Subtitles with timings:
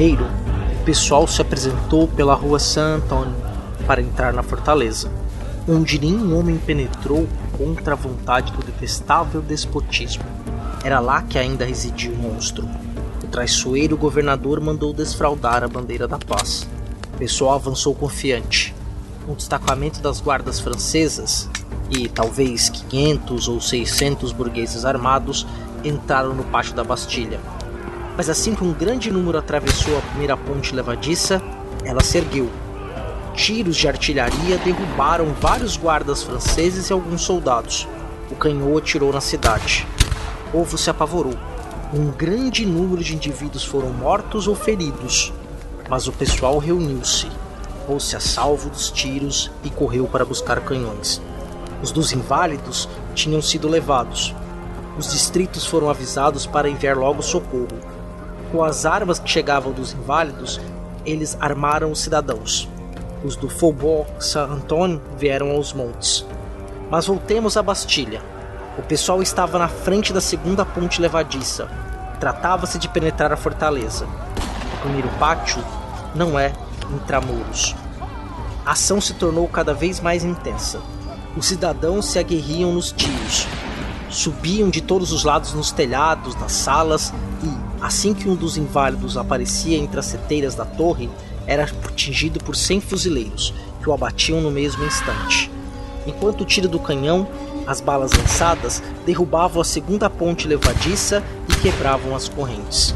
[0.00, 0.24] Primeiro,
[0.80, 3.36] o pessoal se apresentou pela rua San Antônio
[3.86, 5.12] para entrar na fortaleza,
[5.68, 10.24] onde nenhum homem penetrou contra a vontade do detestável despotismo.
[10.82, 12.66] Era lá que ainda residia o monstro.
[13.22, 16.66] O traiçoeiro governador mandou desfraldar a bandeira da paz.
[17.12, 18.74] O pessoal avançou confiante.
[19.28, 21.46] Um destacamento das guardas francesas
[21.90, 25.46] e talvez 500 ou 600 burgueses armados
[25.84, 27.38] entraram no pátio da Bastilha.
[28.20, 31.40] Mas assim que um grande número atravessou a primeira ponte levadiça,
[31.86, 32.50] ela se ergueu.
[33.34, 37.88] Tiros de artilharia derrubaram vários guardas franceses e alguns soldados.
[38.30, 39.86] O canhão atirou na cidade.
[40.48, 41.32] O povo se apavorou.
[41.94, 45.32] Um grande número de indivíduos foram mortos ou feridos,
[45.88, 47.26] mas o pessoal reuniu-se,
[47.86, 51.22] pôs-se a salvo dos tiros e correu para buscar canhões.
[51.82, 54.34] Os dos inválidos tinham sido levados.
[54.98, 57.99] Os distritos foram avisados para enviar logo socorro.
[58.50, 60.60] Com as armas que chegavam dos inválidos,
[61.06, 62.68] eles armaram os cidadãos.
[63.24, 66.26] Os do Faubourg Saint-Antoine vieram aos montes.
[66.90, 68.20] Mas voltemos à Bastilha.
[68.76, 71.68] O pessoal estava na frente da segunda ponte levadiça.
[72.18, 74.06] Tratava-se de penetrar a fortaleza.
[74.74, 75.62] O primeiro pátio
[76.14, 76.52] não é
[76.92, 77.76] intramuros.
[78.66, 80.80] A ação se tornou cada vez mais intensa.
[81.36, 83.46] Os cidadãos se aguerriam nos tiros.
[84.08, 89.16] Subiam de todos os lados nos telhados, nas salas e, assim que um dos inválidos
[89.16, 91.10] aparecia entre as seteiras da torre,
[91.46, 95.50] era atingido por 100 fuzileiros, que o abatiam no mesmo instante.
[96.06, 97.26] Enquanto o tiro do canhão,
[97.66, 102.94] as balas lançadas derrubavam a segunda ponte levadiça e quebravam as correntes.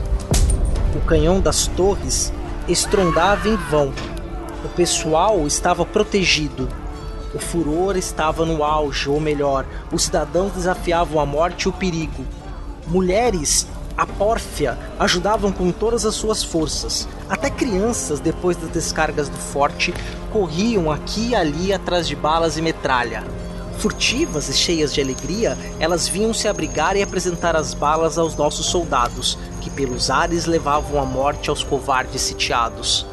[0.94, 2.32] O canhão das torres
[2.68, 3.92] estrondava em vão.
[4.64, 6.68] O pessoal estava protegido.
[7.34, 12.24] O furor estava no auge, ou melhor, os cidadãos desafiavam a morte e o perigo.
[12.86, 13.66] Mulheres
[13.96, 17.08] a pórfia ajudavam com todas as suas forças.
[17.28, 19.94] Até crianças, depois das descargas do forte,
[20.32, 23.24] corriam aqui e ali atrás de balas e metralha.
[23.78, 28.66] Furtivas e cheias de alegria, elas vinham se abrigar e apresentar as balas aos nossos
[28.66, 33.06] soldados, que pelos ares levavam a morte aos covardes sitiados.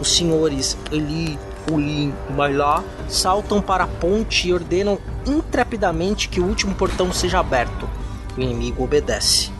[0.00, 1.38] Os senhores Eli,
[1.70, 7.38] Ulin e Mailá saltam para a ponte e ordenam intrepidamente que o último portão seja
[7.38, 7.88] aberto.
[8.36, 9.53] O inimigo obedece.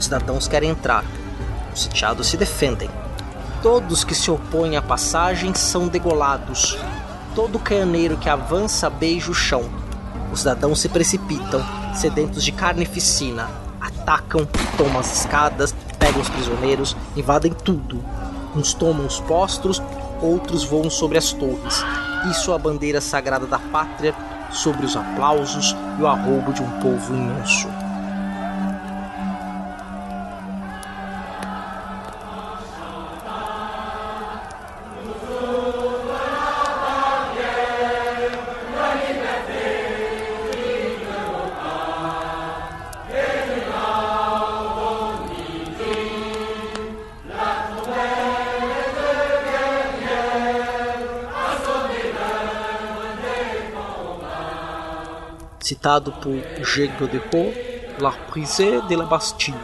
[0.00, 1.04] Os cidadãos querem entrar.
[1.74, 2.88] Os sitiados se defendem.
[3.62, 6.78] Todos que se opõem à passagem são degolados.
[7.34, 9.62] Todo canhoneiro que avança beija o chão.
[10.32, 11.62] Os cidadãos se precipitam,
[11.94, 13.50] sedentos de carnificina.
[13.78, 18.02] Atacam, tomam as escadas, pegam os prisioneiros, invadem tudo.
[18.56, 19.82] Uns tomam os postos,
[20.22, 21.84] outros voam sobre as torres.
[22.30, 24.14] Isso a bandeira sagrada da pátria
[24.50, 27.68] sobre os aplausos e o arroubo de um povo imenso.
[55.70, 56.90] Citado por G.
[56.98, 57.54] Godefroy,
[58.00, 59.56] La Prise de la Bastille,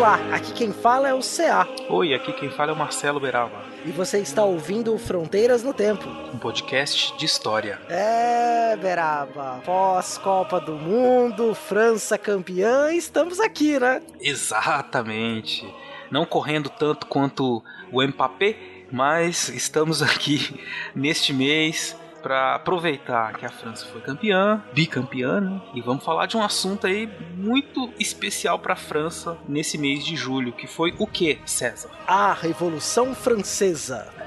[0.00, 1.68] Olá, aqui quem fala é o CA.
[1.90, 6.08] Oi, aqui quem fala é o Marcelo Beraba, E você está ouvindo Fronteiras no Tempo.
[6.32, 7.78] um podcast de história.
[7.86, 9.60] É, Beraba.
[9.62, 14.00] Pós-Copa do Mundo, França campeã, estamos aqui, né?
[14.18, 15.68] Exatamente.
[16.10, 17.62] Não correndo tanto quanto
[17.92, 18.56] o Mbappé,
[18.90, 20.64] mas estamos aqui
[20.96, 25.60] neste mês para aproveitar que a França foi campeã, bicampeã, né?
[25.74, 30.16] e vamos falar de um assunto aí muito especial para a França nesse mês de
[30.16, 31.90] julho, que foi o que, César?
[32.06, 34.19] A Revolução Francesa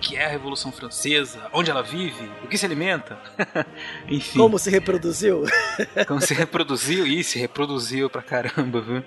[0.00, 3.18] que é a Revolução Francesa, onde ela vive, o que se alimenta,
[4.08, 4.38] enfim.
[4.38, 5.44] Como se reproduziu?
[6.06, 9.02] Como se reproduziu e se reproduziu pra caramba, viu?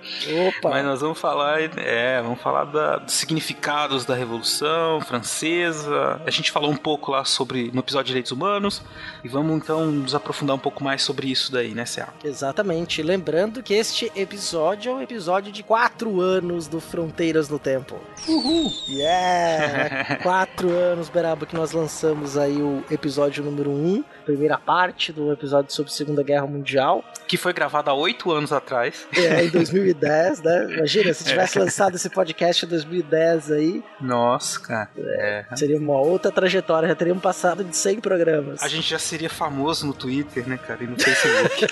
[0.48, 0.70] Opa!
[0.70, 6.20] Mas nós vamos falar, é, vamos falar da, dos significados da Revolução Francesa.
[6.26, 8.82] A gente falou um pouco lá sobre no episódio de Direitos Humanos
[9.24, 12.08] e vamos então nos aprofundar um pouco mais sobre isso daí, né, Céu?
[12.22, 13.02] Exatamente.
[13.02, 17.98] Lembrando que este episódio é um episódio de quatro anos do Fronteiras no Tempo.
[18.28, 18.72] Uhul!
[18.88, 20.18] Yeah!
[20.22, 25.32] quatro anos anos, Beraba, que nós lançamos aí o episódio número 1, primeira parte do
[25.32, 27.04] episódio sobre a Segunda Guerra Mundial.
[27.26, 29.06] Que foi gravado há oito anos atrás.
[29.16, 30.74] É, em 2010, né?
[30.74, 31.60] Imagina, se tivesse é.
[31.62, 33.84] lançado esse podcast em 2010 aí.
[34.00, 34.90] Nossa, cara.
[34.98, 35.44] É.
[35.54, 38.62] Seria uma outra trajetória, já teríamos passado de 100 programas.
[38.62, 40.82] A gente já seria famoso no Twitter, né, cara?
[40.82, 41.66] E no Facebook.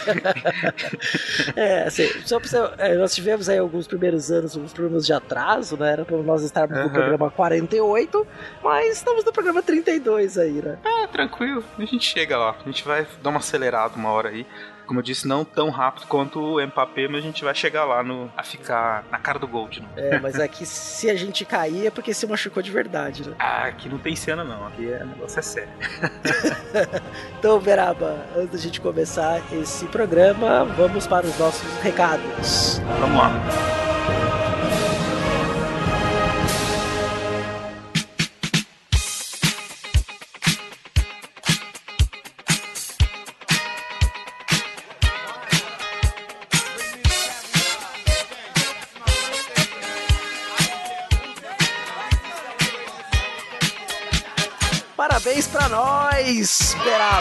[1.56, 5.12] é, assim, só pra você, é, nós tivemos aí alguns primeiros anos, alguns problemas de
[5.12, 5.92] atraso, né?
[5.92, 6.84] Era pra nós estarmos uhum.
[6.84, 8.26] no programa 48,
[8.62, 10.79] mas estamos no programa 32 aí, né?
[10.85, 11.64] Ah, tranquilo.
[11.79, 12.55] A gente chega lá.
[12.58, 14.47] A gente vai dar uma acelerada uma hora aí.
[14.87, 18.02] Como eu disse, não tão rápido quanto o Mbappé, mas a gente vai chegar lá
[18.02, 19.81] no, a ficar na cara do Gold.
[19.81, 19.88] Né?
[19.97, 23.37] É, mas aqui se a gente cair é porque se machucou de verdade, né?
[23.38, 25.73] Ah, aqui não tem cena não, aqui é, o negócio é sério.
[27.38, 32.81] então, Beraba, antes da gente começar esse programa, vamos para os nossos recados.
[32.99, 33.79] Vamos lá.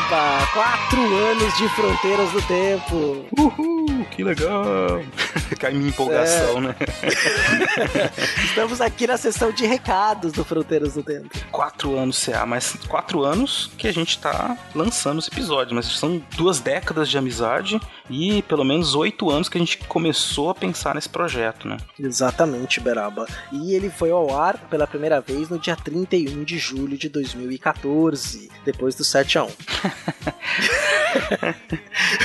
[0.10, 0.48] Beraba!
[0.54, 3.26] Quatro anos de Fronteiras do Tempo.
[3.38, 5.04] Uhul, que legal!
[5.60, 6.62] Cai minha empolgação, é.
[6.62, 6.76] né?
[8.46, 11.30] Estamos aqui na sessão de recados do Fronteiras do Tempo.
[11.52, 16.22] Quatro anos, CA, mas quatro anos que a gente tá lançando os episódios, mas são
[16.36, 17.80] duas décadas de amizade
[18.10, 21.78] e pelo menos oito anos que a gente começou a pensar nesse projeto, né?
[22.00, 23.28] Exatamente, Beraba.
[23.52, 28.50] E ele foi ao ar pela primeira vez no dia 31 de julho de 2014,
[28.66, 29.50] depois do 7 a 1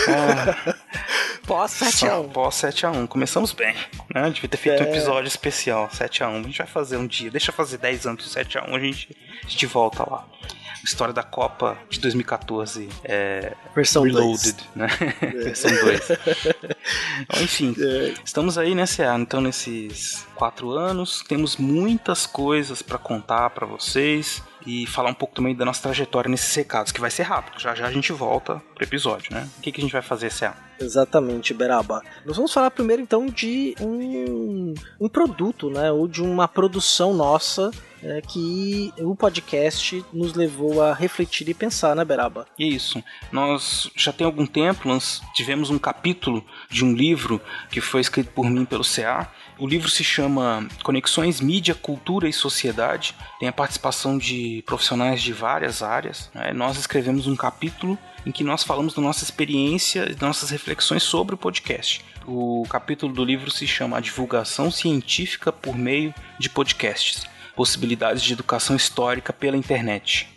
[0.09, 0.75] ah,
[1.47, 2.33] Pós 7x1.
[2.33, 3.07] Pós 7x1.
[3.07, 3.75] Começamos bem.
[4.15, 4.31] Né?
[4.31, 4.87] Devia ter feito é...
[4.87, 6.41] um episódio especial, 7x1.
[6.41, 7.31] A gente vai fazer um dia.
[7.31, 10.27] Deixa eu fazer 10 anos do 7x1, a gente, a gente volta lá
[10.85, 14.87] história da Copa de 2014 é versão Reloaded, né?
[15.21, 15.27] É.
[15.45, 16.11] versão 2.
[17.21, 18.15] então, enfim, é.
[18.25, 24.43] estamos aí nesse ano, então nesses quatro anos, temos muitas coisas para contar para vocês
[24.67, 27.61] e falar um pouco também da nossa trajetória nesses recados, que vai ser rápido.
[27.61, 29.49] Já já a gente volta pro episódio, né?
[29.59, 30.55] O que, que a gente vai fazer ano?
[30.81, 32.03] Exatamente, Beraba.
[32.25, 35.91] Nós vamos falar primeiro então de um, um produto, né?
[35.93, 37.71] Ou de uma produção nossa
[38.03, 42.47] é, que o podcast nos levou a refletir e pensar, né, Beraba?
[42.59, 43.03] Isso.
[43.33, 47.41] Nós já tem algum tempo, nós tivemos um capítulo de um livro
[47.71, 49.31] que foi escrito por mim pelo CA.
[49.57, 53.15] O livro se chama Conexões Mídia, Cultura e Sociedade.
[53.39, 56.29] Tem a participação de profissionais de várias áreas.
[56.35, 56.53] Né?
[56.53, 57.97] Nós escrevemos um capítulo
[58.27, 62.05] em que nós falamos da nossa experiência e nossas reflexões sobre o podcast.
[62.27, 68.33] O capítulo do livro se chama A Divulgação Científica por Meio de Podcasts Possibilidades de
[68.33, 70.29] Educação Histórica pela Internet.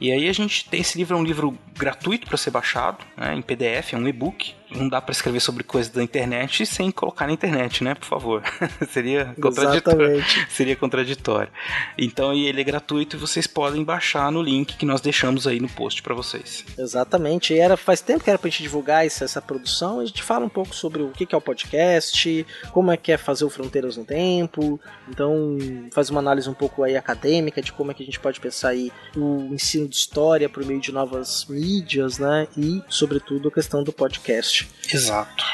[0.00, 3.34] E aí a gente tem esse livro, é um livro gratuito para ser baixado, né,
[3.34, 4.54] em PDF, é um e-book.
[4.70, 7.94] Não dá para escrever sobre coisas da internet sem colocar na internet, né?
[7.94, 8.42] Por favor.
[8.90, 10.16] Seria contraditório.
[10.16, 10.46] Exatamente.
[10.50, 11.52] Seria contraditório.
[11.98, 15.68] Então, ele é gratuito e vocês podem baixar no link que nós deixamos aí no
[15.68, 16.64] post para vocês.
[16.78, 17.52] Exatamente.
[17.52, 20.00] E era faz tempo que era pra gente divulgar essa, essa produção.
[20.00, 23.16] A gente fala um pouco sobre o que é o podcast, como é que é
[23.16, 24.80] fazer o Fronteiras no Tempo.
[25.08, 25.58] Então,
[25.92, 28.70] faz uma análise um pouco aí acadêmica de como é que a gente pode pensar
[28.70, 32.46] aí o ensino de história por meio de novas mídias, né?
[32.56, 34.59] E, sobretudo, a questão do podcast.
[34.92, 35.44] Exato.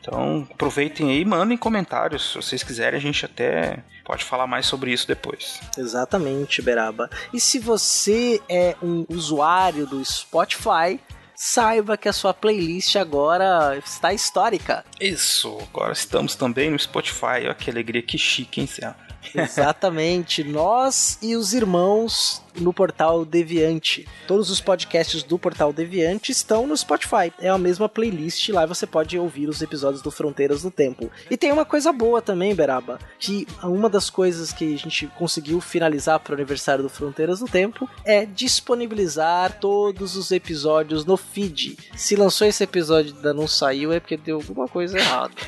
[0.00, 2.30] Então, aproveitem aí e mandem comentários.
[2.30, 5.60] Se vocês quiserem, a gente até pode falar mais sobre isso depois.
[5.78, 7.08] Exatamente, Beraba.
[7.32, 10.98] E se você é um usuário do Spotify,
[11.36, 14.84] saiba que a sua playlist agora está histórica.
[15.00, 17.44] Isso, agora estamos também no Spotify.
[17.44, 18.94] Olha que alegria, que chique, hein, Céu?
[19.32, 24.06] Exatamente, nós e os irmãos no portal Deviante.
[24.26, 27.32] Todos os podcasts do portal Deviante estão no Spotify.
[27.40, 31.10] É a mesma playlist, lá você pode ouvir os episódios do Fronteiras do Tempo.
[31.30, 35.60] E tem uma coisa boa também, Beraba, que uma das coisas que a gente conseguiu
[35.60, 41.76] finalizar para o aniversário do Fronteiras do Tempo é disponibilizar todos os episódios no feed.
[41.96, 45.32] Se lançou esse episódio e ainda não saiu, é porque deu alguma coisa errada.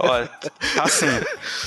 [0.00, 0.30] Olha,
[0.80, 1.06] assim,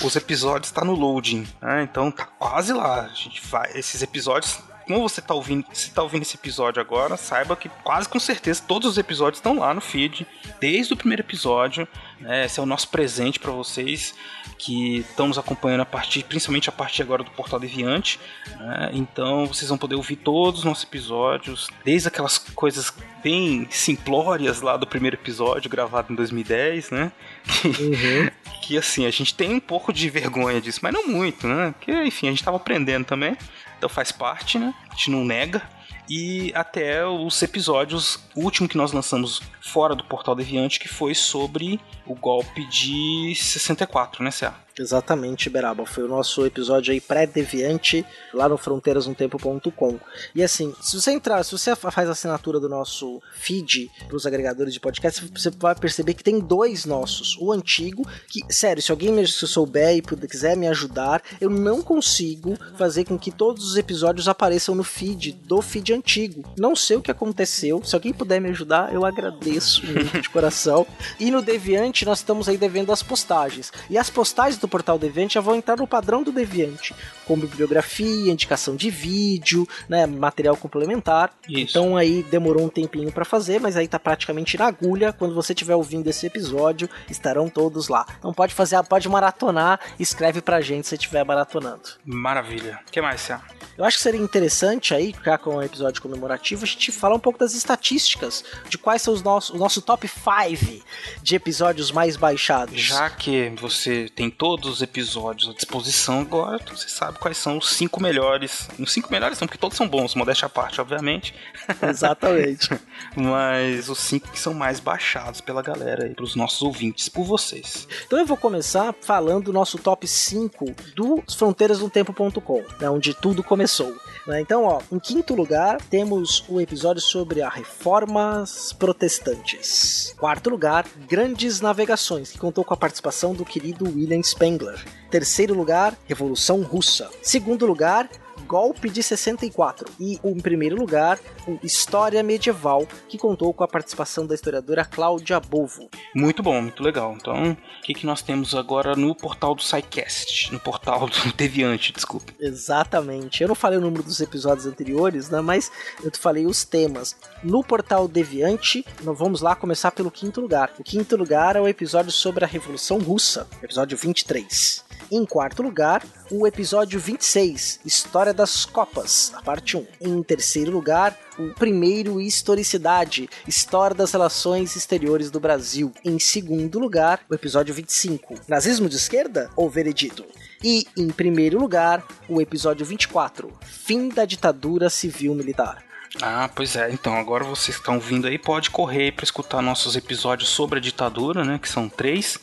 [0.03, 1.83] os episódios tá no loading, né?
[1.83, 3.01] Então tá quase lá.
[3.01, 7.17] A gente vai, esses episódios como você tá ouvindo, se tá ouvindo esse episódio agora,
[7.17, 10.27] saiba que quase com certeza todos os episódios estão lá no feed,
[10.59, 11.87] desde o primeiro episódio.
[12.19, 12.45] Né?
[12.45, 14.13] Esse é o nosso presente para vocês
[14.57, 18.19] que estão nos acompanhando a partir, principalmente a partir agora do Portal Deviante.
[18.57, 18.91] Né?
[18.93, 22.93] Então vocês vão poder ouvir todos os nossos episódios, desde aquelas coisas
[23.23, 27.11] bem simplórias lá do primeiro episódio, gravado em 2010, né?
[27.43, 28.29] Que, uhum.
[28.61, 31.73] que assim, a gente tem um pouco de vergonha disso, mas não muito, né?
[31.77, 33.35] Porque, enfim, a gente estava aprendendo também.
[33.77, 34.73] Então faz parte, né?
[34.89, 35.61] A gente não nega.
[36.09, 41.15] E até os episódios, o último que nós lançamos fora do Portal Deviante, que foi
[41.15, 44.53] sobre o golpe de 64, né, Cé?
[44.77, 45.85] Exatamente, Beraba.
[45.85, 49.99] Foi o nosso episódio aí pré-deviante lá no fronteirasnomtempo.com.
[50.33, 54.73] E assim, se você entrar, se você faz assinatura do nosso feed para os agregadores
[54.73, 57.37] de podcast, você vai perceber que tem dois nossos.
[57.39, 62.57] O antigo, que, sério, se alguém me souber e quiser me ajudar, eu não consigo
[62.77, 66.43] fazer com que todos os episódios apareçam no feed do feed antigo.
[66.57, 67.81] Não sei o que aconteceu.
[67.83, 70.85] Se alguém puder me ajudar, eu agradeço muito de coração.
[71.19, 73.71] E no Deviante, nós estamos aí devendo as postagens.
[73.89, 76.95] E as postagens do portal Deviante já vão entrar no padrão do Deviante,
[77.25, 81.33] com bibliografia, indicação de vídeo, né, material complementar.
[81.47, 81.77] Isso.
[81.77, 85.13] Então aí demorou um tempinho para fazer, mas aí tá praticamente na agulha.
[85.13, 88.05] Quando você estiver ouvindo esse episódio, estarão todos lá.
[88.17, 91.83] Então pode fazer, pode maratonar, escreve pra gente se estiver maratonando.
[92.05, 92.79] Maravilha.
[92.87, 93.41] O que mais, Cia?
[93.77, 97.15] Eu acho que seria interessante aí, já com o um episódio comemorativo, a gente falar
[97.15, 100.83] um pouco das estatísticas de quais são os nossos, o nosso top 5
[101.21, 102.79] de episódios mais baixados.
[102.79, 107.57] Já que você tem todos os episódios à disposição agora, então você sabe quais são
[107.57, 108.69] os cinco melhores.
[108.79, 111.35] Os cinco melhores são porque todos são bons, modéstia à parte, obviamente.
[111.81, 112.69] Exatamente.
[113.17, 117.85] Mas os cinco que são mais baixados pela galera e pelos nossos ouvintes, por vocês.
[118.05, 123.93] Então eu vou começar falando do nosso top 5 do fronteirasdotempo.com, né, onde tudo começou.
[124.25, 124.39] Né?
[124.39, 130.15] Então, ó, em quinto lugar, temos o episódio sobre as reformas protestantes.
[130.17, 134.85] Quarto lugar, Grandes Navegações, que contou com a participação do querido William Spengler.
[135.09, 137.09] Terceiro lugar, Revolução Russa.
[137.21, 138.07] Segundo lugar,
[138.47, 144.27] Golpe de 64 e, em primeiro lugar, o História Medieval, que contou com a participação
[144.27, 145.89] da historiadora Cláudia Bovo.
[146.13, 147.15] Muito bom, muito legal.
[147.19, 150.53] Então, o que, que nós temos agora no portal do SciCast?
[150.53, 152.35] No portal do Deviante, desculpe.
[152.39, 153.41] Exatamente.
[153.41, 155.71] Eu não falei o número dos episódios anteriores, né, mas
[156.03, 157.15] eu te falei os temas.
[157.45, 160.73] No portal Deviante, vamos lá começar pelo quinto lugar.
[160.79, 164.83] O quinto lugar é o episódio sobre a Revolução Russa, episódio 23.
[165.11, 169.85] Em quarto lugar, o episódio 26, História das Copas, a parte 1.
[170.01, 175.93] Em terceiro lugar, o primeiro Historicidade, História das Relações Exteriores do Brasil.
[176.03, 180.25] Em segundo lugar, o episódio 25, Nazismo de Esquerda ou Veredito?
[180.63, 185.85] E, em primeiro lugar, o episódio 24, Fim da Ditadura Civil-Militar.
[186.21, 186.91] Ah, pois é.
[186.91, 191.43] Então, agora vocês estão vindo aí, pode correr para escutar nossos episódios sobre a ditadura,
[191.43, 191.59] né?
[191.59, 192.39] Que são três.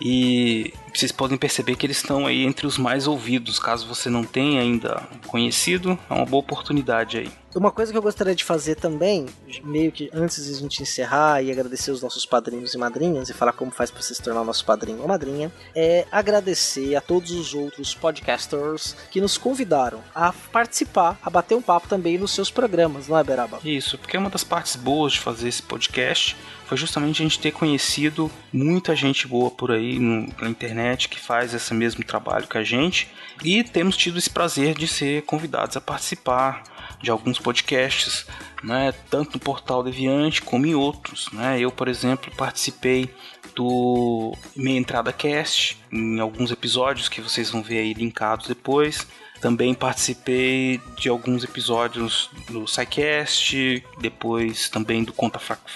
[0.00, 3.58] E vocês podem perceber que eles estão aí entre os mais ouvidos.
[3.58, 7.30] Caso você não tenha ainda conhecido, é uma boa oportunidade aí.
[7.54, 9.26] Uma coisa que eu gostaria de fazer também,
[9.64, 13.34] meio que antes de a gente encerrar e agradecer os nossos padrinhos e madrinhas e
[13.34, 17.32] falar como faz para você se tornar nosso padrinho ou madrinha, é agradecer a todos
[17.32, 22.52] os outros podcasters que nos convidaram a participar, a bater um papo também nos seus
[22.52, 23.58] programas, não é, Beraba?
[23.64, 26.36] Isso, porque é uma das partes boas de fazer esse podcast
[26.70, 31.18] foi justamente a gente ter conhecido muita gente boa por aí no, na internet que
[31.18, 33.08] faz esse mesmo trabalho que a gente
[33.42, 36.62] e temos tido esse prazer de ser convidados a participar
[37.02, 38.24] de alguns podcasts,
[38.62, 41.28] né, tanto no portal Deviante como em outros.
[41.32, 41.58] Né?
[41.58, 43.12] Eu, por exemplo, participei
[43.56, 49.08] do Meia Entrada Cast em alguns episódios que vocês vão ver aí linkados depois.
[49.40, 55.68] Também participei de alguns episódios do SciCast, depois também do Conta Fraco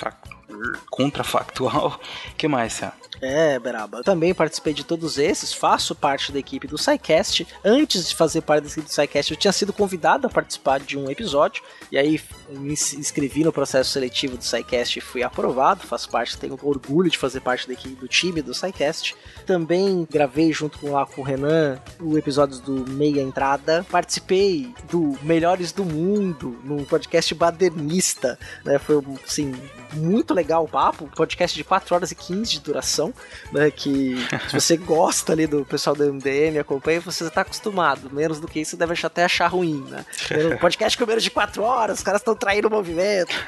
[0.90, 2.00] Contrafactual.
[2.36, 2.92] que mais, Cia?
[3.20, 3.98] É, Beraba.
[3.98, 7.46] Eu também participei de todos esses, faço parte da equipe do SciCast.
[7.64, 10.98] Antes de fazer parte da equipe do SciCast, eu tinha sido convidado a participar de
[10.98, 12.20] um episódio, e aí
[12.50, 17.18] me inscrevi no processo seletivo do SciCast e fui aprovado, faço parte, tenho orgulho de
[17.18, 19.16] fazer parte da equipe do time do SciCast.
[19.46, 23.84] Também gravei junto com, lá, com o Renan o episódio do Meia Entrada.
[23.90, 28.78] Participei do Melhores do Mundo, num podcast badernista, né?
[28.78, 29.54] Foi, assim,
[29.92, 33.12] muito legal o papo, podcast de 4 horas e 15 de duração,
[33.52, 33.70] né?
[33.70, 34.16] Que
[34.48, 38.10] se você gosta ali do pessoal do MDM, acompanha, você está acostumado.
[38.12, 40.04] Menos do que isso, deve até achar ruim, né?
[40.60, 43.34] Podcast com menos de 4 horas, os caras estão traindo o movimento.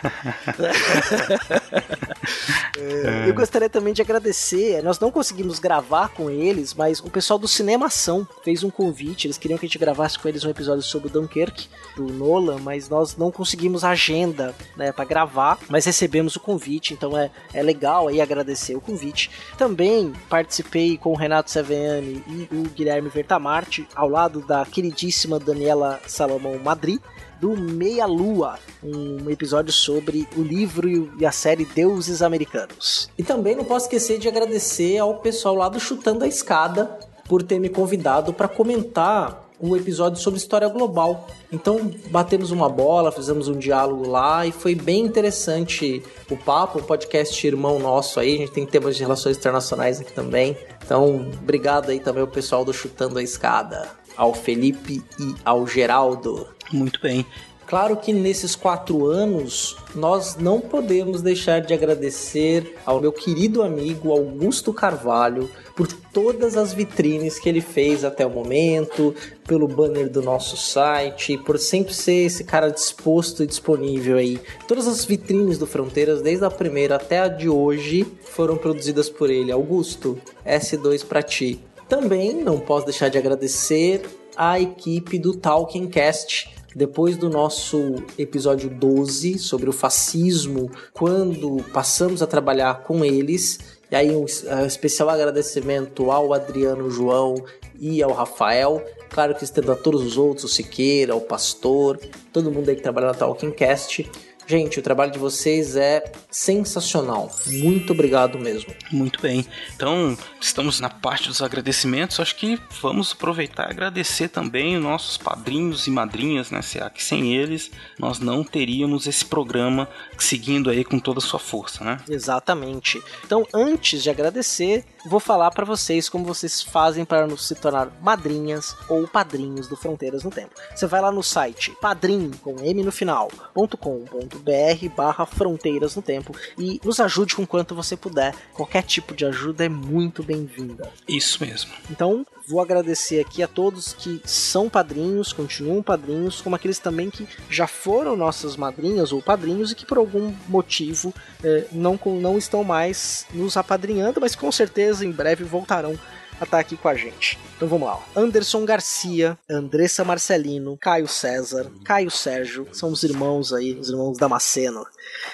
[2.78, 7.38] é, eu gostaria também de agradecer, nós não conseguimos gravar com eles, mas o pessoal
[7.38, 10.82] do Cinemação fez um convite, eles queriam que a gente gravasse com eles um episódio
[10.82, 16.36] sobre o Dunkirk, do Nolan, mas nós não conseguimos agenda, né, para gravar, mas recebemos
[16.36, 19.30] o convite, então é, é legal aí agradecer o convite.
[19.56, 26.00] Também participei com o Renato Seveniani e o Guilherme Vertamarte, ao lado da queridíssima Daniela
[26.06, 27.00] Salomão Madri,
[27.40, 33.10] do Meia Lua, um episódio sobre o livro e a série Deuses Americanos.
[33.18, 37.42] E também não posso esquecer de agradecer ao pessoal lá do Chutando a Escada por
[37.42, 41.26] ter me convidado para comentar um episódio sobre história global.
[41.50, 46.82] Então batemos uma bola, fizemos um diálogo lá e foi bem interessante o papo, um
[46.82, 50.56] podcast irmão nosso aí, a gente tem temas de relações internacionais aqui também.
[50.84, 56.55] Então, obrigado aí também ao pessoal do Chutando a Escada, ao Felipe e ao Geraldo.
[56.72, 57.26] Muito bem.
[57.66, 64.12] Claro que nesses quatro anos nós não podemos deixar de agradecer ao meu querido amigo
[64.12, 69.12] Augusto Carvalho por todas as vitrines que ele fez até o momento,
[69.48, 74.40] pelo banner do nosso site, por sempre ser esse cara disposto e disponível aí.
[74.68, 79.28] Todas as vitrines do Fronteiras, desde a primeira até a de hoje, foram produzidas por
[79.28, 79.50] ele.
[79.50, 81.60] Augusto, S2 para ti.
[81.88, 84.02] Também não posso deixar de agradecer
[84.36, 92.22] a equipe do Talking Cast depois do nosso episódio 12 sobre o fascismo, quando passamos
[92.22, 93.58] a trabalhar com eles,
[93.90, 94.26] e aí um
[94.66, 97.42] especial agradecimento ao Adriano João
[97.80, 101.98] e ao Rafael, claro que estendo a todos os outros, o Siqueira, o Pastor,
[102.30, 104.10] todo mundo aí que trabalha na Talking Cast.
[104.46, 107.34] Gente, o trabalho de vocês é sensacional.
[107.46, 108.72] Muito obrigado mesmo.
[108.92, 109.44] Muito bem.
[109.74, 112.20] Então, estamos na parte dos agradecimentos.
[112.20, 116.62] Acho que vamos aproveitar e agradecer também os nossos padrinhos e madrinhas, né?
[116.62, 121.40] Se que sem eles nós não teríamos esse programa seguindo aí com toda a sua
[121.40, 121.98] força, né?
[122.08, 123.02] Exatamente.
[123.24, 128.76] Então, antes de agradecer, vou falar para vocês como vocês fazem para se tornar madrinhas
[128.88, 130.54] ou padrinhos do Fronteiras no Tempo.
[130.74, 136.34] Você vai lá no site padrim com m no final.com.br br barra fronteiras no tempo
[136.58, 138.34] e nos ajude com quanto você puder.
[138.54, 140.90] Qualquer tipo de ajuda é muito bem-vinda.
[141.08, 141.72] Isso mesmo.
[141.90, 147.26] Então, vou agradecer aqui a todos que são padrinhos, continuam padrinhos, como aqueles também que
[147.50, 152.62] já foram nossas madrinhas ou padrinhos e que por algum motivo eh, não, não estão
[152.62, 155.98] mais nos apadrinhando, mas com certeza em breve voltarão
[156.40, 157.38] a estar aqui com a gente.
[157.56, 157.98] Então vamos lá.
[158.14, 164.84] Anderson Garcia, Andressa Marcelino, Caio César, Caio Sérgio, são os irmãos aí, os irmãos Damasceno.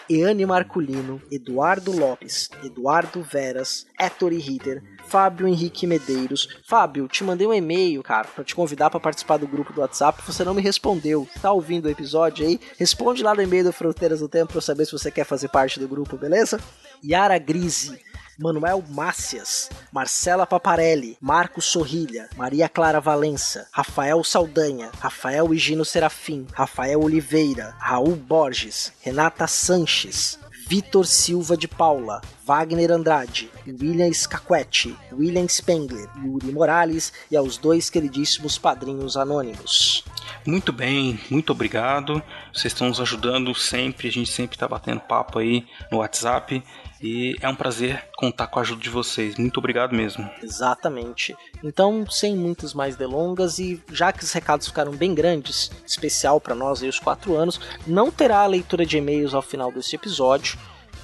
[0.08, 6.48] Eane Marculino, Eduardo Lopes, Eduardo Veras, Ettore Ritter, Fábio Henrique Medeiros.
[6.66, 10.22] Fábio, te mandei um e-mail, cara, para te convidar para participar do grupo do WhatsApp.
[10.24, 11.28] Você não me respondeu.
[11.42, 12.58] Tá ouvindo o episódio aí?
[12.78, 15.48] Responde lá no e-mail do Fronteiras do Tempo para eu saber se você quer fazer
[15.48, 16.58] parte do grupo, beleza?
[17.04, 18.00] Yara Grise,
[18.38, 27.02] Manuel Mácias, Marcela Paparelli, Marcos Sorrilha, Maria Clara Valença, Rafael Saldanha, Rafael Higino Serafim, Rafael
[27.02, 36.08] Oliveira, Raul Borges, Renata Sanches, Vitor Silva de Paula, Wagner Andrade, William Scaquetti, William Spengler,
[36.24, 40.04] Yuri Morales e aos dois queridíssimos padrinhos anônimos.
[40.46, 42.22] Muito bem, muito obrigado.
[42.52, 46.62] Vocês estão nos ajudando sempre, a gente sempre está batendo papo aí no WhatsApp.
[47.02, 49.36] E é um prazer contar com a ajuda de vocês.
[49.36, 50.28] Muito obrigado mesmo.
[50.42, 51.34] Exatamente.
[51.62, 56.54] Então, sem muitas mais delongas, e já que os recados ficaram bem grandes, especial para
[56.54, 60.56] nós aí os quatro anos, não terá a leitura de e-mails ao final deste episódio.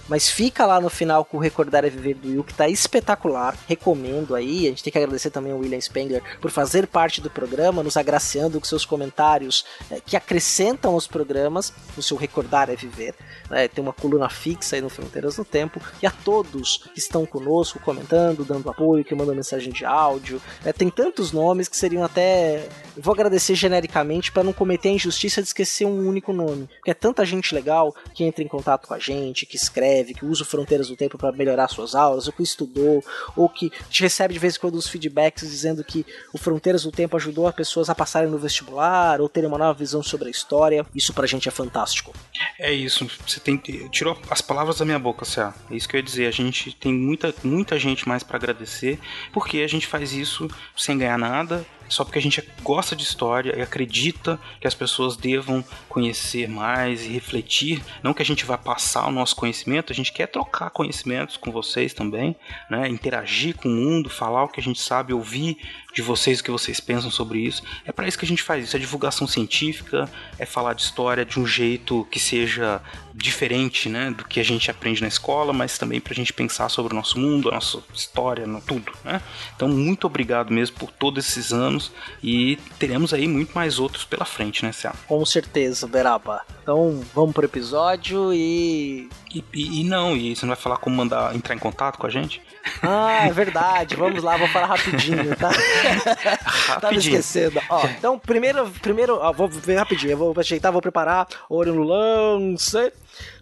[0.09, 3.57] Mas fica lá no final com o Recordar é Viver do Will, que tá espetacular.
[3.69, 4.67] Recomendo aí.
[4.67, 7.97] A gente tem que agradecer também ao William Spengler por fazer parte do programa, nos
[7.97, 13.15] agraciando com seus comentários é, que acrescentam os programas no seu Recordar é Viver.
[13.51, 15.81] É, tem uma coluna fixa aí no Fronteiras no Tempo.
[16.03, 20.41] E a todos que estão conosco, comentando, dando apoio, que mandam mensagem de áudio.
[20.65, 22.67] É, tem tantos nomes que seriam até.
[22.97, 26.67] vou agradecer genericamente para não cometer a injustiça de esquecer um único nome.
[26.79, 30.15] Porque é tanta gente legal que entra em contato com a gente, que escreve escreve,
[30.15, 33.05] que usa Fronteiras do Tempo para melhorar suas aulas, ou que estudou,
[33.37, 36.93] ou que gente recebe de vez em quando os feedbacks dizendo que o Fronteiras do
[36.93, 40.31] Tempo ajudou as pessoas a passarem no vestibular, ou terem uma nova visão sobre a
[40.31, 40.87] história.
[40.95, 42.13] Isso pra gente é fantástico.
[42.59, 43.59] É isso, você tem
[43.91, 45.53] tirou as palavras da minha boca, Cé.
[45.71, 46.27] É isso que eu ia dizer.
[46.27, 48.99] A gente tem muita, muita gente mais para agradecer,
[49.33, 53.57] porque a gente faz isso sem ganhar nada, só porque a gente gosta de história
[53.57, 57.83] e acredita que as pessoas devam conhecer mais e refletir.
[58.03, 61.51] Não que a gente vá passar o nosso conhecimento, a gente quer trocar conhecimentos com
[61.51, 62.37] vocês também,
[62.71, 62.89] né?
[62.89, 65.57] interagir com o mundo, falar o que a gente sabe, ouvir
[65.99, 67.61] de vocês o que vocês pensam sobre isso.
[67.85, 70.09] É para isso que a gente faz isso, é divulgação científica,
[70.39, 72.81] é falar de história de um jeito que seja
[73.13, 76.69] diferente né, do que a gente aprende na escola, mas também para a gente pensar
[76.69, 78.93] sobre o nosso mundo, a nossa história, tudo.
[79.05, 79.21] Né?
[79.57, 81.91] Então, muito obrigado mesmo por todos esses anos
[82.23, 84.93] e teremos aí muito mais outros pela frente, né, Céu?
[85.09, 86.43] Com certeza, Beraba.
[86.63, 89.09] Então, vamos pro episódio e...
[89.35, 89.45] e...
[89.53, 92.11] E, e não, e você não vai falar como mandar entrar em contato com a
[92.11, 92.41] gente?
[92.83, 93.97] Ah, é verdade.
[93.97, 95.49] Vamos lá, vou falar rapidinho, tá?
[95.49, 96.81] rapidinho.
[96.81, 97.61] Tava esquecendo.
[97.69, 100.13] Ó, então, primeiro, primeiro ó, vou ver rapidinho.
[100.13, 101.27] Eu vou ajeitar, vou preparar.
[101.49, 102.93] Olho no lance.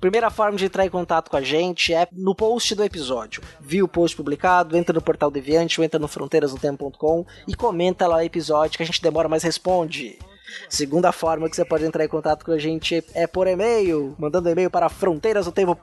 [0.01, 3.43] Primeira forma de entrar em contato com a gente é no post do episódio.
[3.61, 8.17] Viu o post publicado, entra no portal Deviante ou entra no fronteirasdotempo.com e comenta lá
[8.17, 10.19] o episódio que a gente demora, mas responde.
[10.69, 14.49] Segunda forma que você pode entrar em contato com a gente é por e-mail, mandando
[14.49, 15.77] e-mail para fronteirasdotempo.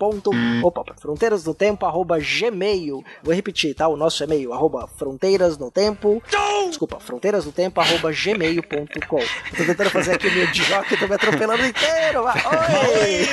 [0.63, 3.03] Opa, fronteirasdotempo arroba gmail.
[3.21, 3.87] Vou repetir, tá?
[3.87, 6.21] O nosso e-mail arroba fronteirasdotempo.
[6.67, 9.19] Desculpa, fronteirasdotempo arroba gmail.com.
[9.57, 12.23] Tô tentando fazer aqui o meu jockey, tô me atropelando inteiro.
[12.25, 13.27] Oi!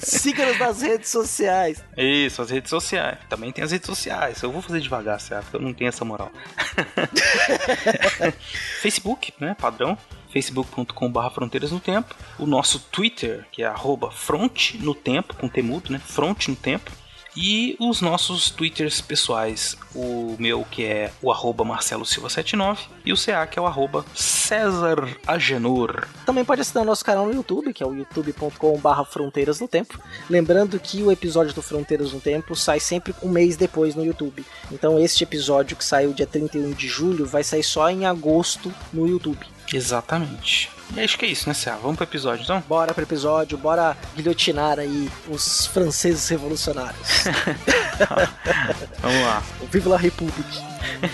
[0.00, 1.84] Siga-nos nas redes sociais.
[1.96, 3.18] Isso, as redes sociais.
[3.28, 4.42] Também tem as redes sociais.
[4.42, 5.54] Eu vou fazer devagar, certo?
[5.54, 6.30] Eu não tenho essa moral.
[8.80, 9.54] Facebook, né?
[9.60, 9.96] Padrão
[10.30, 15.92] facebook.com.br Fronteiras no Tempo, o nosso Twitter, que é arroba Front no Tempo, com temudo,
[15.92, 15.98] né?
[15.98, 16.90] Front no Tempo.
[17.36, 23.12] E os nossos twitters pessoais, o meu que é o arroba Marcelo Silva 79 e
[23.12, 26.08] o CA que é o arroba César Agenor.
[26.26, 30.00] Também pode assinar o nosso canal no YouTube, que é o youtube.com.br Fronteiras no Tempo.
[30.28, 34.44] Lembrando que o episódio do Fronteiras no Tempo sai sempre um mês depois no YouTube.
[34.72, 39.06] Então este episódio que saiu dia 31 de julho vai sair só em agosto no
[39.06, 39.46] YouTube.
[39.72, 40.70] Exatamente.
[40.96, 41.78] E acho que é isso, né, Céu?
[41.80, 42.62] Vamos pro episódio, então?
[42.68, 47.24] Bora pro episódio, bora guilhotinar aí os franceses revolucionários.
[49.00, 49.42] Vamos lá.
[49.70, 50.58] Vive la République.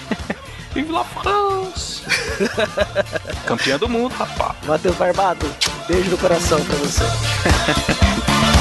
[0.72, 2.02] Vive la France!
[3.46, 4.56] Campeã do mundo, rapaz.
[4.66, 5.46] Matheus Barbado,
[5.88, 7.04] beijo no coração pra você.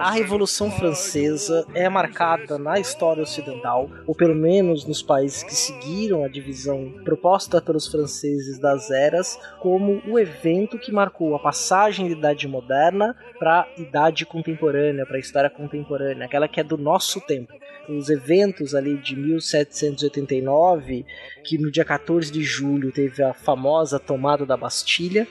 [0.00, 6.24] a Revolução Francesa é marcada na história ocidental, ou pelo menos nos países que seguiram
[6.24, 12.16] a divisão proposta pelos franceses das eras, como o evento que marcou a passagem da
[12.16, 17.20] Idade Moderna para a Idade Contemporânea, para a história contemporânea, aquela que é do nosso
[17.22, 17.54] tempo.
[17.88, 21.06] Os eventos ali de 1789,
[21.42, 25.26] que no dia 14 de julho teve a famosa tomada da Bastilha,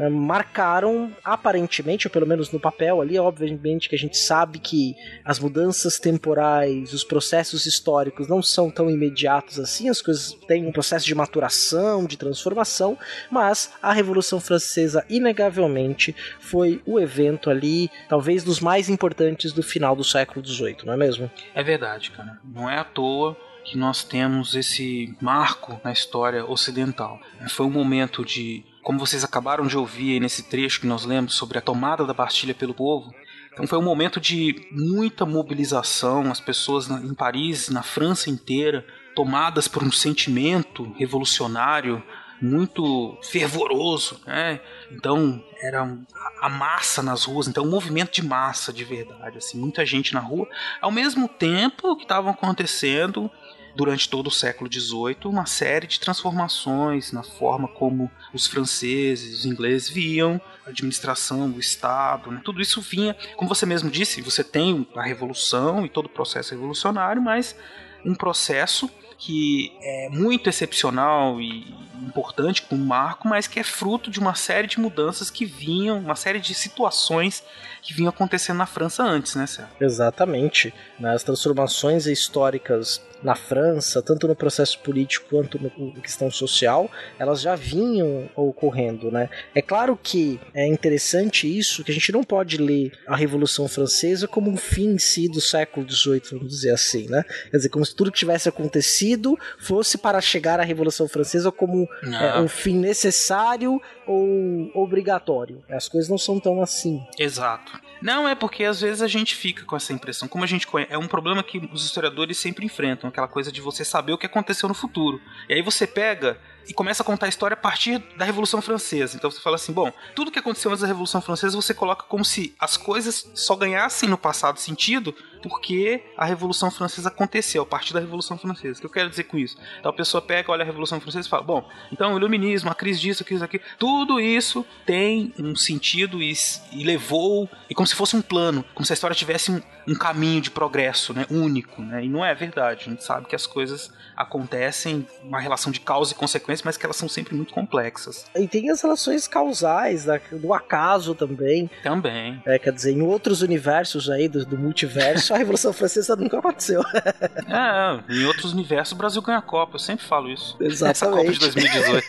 [0.00, 4.96] né, marcaram aparentemente, ou pelo menos no papel ali, obviamente que a gente sabe que
[5.22, 10.72] as mudanças temporais, os processos históricos não são tão imediatos assim, as coisas têm um
[10.72, 12.96] processo de maturação, de transformação,
[13.30, 19.94] mas a Revolução Francesa inegavelmente foi o evento ali, talvez dos mais importantes do final
[19.94, 21.30] do século XVIII, não é mesmo?
[21.54, 22.38] É verdade, cara.
[22.42, 27.20] Não é à toa que nós temos esse marco na história ocidental.
[27.50, 31.58] Foi um momento de como vocês acabaram de ouvir nesse trecho que nós lemos sobre
[31.58, 33.14] a tomada da Bastilha pelo povo.
[33.52, 39.68] Então foi um momento de muita mobilização, as pessoas em Paris, na França inteira, tomadas
[39.68, 42.02] por um sentimento revolucionário
[42.40, 44.60] muito fervoroso, né?
[44.90, 45.94] Então era
[46.40, 50.20] a massa nas ruas, então um movimento de massa de verdade, assim, muita gente na
[50.20, 50.48] rua,
[50.80, 53.30] ao mesmo tempo que estavam acontecendo
[53.74, 59.46] durante todo o século XVIII, uma série de transformações na forma como os franceses, os
[59.46, 62.40] ingleses viam a administração, o Estado, né?
[62.44, 66.52] tudo isso vinha, como você mesmo disse, você tem a revolução e todo o processo
[66.52, 67.56] revolucionário, mas
[68.04, 74.18] um processo que é muito excepcional e importante como marco, mas que é fruto de
[74.18, 77.44] uma série de mudanças que vinham, uma série de situações
[77.82, 79.74] que vinham acontecendo na França antes, né, Sérgio?
[79.78, 80.72] Exatamente.
[80.98, 87.54] Nas transformações históricas na França, tanto no processo político quanto no questão social, elas já
[87.54, 89.28] vinham ocorrendo, né?
[89.54, 94.26] É claro que é interessante isso, que a gente não pode ler a Revolução Francesa
[94.26, 97.24] como um fim em si do século XVIII, vamos dizer assim, né?
[97.50, 101.88] Quer dizer, como se tudo que tivesse acontecido fosse para chegar à Revolução Francesa como
[102.02, 105.62] é, um fim necessário ou obrigatório.
[105.68, 107.00] As coisas não são tão assim.
[107.18, 107.89] Exato.
[108.00, 110.26] Não, é porque às vezes a gente fica com essa impressão.
[110.26, 113.60] Como a gente conhece, é um problema que os historiadores sempre enfrentam, aquela coisa de
[113.60, 115.20] você saber o que aconteceu no futuro.
[115.48, 119.16] E aí você pega e começa a contar a história a partir da Revolução Francesa.
[119.16, 122.24] Então você fala assim: bom, tudo que aconteceu antes da Revolução Francesa você coloca como
[122.24, 127.92] se as coisas só ganhassem no passado sentido porque a Revolução Francesa aconteceu, a partir
[127.92, 128.78] da Revolução Francesa.
[128.78, 129.56] O que eu quero dizer com isso?
[129.78, 132.74] Então a pessoa pega, olha a Revolução Francesa e fala: bom, então o iluminismo, a
[132.74, 136.32] crise disso, a crise daquilo, tudo isso tem um sentido e,
[136.72, 139.94] e levou, e como se fosse um plano, como se a história tivesse um, um
[139.94, 141.82] caminho de progresso né, único.
[141.82, 142.04] Né?
[142.04, 142.84] E não é verdade.
[142.86, 146.84] A gente sabe que as coisas acontecem, uma relação de causa e consequência, mas que
[146.84, 148.26] elas são sempre muito complexas.
[148.36, 151.70] E tem as relações causais, do acaso também.
[151.82, 152.40] Também.
[152.46, 156.82] É, quer dizer, em outros universos aí do, do multiverso, a Revolução Francesa nunca aconteceu.
[157.48, 160.56] é, em outros universos o Brasil ganha a Copa, eu sempre falo isso.
[160.60, 160.90] Exatamente.
[160.90, 162.06] Essa Copa de 2018.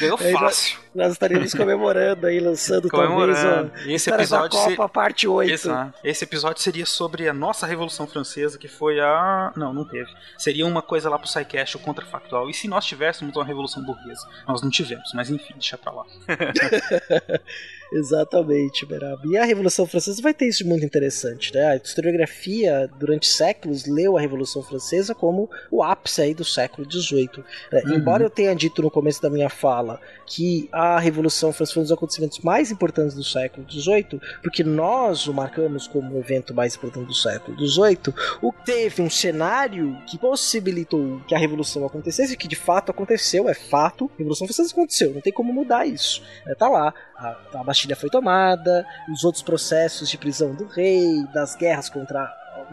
[0.00, 0.85] Ganhou fácil.
[0.96, 3.70] Nós, estaríamos comemorando aí, lançando comemorando.
[3.70, 4.88] talvez o esse episódio da Copa, ser...
[4.88, 5.52] parte 8.
[5.52, 5.68] Esse,
[6.02, 9.52] esse episódio seria sobre a nossa Revolução Francesa, que foi a...
[9.56, 10.10] Não, não teve.
[10.38, 12.48] Seria uma coisa lá pro SciCast, o contrafactual.
[12.48, 14.26] E se nós tivéssemos uma Revolução Burguesa?
[14.48, 16.04] Nós não tivemos, mas enfim, deixa pra lá.
[17.92, 19.26] Exatamente, Berab.
[19.28, 21.66] E a Revolução Francesa vai ter isso muito interessante, né?
[21.66, 27.44] A historiografia, durante séculos, leu a Revolução Francesa como o ápice aí do século XVIII.
[27.70, 27.94] É, uhum.
[27.94, 31.84] Embora eu tenha dito no começo da minha fala que a Revolução Francesa foi um
[31.84, 36.74] dos acontecimentos mais importantes do século XVIII, porque nós o marcamos como o evento mais
[36.74, 42.48] importante do século XVIII, o teve um cenário que possibilitou que a Revolução acontecesse, que
[42.48, 46.22] de fato aconteceu, é fato, a Revolução Francesa aconteceu, não tem como mudar isso.
[46.46, 51.24] É, tá lá, a, a Bastilha foi tomada, os outros processos de prisão do rei,
[51.32, 52.30] das guerras contra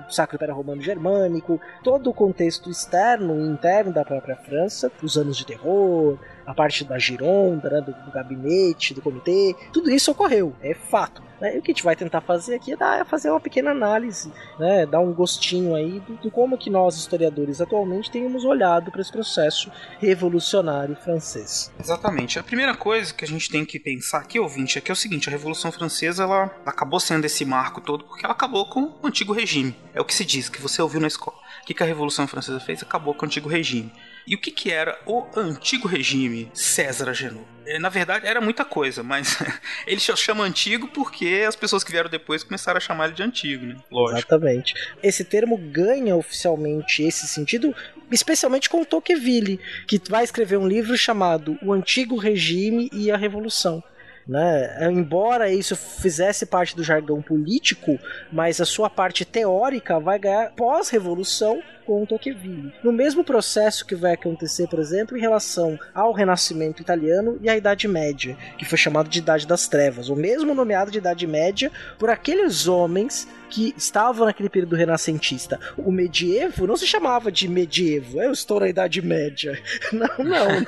[0.07, 5.17] o Sacro Império Romano Germânico, todo o contexto externo e interno da própria França, os
[5.17, 10.11] anos de terror, a parte da gironda, né, do, do, gabinete, do comitê, tudo isso
[10.11, 11.21] ocorreu, é fato.
[11.39, 11.55] Né?
[11.55, 13.71] E o que a gente vai tentar fazer aqui é, dar, é fazer uma pequena
[13.71, 19.01] análise, né, dar um gostinho aí do como que nós, historiadores, atualmente temos olhado para
[19.01, 21.71] esse processo revolucionário francês.
[21.79, 22.39] Exatamente.
[22.39, 24.95] A primeira coisa que a gente tem que pensar aqui, ouvinte, é que é o
[24.95, 29.07] seguinte, a Revolução Francesa ela acabou sendo esse marco todo porque ela acabou com o
[29.07, 29.75] antigo regime.
[29.93, 31.37] É o que se diz, que você ouviu na escola.
[31.61, 32.83] O que a Revolução Francesa fez?
[32.83, 33.91] Acabou com o antigo regime.
[34.25, 37.43] E o que, que era o antigo regime César Agenor?
[37.65, 39.37] É, na verdade, era muita coisa, mas
[39.87, 43.23] ele se chama antigo porque as pessoas que vieram depois começaram a chamar ele de
[43.23, 43.75] antigo, né?
[43.91, 44.19] Lógico.
[44.19, 44.73] Exatamente.
[45.01, 47.73] Esse termo ganha oficialmente esse sentido,
[48.11, 53.83] especialmente com Tocqueville, que vai escrever um livro chamado O Antigo Regime e a Revolução.
[54.27, 54.89] Né?
[54.89, 57.99] Embora isso fizesse parte do jargão político,
[58.31, 62.73] mas a sua parte teórica vai ganhar pós-revolução com Tocqueville.
[62.83, 67.57] No mesmo processo que vai acontecer, por exemplo, em relação ao Renascimento italiano e à
[67.57, 71.71] Idade Média, que foi chamado de Idade das Trevas, o mesmo nomeado de Idade Média
[71.99, 75.59] por aqueles homens que estavam naquele período renascentista.
[75.77, 79.61] O medievo não se chamava de medievo, eu estou na Idade Média.
[79.91, 80.47] Não, não.
[80.47, 80.65] Né?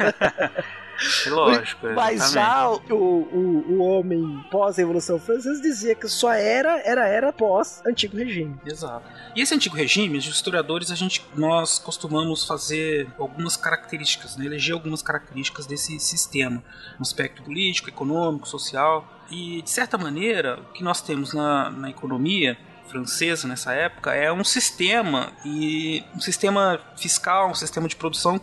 [1.28, 1.88] Lógico.
[1.96, 8.18] Mas já o, o, o homem pós-Revolução Francesa dizia que só era era era pós-antigo
[8.18, 8.56] regime.
[8.66, 9.06] Exato.
[9.36, 14.74] E esse antigo regime, os historiadores, a gente, nós costumamos fazer algumas características, né, eleger
[14.74, 16.64] algumas características desse sistema,
[16.98, 19.06] no aspecto político, econômico, social.
[19.30, 24.32] E, de certa maneira, o que nós temos na, na economia francesa nessa época é
[24.32, 28.40] um sistema e um sistema fiscal, um sistema de produção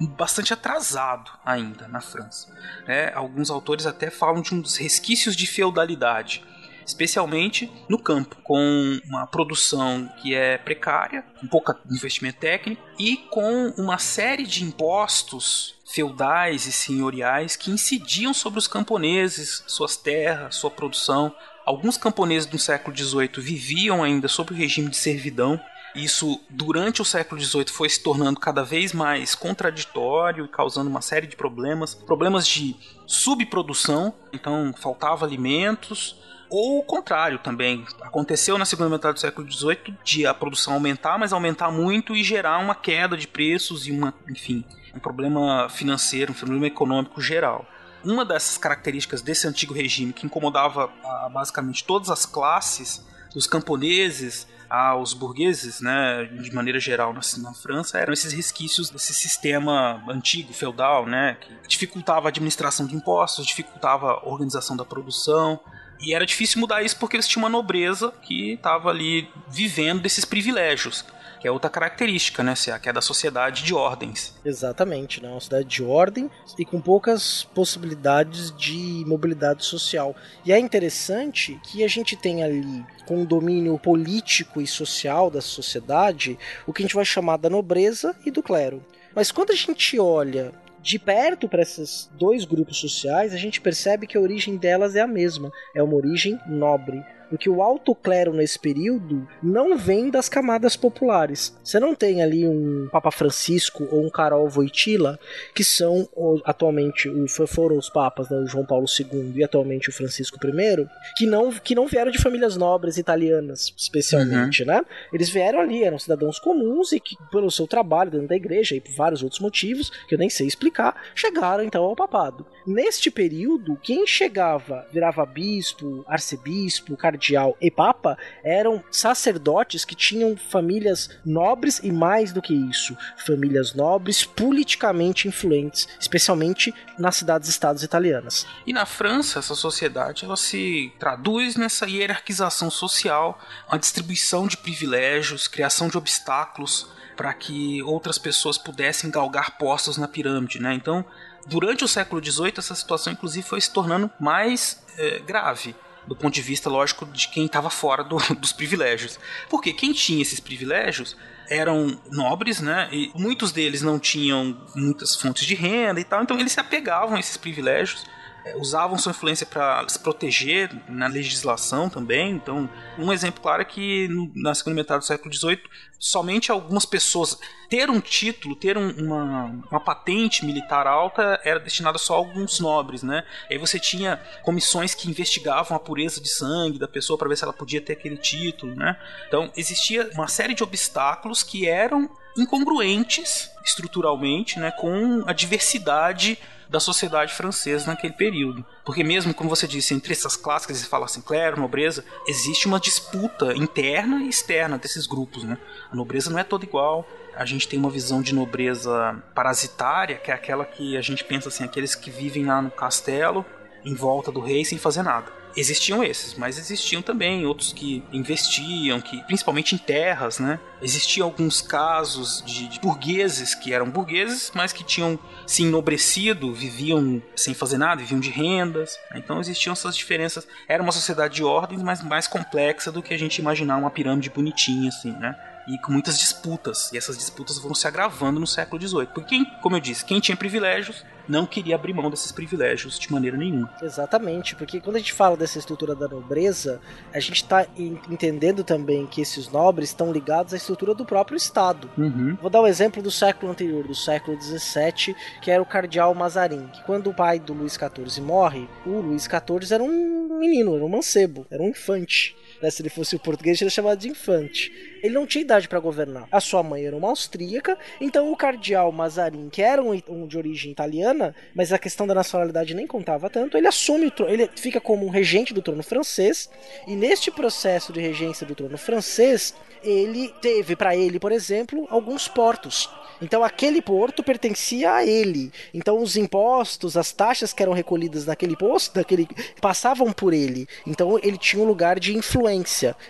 [0.00, 2.52] bastante atrasado ainda na França.
[2.86, 6.44] É, alguns autores até falam de um dos resquícios de feudalidade
[6.86, 13.74] especialmente no campo, com uma produção que é precária, com pouco investimento técnico e com
[13.76, 20.70] uma série de impostos feudais e senhoriais que incidiam sobre os camponeses, suas terras, sua
[20.70, 21.34] produção.
[21.66, 25.60] Alguns camponeses do século XVIII viviam ainda sob o regime de servidão.
[25.96, 31.02] Isso, durante o século XVIII, foi se tornando cada vez mais contraditório e causando uma
[31.02, 31.92] série de problemas.
[31.92, 36.14] Problemas de subprodução, então faltava alimentos,
[36.48, 37.84] Ou o contrário também.
[38.00, 42.22] Aconteceu na segunda metade do século XVIII de a produção aumentar, mas aumentar muito e
[42.22, 47.66] gerar uma queda de preços e uma, enfim, um problema financeiro, um problema econômico geral.
[48.06, 54.46] Uma dessas características desse antigo regime que incomodava ah, basicamente todas as classes, dos camponeses
[54.70, 60.52] aos burgueses, né, de maneira geral na, na, França, eram esses resquícios desse sistema antigo,
[60.52, 65.60] feudal, né, que dificultava a administração de impostos, dificultava a organização da produção,
[66.00, 70.24] e era difícil mudar isso porque eles tinham uma nobreza que estava ali vivendo desses
[70.24, 71.04] privilégios
[71.40, 74.34] que é outra característica, né, que é da sociedade de ordens.
[74.44, 80.14] Exatamente, né, uma sociedade de ordem e com poucas possibilidades de mobilidade social.
[80.44, 85.40] E é interessante que a gente tem ali, com o domínio político e social da
[85.40, 88.84] sociedade, o que a gente vai chamar da nobreza e do clero.
[89.14, 90.52] Mas quando a gente olha
[90.86, 95.00] de perto para esses dois grupos sociais, a gente percebe que a origem delas é
[95.00, 100.28] a mesma, é uma origem nobre porque o alto clero nesse período não vem das
[100.28, 101.56] camadas populares.
[101.62, 105.18] Você não tem ali um Papa Francisco ou um Carol Voitila,
[105.54, 106.08] que são
[106.44, 107.10] atualmente
[107.46, 110.86] foram os papas, né, o João Paulo II e atualmente o Francisco I,
[111.16, 114.68] que não, que não vieram de famílias nobres italianas, especialmente, uhum.
[114.68, 114.82] né?
[115.12, 118.80] Eles vieram ali, eram cidadãos comuns e que, pelo seu trabalho dentro da igreja e
[118.80, 122.46] por vários outros motivos, que eu nem sei explicar, chegaram então ao papado.
[122.66, 127.15] Neste período, quem chegava virava bispo, arcebispo, cardeal
[127.60, 134.24] e papa eram sacerdotes que tinham famílias nobres e mais do que isso, famílias nobres
[134.24, 138.46] politicamente influentes, especialmente nas cidades-estados italianas.
[138.66, 145.48] E na França, essa sociedade ela se traduz nessa hierarquização social, a distribuição de privilégios,
[145.48, 150.74] criação de obstáculos para que outras pessoas pudessem galgar postos na pirâmide, né?
[150.74, 151.04] Então,
[151.46, 155.74] durante o século XVIII, essa situação, inclusive, foi se tornando mais é, grave
[156.06, 159.18] do ponto de vista, lógico, de quem estava fora do, dos privilégios.
[159.48, 161.16] Porque quem tinha esses privilégios
[161.48, 162.88] eram nobres, né?
[162.92, 167.16] E muitos deles não tinham muitas fontes de renda e tal, então eles se apegavam
[167.16, 168.04] a esses privilégios
[168.54, 172.30] usavam sua influência para se proteger na legislação também.
[172.30, 175.62] Então, um exemplo claro é que na segunda metade do século XVIII,
[175.98, 181.98] somente algumas pessoas ter um título, ter um, uma, uma patente militar alta era destinada
[181.98, 183.24] só a alguns nobres, né?
[183.50, 187.44] Aí você tinha comissões que investigavam a pureza de sangue da pessoa para ver se
[187.44, 188.96] ela podia ter aquele título, né?
[189.26, 196.80] Então existia uma série de obstáculos que eram incongruentes estruturalmente, né, com a diversidade da
[196.80, 198.64] sociedade francesa naquele período.
[198.84, 202.80] Porque mesmo, como você disse, entre essas classes, você fala assim, clero, nobreza, existe uma
[202.80, 205.58] disputa interna e externa desses grupos, né?
[205.90, 207.06] A nobreza não é toda igual.
[207.34, 211.48] A gente tem uma visão de nobreza parasitária, que é aquela que a gente pensa
[211.48, 213.44] assim, aqueles que vivem lá no castelo,
[213.84, 219.00] em volta do rei, sem fazer nada existiam esses, mas existiam também outros que investiam,
[219.00, 220.60] que principalmente em terras, né?
[220.82, 227.22] Existiam alguns casos de, de, burgueses que eram burgueses, mas que tinham se enobrecido, viviam
[227.34, 228.98] sem fazer nada, viviam de rendas.
[229.14, 230.46] Então existiam essas diferenças.
[230.68, 234.28] Era uma sociedade de ordens, mas mais complexa do que a gente imaginar uma pirâmide
[234.28, 235.34] bonitinha assim, né?
[235.66, 236.90] E com muitas disputas.
[236.92, 239.06] E essas disputas vão se agravando no século XVIII.
[239.06, 243.12] Porque, quem, como eu disse, quem tinha privilégios não queria abrir mão desses privilégios de
[243.12, 243.72] maneira nenhuma.
[243.82, 246.80] Exatamente, porque quando a gente fala dessa estrutura da nobreza,
[247.12, 251.90] a gente está entendendo também que esses nobres estão ligados à estrutura do próprio Estado.
[251.98, 252.36] Uhum.
[252.40, 256.68] Vou dar um exemplo do século anterior, do século XVII, que era o cardeal Mazarin,
[256.68, 260.84] que quando o pai do Luís XIV morre, o Luís XIV era um menino, era
[260.84, 262.36] um mancebo, era um infante.
[262.60, 262.70] Né?
[262.70, 264.72] Se ele fosse o português, ele chamado de infante.
[265.02, 266.26] Ele não tinha idade para governar.
[266.32, 270.36] A sua mãe era uma austríaca, então o cardeal Mazarin, que era um, um, de
[270.36, 274.50] origem italiana, mas a questão da nacionalidade nem contava tanto, ele assume o trono, ele
[274.56, 276.50] fica como um regente do trono francês,
[276.86, 282.26] e neste processo de regência do trono francês, ele teve para ele, por exemplo, alguns
[282.26, 282.90] portos.
[283.20, 285.50] Então aquele porto pertencia a ele.
[285.72, 289.26] Então os impostos, as taxas que eram recolhidas naquele posto, daquele
[289.60, 290.68] passavam por ele.
[290.86, 292.45] Então ele tinha um lugar de influência.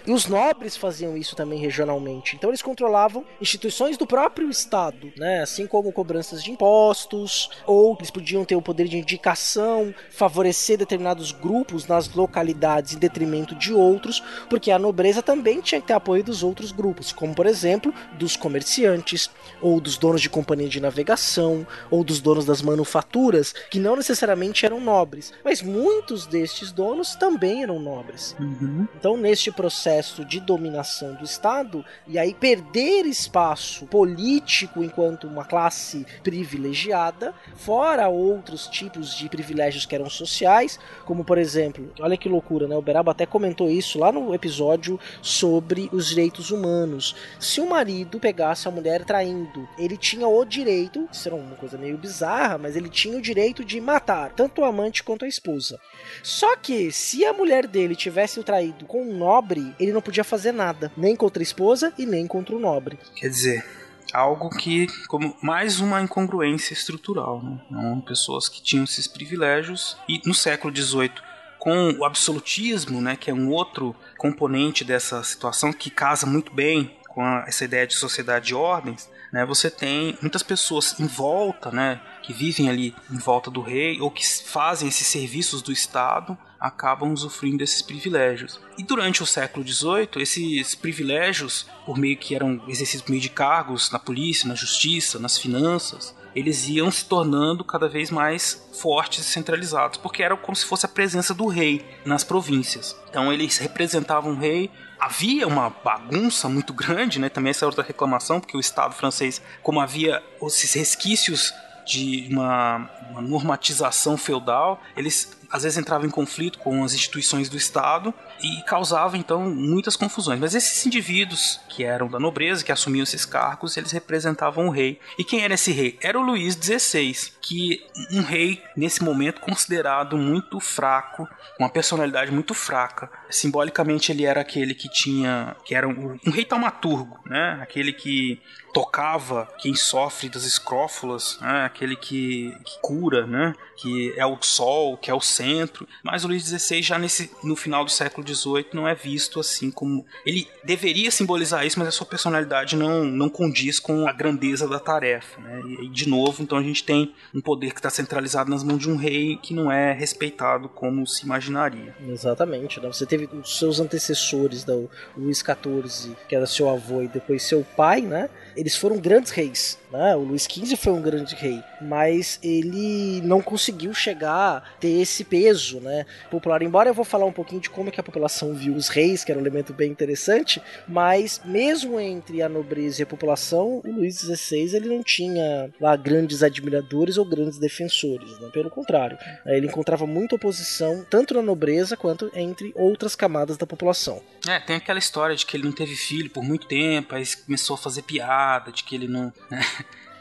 [0.06, 2.36] E os nobres faziam isso também regionalmente.
[2.36, 5.40] Então eles controlavam instituições do próprio estado, né?
[5.40, 11.32] Assim como cobranças de impostos, ou eles podiam ter o poder de indicação, favorecer determinados
[11.32, 16.22] grupos nas localidades em detrimento de outros, porque a nobreza também tinha que ter apoio
[16.22, 21.66] dos outros grupos, como por exemplo, dos comerciantes ou dos donos de companhia de navegação
[21.90, 27.62] ou dos donos das manufaturas, que não necessariamente eram nobres, mas muitos destes donos também
[27.62, 28.36] eram nobres.
[28.38, 28.86] Uhum.
[28.98, 36.06] Então, neste processo de dominação do Estado e aí perder espaço político enquanto uma classe
[36.22, 42.68] privilegiada, fora outros tipos de privilégios que eram sociais, como por exemplo, olha que loucura,
[42.68, 42.76] né?
[42.76, 47.16] O Beraba até comentou isso lá no episódio sobre os direitos humanos.
[47.40, 51.76] Se o marido pegasse a mulher traindo, ele tinha o direito, isso era uma coisa
[51.76, 55.80] meio bizarra, mas ele tinha o direito de matar tanto o amante quanto a esposa.
[56.22, 60.24] Só que se a mulher dele tivesse o traído com um nobre, ele não podia
[60.24, 62.98] fazer nada, nem contra a esposa e nem contra o nobre.
[63.16, 63.64] Quer dizer,
[64.12, 67.60] algo que como mais uma incongruência estrutural, né?
[67.70, 71.12] Então, pessoas que tinham esses privilégios e no século XVIII
[71.58, 76.96] com o absolutismo, né, que é um outro componente dessa situação que casa muito bem
[77.08, 81.72] com a, essa ideia de sociedade de ordens, né, você tem muitas pessoas em volta,
[81.72, 86.38] né, que vivem ali em volta do rei ou que fazem esses serviços do Estado
[86.60, 88.60] acabam usufruindo desses privilégios.
[88.78, 93.30] E durante o século XVIII, esses privilégios, por meio que eram exercidos por meio de
[93.30, 99.26] cargos na polícia, na justiça, nas finanças, eles iam se tornando cada vez mais fortes
[99.26, 102.94] e centralizados, porque era como se fosse a presença do rei nas províncias.
[103.08, 104.70] Então eles representavam o rei.
[105.00, 107.30] Havia uma bagunça muito grande, né?
[107.30, 111.54] Também essa é outra reclamação, porque o Estado francês, como havia esses resquícios
[111.86, 117.56] de uma, uma normatização feudal, eles às vezes entravam em conflito com as instituições do
[117.56, 118.12] Estado
[118.42, 120.38] e causava então muitas confusões.
[120.38, 125.00] Mas esses indivíduos que eram da nobreza, que assumiam esses cargos, eles representavam o rei.
[125.18, 125.98] E quem era esse rei?
[126.00, 132.30] Era o Luís XVI, que um rei nesse momento considerado muito fraco, com uma personalidade
[132.30, 133.10] muito fraca.
[133.30, 137.58] Simbolicamente ele era aquele que tinha, que era um, um rei taumaturgo, né?
[137.62, 138.40] Aquele que
[138.76, 141.64] tocava quem sofre das escrófulas, né?
[141.64, 143.54] aquele que, que, cura, né?
[143.74, 145.88] que é o sol, que é o centro.
[146.02, 149.70] Mas o Luís XVI já nesse, no final do século XVIII não é visto assim
[149.70, 154.68] como ele deveria simbolizar isso, mas a sua personalidade não, não condiz com a grandeza
[154.68, 155.40] da tarefa.
[155.40, 155.62] Né?
[155.82, 158.90] E de novo, então a gente tem um poder que está centralizado nas mãos de
[158.90, 161.94] um rei que não é respeitado como se imaginaria.
[162.08, 162.80] Exatamente.
[162.80, 162.86] Né?
[162.88, 164.74] Você teve os seus antecessores, da
[165.16, 168.28] Luís XIV, que era seu avô e depois seu pai, né?
[168.56, 169.78] Eles foram grandes reis.
[169.90, 170.16] Né?
[170.16, 175.24] O Luís XV foi um grande rei, mas ele não conseguiu chegar a ter esse
[175.24, 176.62] peso né, popular.
[176.62, 179.22] Embora eu vou falar um pouquinho de como é que a população viu os reis,
[179.22, 183.90] que era um elemento bem interessante, mas mesmo entre a nobreza e a população, o
[183.90, 188.38] Luís XVI ele não tinha lá grandes admiradores ou grandes defensores.
[188.40, 188.48] Né?
[188.52, 194.22] Pelo contrário, ele encontrava muita oposição tanto na nobreza quanto entre outras camadas da população.
[194.48, 197.74] É, tem aquela história de que ele não teve filho por muito tempo, aí começou
[197.74, 199.32] a fazer piada de que ele não.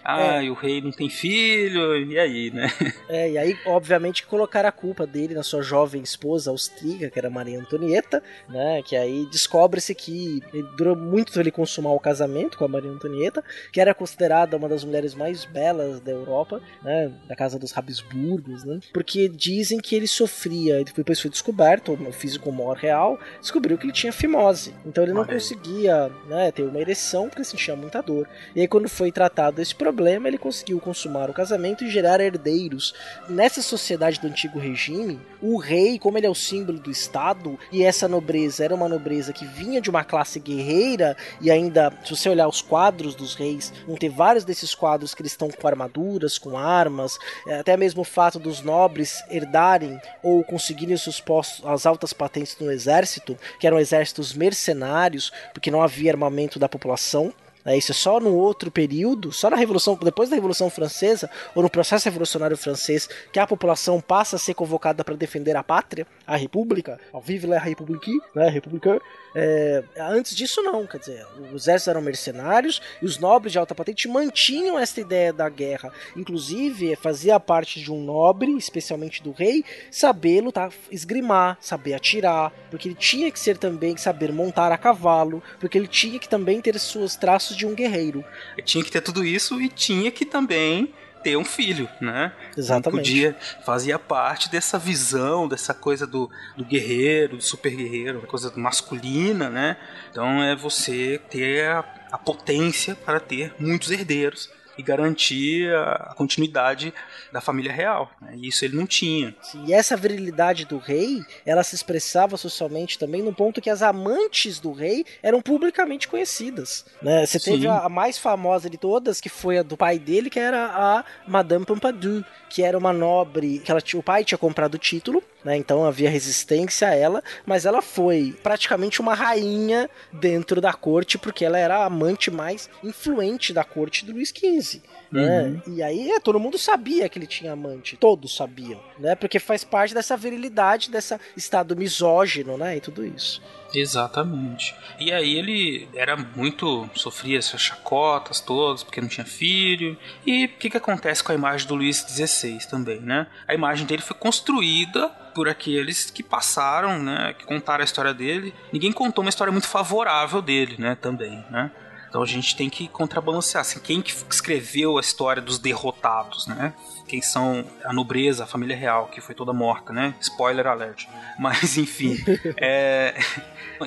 [0.06, 0.38] Né?
[0.38, 0.50] Ah, é.
[0.50, 2.68] o rei não tem filho, e aí, né?
[3.08, 7.30] É, e aí, obviamente, colocaram a culpa dele na sua jovem esposa austríaca, que era
[7.30, 8.82] Maria Antonieta, né?
[8.84, 10.42] Que aí descobre-se que
[10.76, 14.84] durou muito ele consumar o casamento com a Maria Antonieta, que era considerada uma das
[14.84, 17.12] mulheres mais belas da Europa, né?
[17.28, 18.80] Da casa dos Habsburgos, né?
[18.92, 23.94] Porque dizem que ele sofria, depois foi descoberto, o físico maior real, descobriu que ele
[23.94, 24.74] tinha fimose.
[24.86, 28.28] Então ele não conseguia né, ter uma ereção porque sentia muita dor.
[28.56, 32.20] E aí, quando foi tratado esse problema, problema, ele conseguiu consumar o casamento e gerar
[32.20, 32.94] herdeiros.
[33.30, 37.82] Nessa sociedade do antigo regime, o rei, como ele é o símbolo do Estado, e
[37.82, 42.28] essa nobreza era uma nobreza que vinha de uma classe guerreira, e ainda, se você
[42.28, 46.38] olhar os quadros dos reis, vão ter vários desses quadros que eles estão com armaduras,
[46.38, 47.18] com armas,
[47.48, 52.12] é, até mesmo o fato dos nobres herdarem ou conseguirem os seus postos, as altas
[52.12, 57.34] patentes no exército, que eram exércitos mercenários, porque não havia armamento da população.
[57.66, 57.78] Né?
[57.78, 61.70] Isso é só no outro período, só na Revolução, depois da Revolução Francesa, ou no
[61.70, 66.36] processo revolucionário francês, que a população passa a ser convocada para defender a pátria, a
[66.36, 69.02] república, ao vive la République, né, República.
[69.36, 73.76] É, antes disso não, quer dizer, os exércitos eram mercenários e os nobres de alta
[73.76, 75.92] patente mantinham essa ideia da guerra.
[76.16, 82.88] Inclusive, fazia parte de um nobre, especialmente do rei, sabê-lo tá, esgrimar, saber atirar, porque
[82.88, 86.80] ele tinha que ser também saber montar a cavalo, porque ele tinha que também ter
[86.80, 88.24] seus traços de um guerreiro.
[88.64, 90.94] Tinha que ter tudo isso e tinha que também
[91.26, 92.32] ter um filho, né?
[92.56, 93.00] Exatamente.
[93.00, 99.50] Podia, fazia parte dessa visão, dessa coisa do, do guerreiro, do super guerreiro, coisa masculina,
[99.50, 99.76] né?
[100.12, 106.94] Então é você ter a, a potência para ter muitos herdeiros e garantir a continuidade
[107.32, 108.12] da família real.
[108.22, 108.34] Né?
[108.36, 109.36] E isso ele não tinha.
[109.66, 114.60] E essa virilidade do rei, ela se expressava socialmente também no ponto que as amantes
[114.60, 116.86] do rei eram publicamente conhecidas.
[117.02, 117.26] Né?
[117.26, 120.40] Você teve a, a, mais famosa de todas, que foi a do pai dele, que
[120.40, 124.80] era a Madame Pompadour, que era uma nobre, que ela, o pai tinha comprado o
[124.80, 125.56] título, né?
[125.56, 131.46] Então havia resistência a ela, mas ela foi praticamente uma rainha dentro da corte, porque
[131.46, 134.82] ela era a amante mais influente da corte do Luís XV.
[135.12, 135.62] Né?
[135.68, 135.76] Uhum.
[135.76, 139.14] E aí é, todo mundo sabia que ele tinha amante, todos sabiam, né?
[139.14, 142.78] Porque faz parte dessa virilidade, desse estado misógino, né?
[142.78, 143.42] E tudo isso.
[143.74, 144.76] Exatamente.
[145.00, 146.90] E aí ele era muito.
[146.96, 149.98] sofria essas chacotas todas, porque não tinha filho.
[150.26, 153.28] E o que, que acontece com a imagem do Luís XVI também, né?
[153.48, 157.34] A imagem dele foi construída por aqueles que passaram, né?
[157.38, 158.54] Que contaram a história dele.
[158.72, 160.96] Ninguém contou uma história muito favorável dele, né?
[160.96, 161.72] Também, né?
[162.10, 163.62] Então a gente tem que contrabalancear.
[163.62, 166.74] Assim, quem que escreveu a história dos derrotados, né?
[167.08, 170.16] Quem são a nobreza, a família real, que foi toda morta, né?
[170.20, 171.08] Spoiler alert.
[171.38, 172.18] Mas enfim.
[172.58, 173.16] é...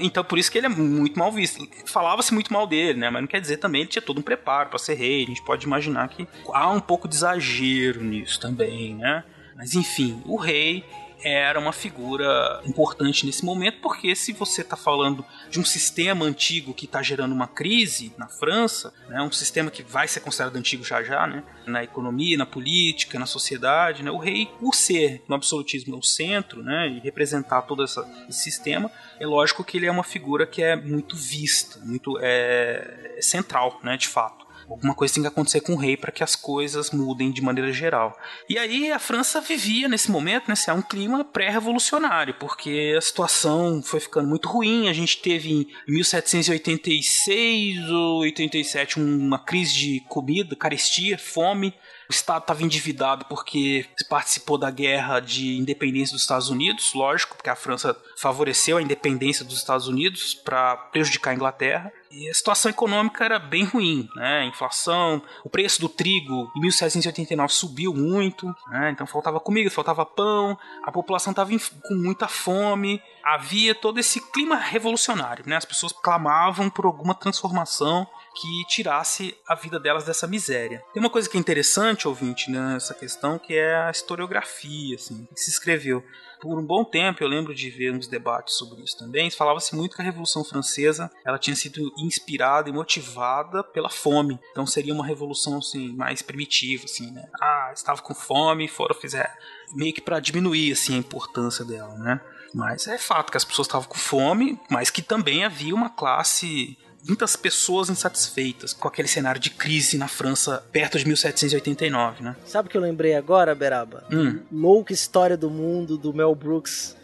[0.01, 1.67] Então por isso que ele é muito mal visto.
[1.87, 3.11] Falava-se muito mal dele, né?
[3.11, 5.25] Mas não quer dizer também ele tinha todo um preparo para ser rei.
[5.25, 9.25] A gente pode imaginar que há um pouco de exagero nisso também, né?
[9.57, 10.85] Mas enfim, o rei
[11.23, 16.73] era uma figura importante nesse momento, porque se você está falando de um sistema antigo
[16.73, 20.85] que está gerando uma crise na França, né, um sistema que vai ser considerado antigo
[20.85, 25.35] já já, né, na economia, na política, na sociedade, né, o rei, por ser no
[25.35, 29.91] absolutismo o centro né, e representar todo essa, esse sistema, é lógico que ele é
[29.91, 34.48] uma figura que é muito vista, muito é, central, né, de fato.
[34.69, 37.73] Alguma coisa tem que acontecer com o rei para que as coisas mudem de maneira
[37.73, 38.15] geral.
[38.49, 44.01] E aí a França vivia nesse momento, né, um clima pré-revolucionário, porque a situação foi
[44.01, 44.89] ficando muito ruim.
[44.89, 51.73] A gente teve em 1786 ou 87 uma crise de comida, carestia, fome.
[52.09, 57.51] O Estado estava endividado porque participou da guerra de independência dos Estados Unidos, lógico, porque
[57.51, 61.93] a França favoreceu a independência dos Estados Unidos para prejudicar a Inglaterra.
[62.11, 64.47] E a situação econômica era bem ruim, né?
[64.47, 68.91] Inflação, o preço do trigo em 1789 subiu muito, né?
[68.91, 71.51] Então faltava comida, faltava pão, a população estava
[71.83, 75.57] com muita fome, havia todo esse clima revolucionário, né?
[75.57, 80.83] As pessoas clamavam por alguma transformação que tirasse a vida delas dessa miséria.
[80.95, 85.41] Tem uma coisa que é interessante, ouvinte, nessa questão, que é a historiografia, assim, que
[85.41, 86.05] se escreveu.
[86.41, 89.97] Por um bom tempo, eu lembro de ver uns debates sobre isso também, falava-se muito
[89.97, 94.39] que a Revolução Francesa ela tinha sido inspirada e motivada pela fome.
[94.51, 97.29] Então seria uma revolução assim, mais primitiva, assim, né?
[97.41, 99.37] Ah, estava com fome, foram fizer
[99.75, 102.21] meio que para diminuir assim a importância dela, né?
[102.55, 106.79] Mas é fato que as pessoas estavam com fome, mas que também havia uma classe
[107.07, 112.37] muitas pessoas insatisfeitas com aquele cenário de crise na França perto de 1789, né?
[112.45, 114.05] Sabe o que eu lembrei agora, Beraba?
[114.13, 114.41] Hum.
[114.51, 116.97] Louca História do Mundo, do Mel Brooks.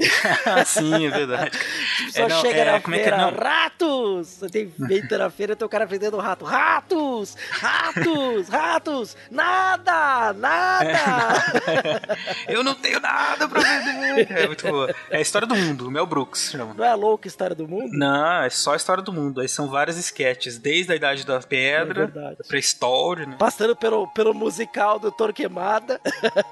[0.66, 1.58] Sim, é verdade.
[2.10, 3.44] Só É, não, chega é, na é que feira, é?
[3.44, 4.40] Ratos!
[4.50, 6.44] Tem feito na feira, tem o cara vendendo rato.
[6.44, 7.36] Ratos!
[7.50, 8.48] Ratos!
[8.48, 9.16] Ratos!
[9.30, 10.32] Nada!
[10.32, 11.42] Nada!
[12.48, 14.30] Eu não tenho nada pra vender.
[14.30, 14.94] É muito boa.
[15.10, 16.74] É a história do mundo, Mel Brooks chama.
[16.74, 17.90] Não é a louca história do mundo?
[17.92, 19.40] Não, é só a história do mundo.
[19.40, 23.36] Aí são várias sketches, desde a Idade da É Pedra, da pré-história, né?
[23.38, 26.00] Passando pelo, pelo musical do Torquemada.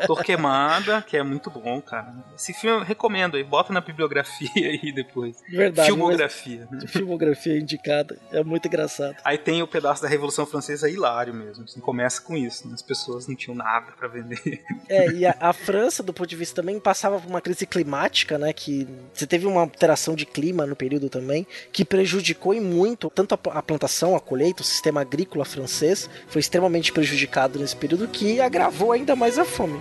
[0.07, 2.15] Torquemada, que é muito bom, cara.
[2.37, 5.37] Esse filme eu recomendo aí, bota na bibliografia aí depois.
[5.49, 5.89] Verdade.
[5.89, 6.69] Filmografia.
[6.71, 6.81] né?
[6.87, 8.19] Filmografia indicada.
[8.33, 9.17] É muito engraçado.
[9.25, 11.65] Aí tem o pedaço da Revolução Francesa hilário mesmo.
[11.65, 12.75] Assim, começa com isso, né?
[12.75, 14.63] As pessoas não tinham nada pra vender.
[14.89, 18.39] É, e a, a França, do ponto de vista também, passava por uma crise climática,
[18.39, 18.53] né?
[18.55, 23.35] Que você teve uma alteração de clima no período também, que prejudicou e muito tanto
[23.35, 28.41] a, a plantação, a colheita, o sistema agrícola francês foi extremamente prejudicado nesse período, que
[28.41, 29.79] agravou ainda mais a fome.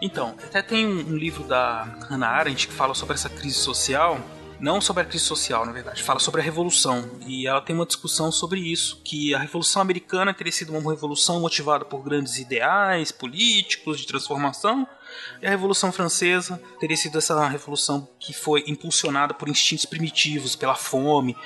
[0.00, 4.20] Então, até tem um, livro da Hannah Arendt que fala sobre essa crise social.
[4.60, 7.08] Não sobre a crise social, na verdade, fala sobre a revolução.
[7.26, 11.40] E ela tem uma discussão sobre isso: que a revolução americana teria sido uma revolução
[11.40, 14.86] motivada por grandes ideais políticos de transformação,
[15.40, 20.74] e a revolução francesa teria sido essa revolução que foi impulsionada por instintos primitivos, pela
[20.74, 21.36] fome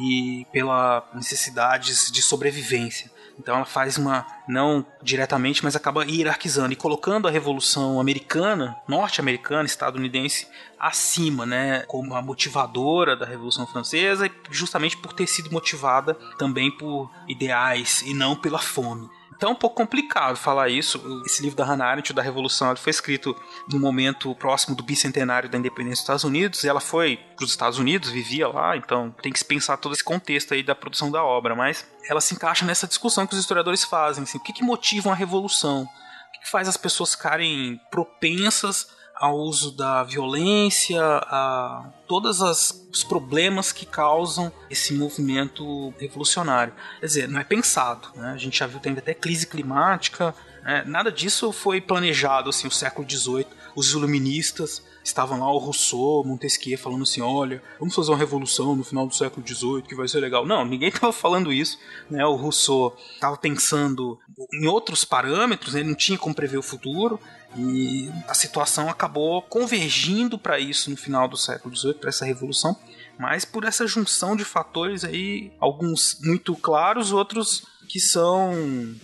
[0.00, 3.10] e pela necessidades de sobrevivência.
[3.38, 9.66] Então ela faz uma, não diretamente, mas acaba hierarquizando e colocando a Revolução Americana, norte-americana,
[9.66, 10.46] estadunidense,
[10.78, 17.10] acima, né, como a motivadora da Revolução Francesa, justamente por ter sido motivada também por
[17.26, 19.08] ideais e não pela fome.
[19.36, 21.22] Então é um pouco complicado falar isso.
[21.26, 23.34] Esse livro da Hannah Arendt, da Revolução, ele foi escrito
[23.70, 26.64] no momento próximo do bicentenário da independência dos Estados Unidos.
[26.64, 30.04] Ela foi para os Estados Unidos, vivia lá, então tem que se pensar todo esse
[30.04, 31.54] contexto aí da produção da obra.
[31.54, 34.24] Mas ela se encaixa nessa discussão que os historiadores fazem.
[34.24, 35.82] Assim, o que, que motiva uma revolução?
[35.82, 38.88] O que, que faz as pessoas ficarem propensas
[39.24, 46.74] ao uso da violência, a todos os problemas que causam esse movimento revolucionário.
[47.00, 48.08] Quer dizer, não é pensado.
[48.14, 48.32] Né?
[48.32, 50.34] A gente já viu, tem até crise climática.
[50.62, 50.84] Né?
[50.86, 53.46] Nada disso foi planejado assim, o século XVIII.
[53.74, 58.84] Os iluministas estavam lá o Rousseau, Montesquieu falando assim, olha, vamos fazer uma revolução no
[58.84, 60.44] final do século XVIII que vai ser legal.
[60.44, 61.78] Não, ninguém estava falando isso,
[62.10, 62.24] né?
[62.26, 64.18] O Rousseau estava pensando
[64.52, 65.80] em outros parâmetros, né?
[65.80, 67.18] ele não tinha como prever o futuro.
[67.56, 72.76] E a situação acabou convergindo para isso no final do século XVIII, para essa revolução,
[73.18, 78.52] mas por essa junção de fatores aí, alguns muito claros, outros que são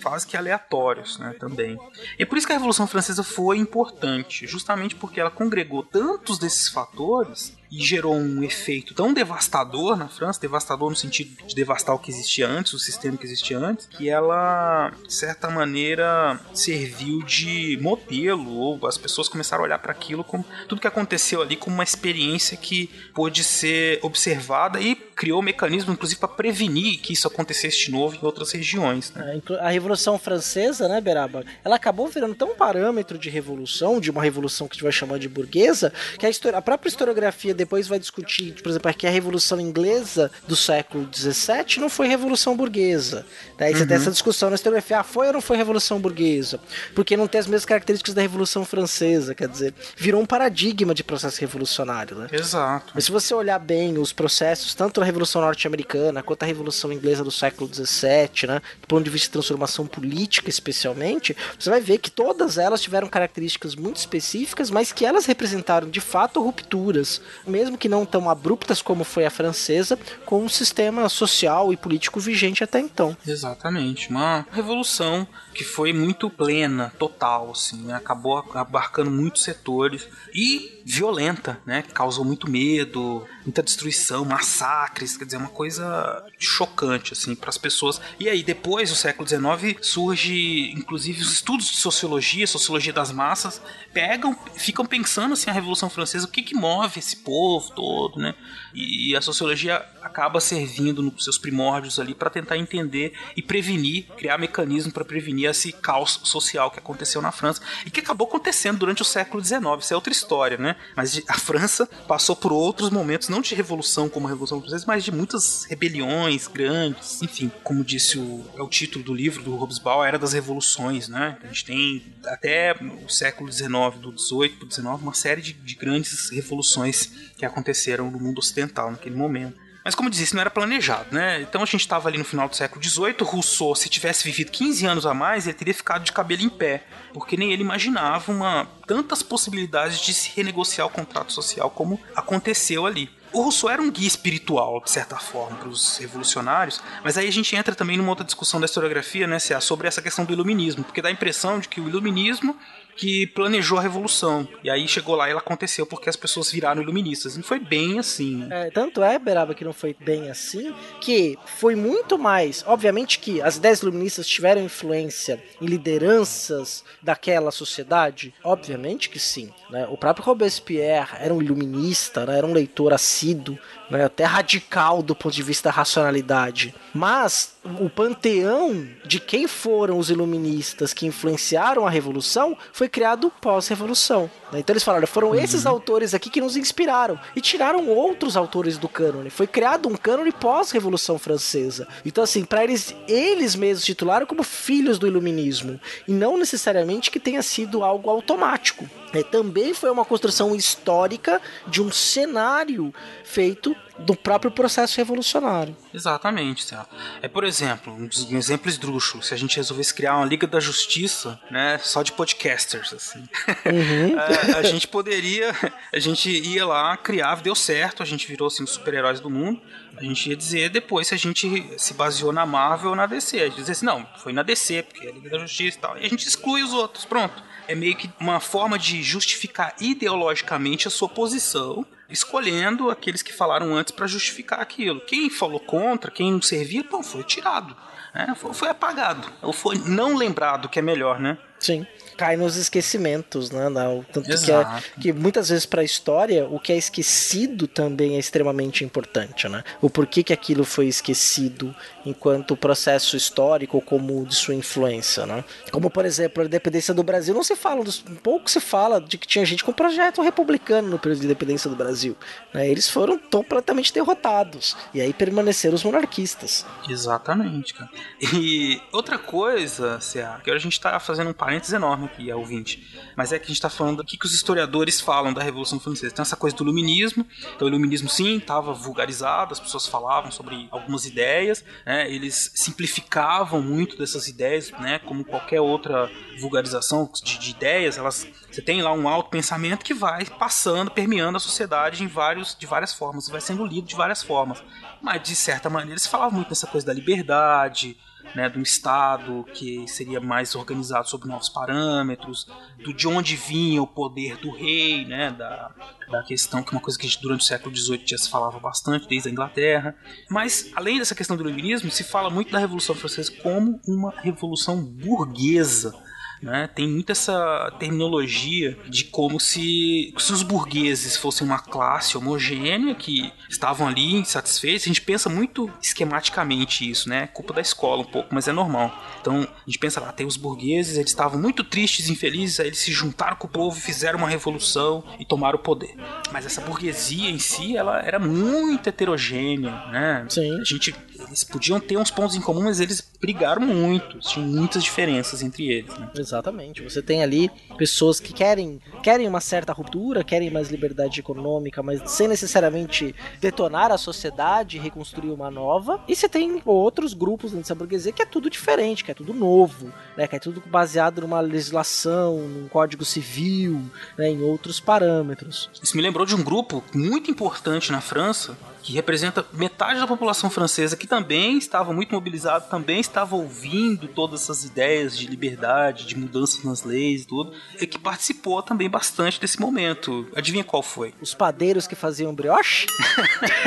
[0.02, 1.78] quase que aleatórios né, também.
[2.18, 6.68] É por isso que a Revolução Francesa foi importante, justamente porque ela congregou tantos desses
[6.68, 11.98] fatores e gerou um efeito tão devastador na França, devastador no sentido de devastar o
[11.98, 17.78] que existia antes, o sistema que existia antes, que ela, de certa maneira, serviu de
[17.80, 21.74] modelo, ou as pessoas começaram a olhar para aquilo como tudo que aconteceu ali como
[21.74, 27.28] uma experiência que pôde ser observada e criou um mecanismo, inclusive, para prevenir que isso
[27.28, 29.12] acontecesse de novo em outras regiões.
[29.12, 29.40] Né?
[29.50, 34.22] É, a Revolução Francesa, né, Beraba, ela acabou virando tão parâmetro de revolução, de uma
[34.22, 37.98] revolução que a gente vai chamar de burguesa, que a, a própria historiografia depois vai
[37.98, 43.26] discutir, por exemplo, que a Revolução Inglesa do século XVII não foi Revolução Burguesa.
[43.58, 43.86] Daí você uhum.
[43.86, 46.58] tem essa discussão na historiografia, ah, foi ou não foi Revolução Burguesa?
[46.94, 51.04] Porque não tem as mesmas características da Revolução Francesa, quer dizer, virou um paradigma de
[51.04, 52.28] processo revolucionário, né?
[52.32, 52.92] Exato.
[52.94, 57.22] Mas se você olhar bem os processos, tanto a Revolução Norte-Americana quanto a Revolução Inglesa
[57.22, 61.98] do século XVII, né, do ponto de vista de transformação política especialmente, você vai ver
[61.98, 67.20] que todas elas tiveram características muito específicas, mas que elas representaram de fato rupturas,
[67.50, 71.76] mesmo que não tão abruptas como foi a francesa, com o um sistema social e
[71.76, 73.16] político vigente até então.
[73.26, 77.94] Exatamente, uma revolução que foi muito plena, total, assim, né?
[77.94, 81.82] acabou abarcando muitos setores e violenta, né?
[81.94, 88.00] Causou muito medo, muita destruição, massacres, quer dizer, uma coisa chocante assim para as pessoas.
[88.18, 93.62] E aí depois do século XIX surge, inclusive, os estudos de sociologia, sociologia das massas,
[93.92, 98.34] pegam, ficam pensando assim a Revolução Francesa, o que que move esse povo todo, né?
[98.74, 104.38] E a sociologia acaba servindo nos seus primórdios ali para tentar entender e prevenir, criar
[104.38, 109.02] mecanismos para prevenir esse caos social que aconteceu na França e que acabou acontecendo durante
[109.02, 109.60] o século XIX.
[109.80, 110.76] Isso é outra história, né?
[110.96, 115.04] Mas a França passou por outros momentos, não de revolução como a Revolução Francesa, mas
[115.04, 117.22] de muitas rebeliões grandes.
[117.22, 121.38] Enfim, como disse o, é o título do livro do Hobsbawm, Era das Revoluções, né?
[121.42, 122.74] A gente tem até
[123.04, 123.70] o século XIX,
[124.00, 127.06] do 18 para o 19, uma série de, de grandes revoluções
[127.36, 129.69] que aconteceram no mundo ocidental naquele momento.
[129.84, 131.40] Mas como eu disse, isso não era planejado, né?
[131.40, 134.86] Então a gente estava ali no final do século XVIII, Rousseau, se tivesse vivido 15
[134.86, 138.68] anos a mais, ele teria ficado de cabelo em pé, porque nem ele imaginava uma
[138.86, 143.10] tantas possibilidades de se renegociar o contrato social como aconteceu ali.
[143.32, 147.32] O Rousseau era um guia espiritual, de certa forma, para os revolucionários, mas aí a
[147.32, 151.00] gente entra também numa outra discussão da historiografia, né, sobre essa questão do iluminismo, porque
[151.00, 152.58] dá a impressão de que o iluminismo
[152.96, 154.46] que planejou a revolução.
[154.62, 157.36] E aí chegou lá e ela aconteceu porque as pessoas viraram iluministas.
[157.36, 158.46] Não foi bem assim.
[158.50, 162.64] É, tanto é, Beraba, que não foi bem assim, que foi muito mais.
[162.66, 168.34] Obviamente que as ideias iluministas tiveram influência em lideranças daquela sociedade.
[168.44, 169.50] Obviamente que sim.
[169.70, 169.86] Né?
[169.90, 172.38] O próprio Robespierre era um iluminista, né?
[172.38, 173.58] era um leitor assíduo
[173.90, 176.74] né, até radical do ponto de vista da racionalidade.
[176.94, 184.30] Mas o panteão de quem foram os iluministas que influenciaram a revolução foi criado pós-revolução.
[184.52, 184.60] Né?
[184.60, 185.34] Então eles falaram, foram uhum.
[185.34, 189.30] esses autores aqui que nos inspiraram e tiraram outros autores do cânone.
[189.30, 191.86] Foi criado um cânone pós-revolução francesa.
[192.04, 197.20] Então assim, para eles eles mesmos titularam como filhos do iluminismo e não necessariamente que
[197.20, 198.88] tenha sido algo automático.
[199.12, 205.76] É, também foi uma construção histórica de um cenário feito do próprio processo revolucionário.
[205.92, 206.86] Exatamente, Céu.
[207.20, 210.58] É, por exemplo, um, um exemplo esdrúxulo, se a gente resolvesse criar uma Liga da
[210.58, 213.20] Justiça, né, só de podcasters, assim.
[213.66, 214.18] Uhum.
[214.18, 215.54] a, é, a, gente poderia,
[215.92, 219.60] a gente ia lá, criava, deu certo, a gente virou, assim, os super-heróis do mundo,
[219.96, 223.36] a gente ia dizer depois se a gente se baseou na Marvel ou na DC.
[223.36, 225.76] A gente ia dizer assim, não, foi na DC, porque é a Liga da Justiça
[225.76, 225.98] e tal.
[225.98, 227.42] E a gente exclui os outros, pronto.
[227.68, 233.74] É meio que uma forma de justificar ideologicamente a sua posição escolhendo aqueles que falaram
[233.74, 235.00] antes para justificar aquilo.
[235.00, 237.76] Quem falou contra, quem não servia, foi tirado.
[238.14, 238.34] Né?
[238.36, 239.30] Foi, foi apagado.
[239.42, 241.38] Ou foi não lembrado, que é melhor, né?
[241.58, 241.86] Sim.
[242.20, 243.64] Cai nos esquecimentos, né?
[244.12, 248.18] Tanto que, é, que, muitas vezes para a história o que é esquecido também é
[248.18, 249.64] extremamente importante, né?
[249.80, 255.42] O porquê que aquilo foi esquecido enquanto processo histórico como de sua influência, né?
[255.72, 259.16] Como por exemplo a independência do Brasil não se fala, um pouco se fala de
[259.16, 262.14] que tinha gente com projeto republicano no período de independência do Brasil,
[262.52, 262.68] né?
[262.68, 266.66] Eles foram completamente derrotados e aí permaneceram os monarquistas.
[266.86, 267.88] Exatamente, cara.
[268.34, 272.86] E outra coisa, Cia, que a gente está fazendo um parênteses enorme aqui, ouvinte,
[273.16, 275.78] mas é que a gente está falando do que, que os historiadores falam da Revolução
[275.78, 276.14] Francesa.
[276.14, 280.68] Tem essa coisa do iluminismo, então o iluminismo sim estava vulgarizado, as pessoas falavam sobre
[280.70, 282.10] algumas ideias, né?
[282.10, 284.98] eles simplificavam muito dessas ideias, né?
[284.98, 289.94] como qualquer outra vulgarização de, de ideias, elas você tem lá um alto pensamento que
[289.94, 294.24] vai passando, permeando a sociedade em vários, de várias formas, vai sendo lido de várias
[294.24, 294.60] formas.
[295.00, 297.96] Mas de certa maneira eles falavam muito dessa coisa da liberdade,
[298.34, 302.46] né, um Estado que seria mais organizado sobre novos parâmetros,
[302.84, 305.74] do de onde vinha o poder do rei, né, da,
[306.10, 309.08] da questão que é uma coisa que durante o século XVIII já se falava bastante,
[309.08, 309.94] desde a Inglaterra.
[310.28, 314.82] Mas, além dessa questão do iluminismo, se fala muito da Revolução Francesa como uma revolução
[314.82, 315.94] burguesa,
[316.42, 316.68] né?
[316.74, 323.32] Tem muito essa terminologia de como se, se os burgueses fossem uma classe homogênea que
[323.48, 324.84] estavam ali insatisfeitos.
[324.84, 327.26] A gente pensa muito esquematicamente isso, né?
[327.28, 328.92] Culpa da escola um pouco, mas é normal.
[329.20, 332.78] Então a gente pensa lá, tem os burgueses, eles estavam muito tristes, infelizes, aí eles
[332.78, 335.94] se juntaram com o povo, fizeram uma revolução e tomaram o poder.
[336.32, 340.26] Mas essa burguesia em si, ela era muito heterogênea, né?
[340.28, 340.60] Sim.
[340.60, 340.94] A gente
[341.30, 344.18] eles podiam ter uns pontos em comum, mas eles brigaram muito.
[344.18, 345.96] Tinham muitas diferenças entre eles.
[345.96, 346.10] Né?
[346.18, 346.82] Exatamente.
[346.82, 352.10] Você tem ali pessoas que querem, querem uma certa ruptura, querem mais liberdade econômica, mas
[352.10, 356.02] sem necessariamente detonar a sociedade e reconstruir uma nova.
[356.08, 359.32] E você tem outros grupos dentro dessa burguesia que é tudo diferente, que é tudo
[359.32, 360.26] novo, né?
[360.26, 363.80] que é tudo baseado numa legislação, num código civil,
[364.18, 364.30] né?
[364.30, 365.70] em outros parâmetros.
[365.80, 370.50] Isso me lembrou de um grupo muito importante na França, que representa metade da população
[370.50, 376.16] francesa, que também estava muito mobilizado, também estava ouvindo todas essas ideias de liberdade, de
[376.16, 380.28] mudanças nas leis e tudo, e que participou também bastante desse momento.
[380.34, 381.14] Adivinha qual foi?
[381.20, 382.86] Os padeiros que faziam brioche?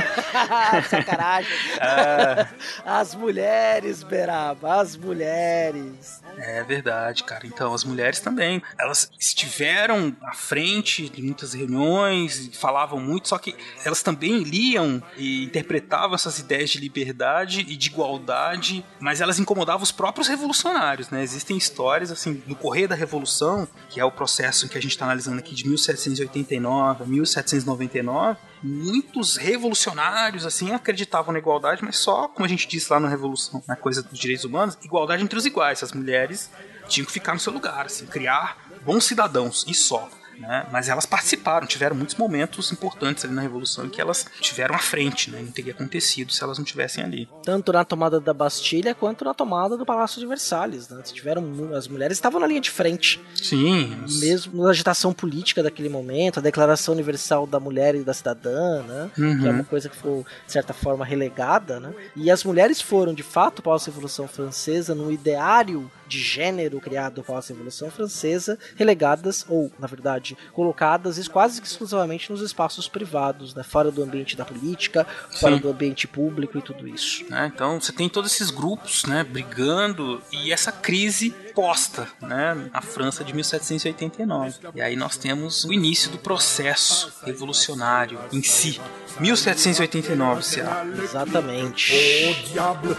[0.89, 1.51] Sacanagem.
[1.79, 2.47] Ah.
[2.85, 6.22] As mulheres, Beraba, as mulheres.
[6.37, 7.45] É verdade, cara.
[7.45, 13.55] Então, as mulheres também, elas estiveram à frente de muitas reuniões, falavam muito, só que
[13.85, 19.83] elas também liam e interpretavam essas ideias de liberdade e de igualdade, mas elas incomodavam
[19.83, 21.23] os próprios revolucionários, né?
[21.23, 25.05] Existem histórias, assim, no correr da Revolução, que é o processo que a gente está
[25.05, 32.45] analisando aqui de 1789 a 1799, muitos revolucionários, assim, acreditavam na igualdade, mas só, como
[32.45, 35.83] a gente disse lá na Revolução, na coisa dos direitos humanos, igualdade entre os iguais.
[35.83, 36.49] As mulheres
[36.87, 40.09] tinham que ficar no seu lugar, assim, criar bons cidadãos, e só
[40.47, 40.65] né?
[40.71, 44.79] Mas elas participaram, tiveram muitos momentos importantes ali na Revolução em que elas tiveram à
[44.79, 45.41] frente, né?
[45.41, 47.29] Não teria acontecido se elas não tivessem ali.
[47.43, 51.01] Tanto na tomada da Bastilha quanto na tomada do Palácio de Versalhes, né?
[51.03, 53.19] Tiveram, as mulheres estavam na linha de frente.
[53.35, 54.03] Sim.
[54.19, 59.11] Mesmo na agitação política daquele momento, a Declaração Universal da Mulher e da Cidadã, né?
[59.17, 59.39] Uhum.
[59.39, 61.93] Que é uma coisa que foi, de certa forma, relegada, né?
[62.15, 67.53] E as mulheres foram, de fato, pós-Revolução Francesa, no ideário de gênero criado pós a
[67.53, 73.63] Revolução Francesa, relegadas, ou, na verdade, colocadas quase que exclusivamente nos espaços privados, né?
[73.63, 75.05] fora do ambiente da política,
[75.39, 75.61] fora Sim.
[75.61, 77.25] do ambiente público e tudo isso.
[77.33, 82.81] É, então você tem todos esses grupos né, brigando e essa crise posta né, na
[82.81, 84.59] França de 1789.
[84.75, 88.79] E aí nós temos o início do processo revolucionário em si.
[89.19, 90.85] 1789, Ceará.
[91.01, 91.93] Exatamente.
[91.93, 92.95] O diabo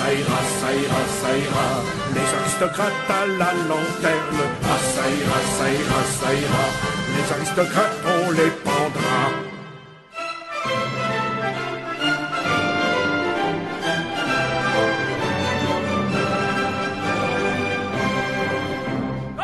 [0.00, 1.68] ça ira, ça ira, ça ira.
[2.14, 4.40] Les aristocrates à la lanterne.
[4.64, 6.64] Ah, ça ira, ça ira, ça ira.
[7.14, 9.49] Les aristocrates, on les pendra.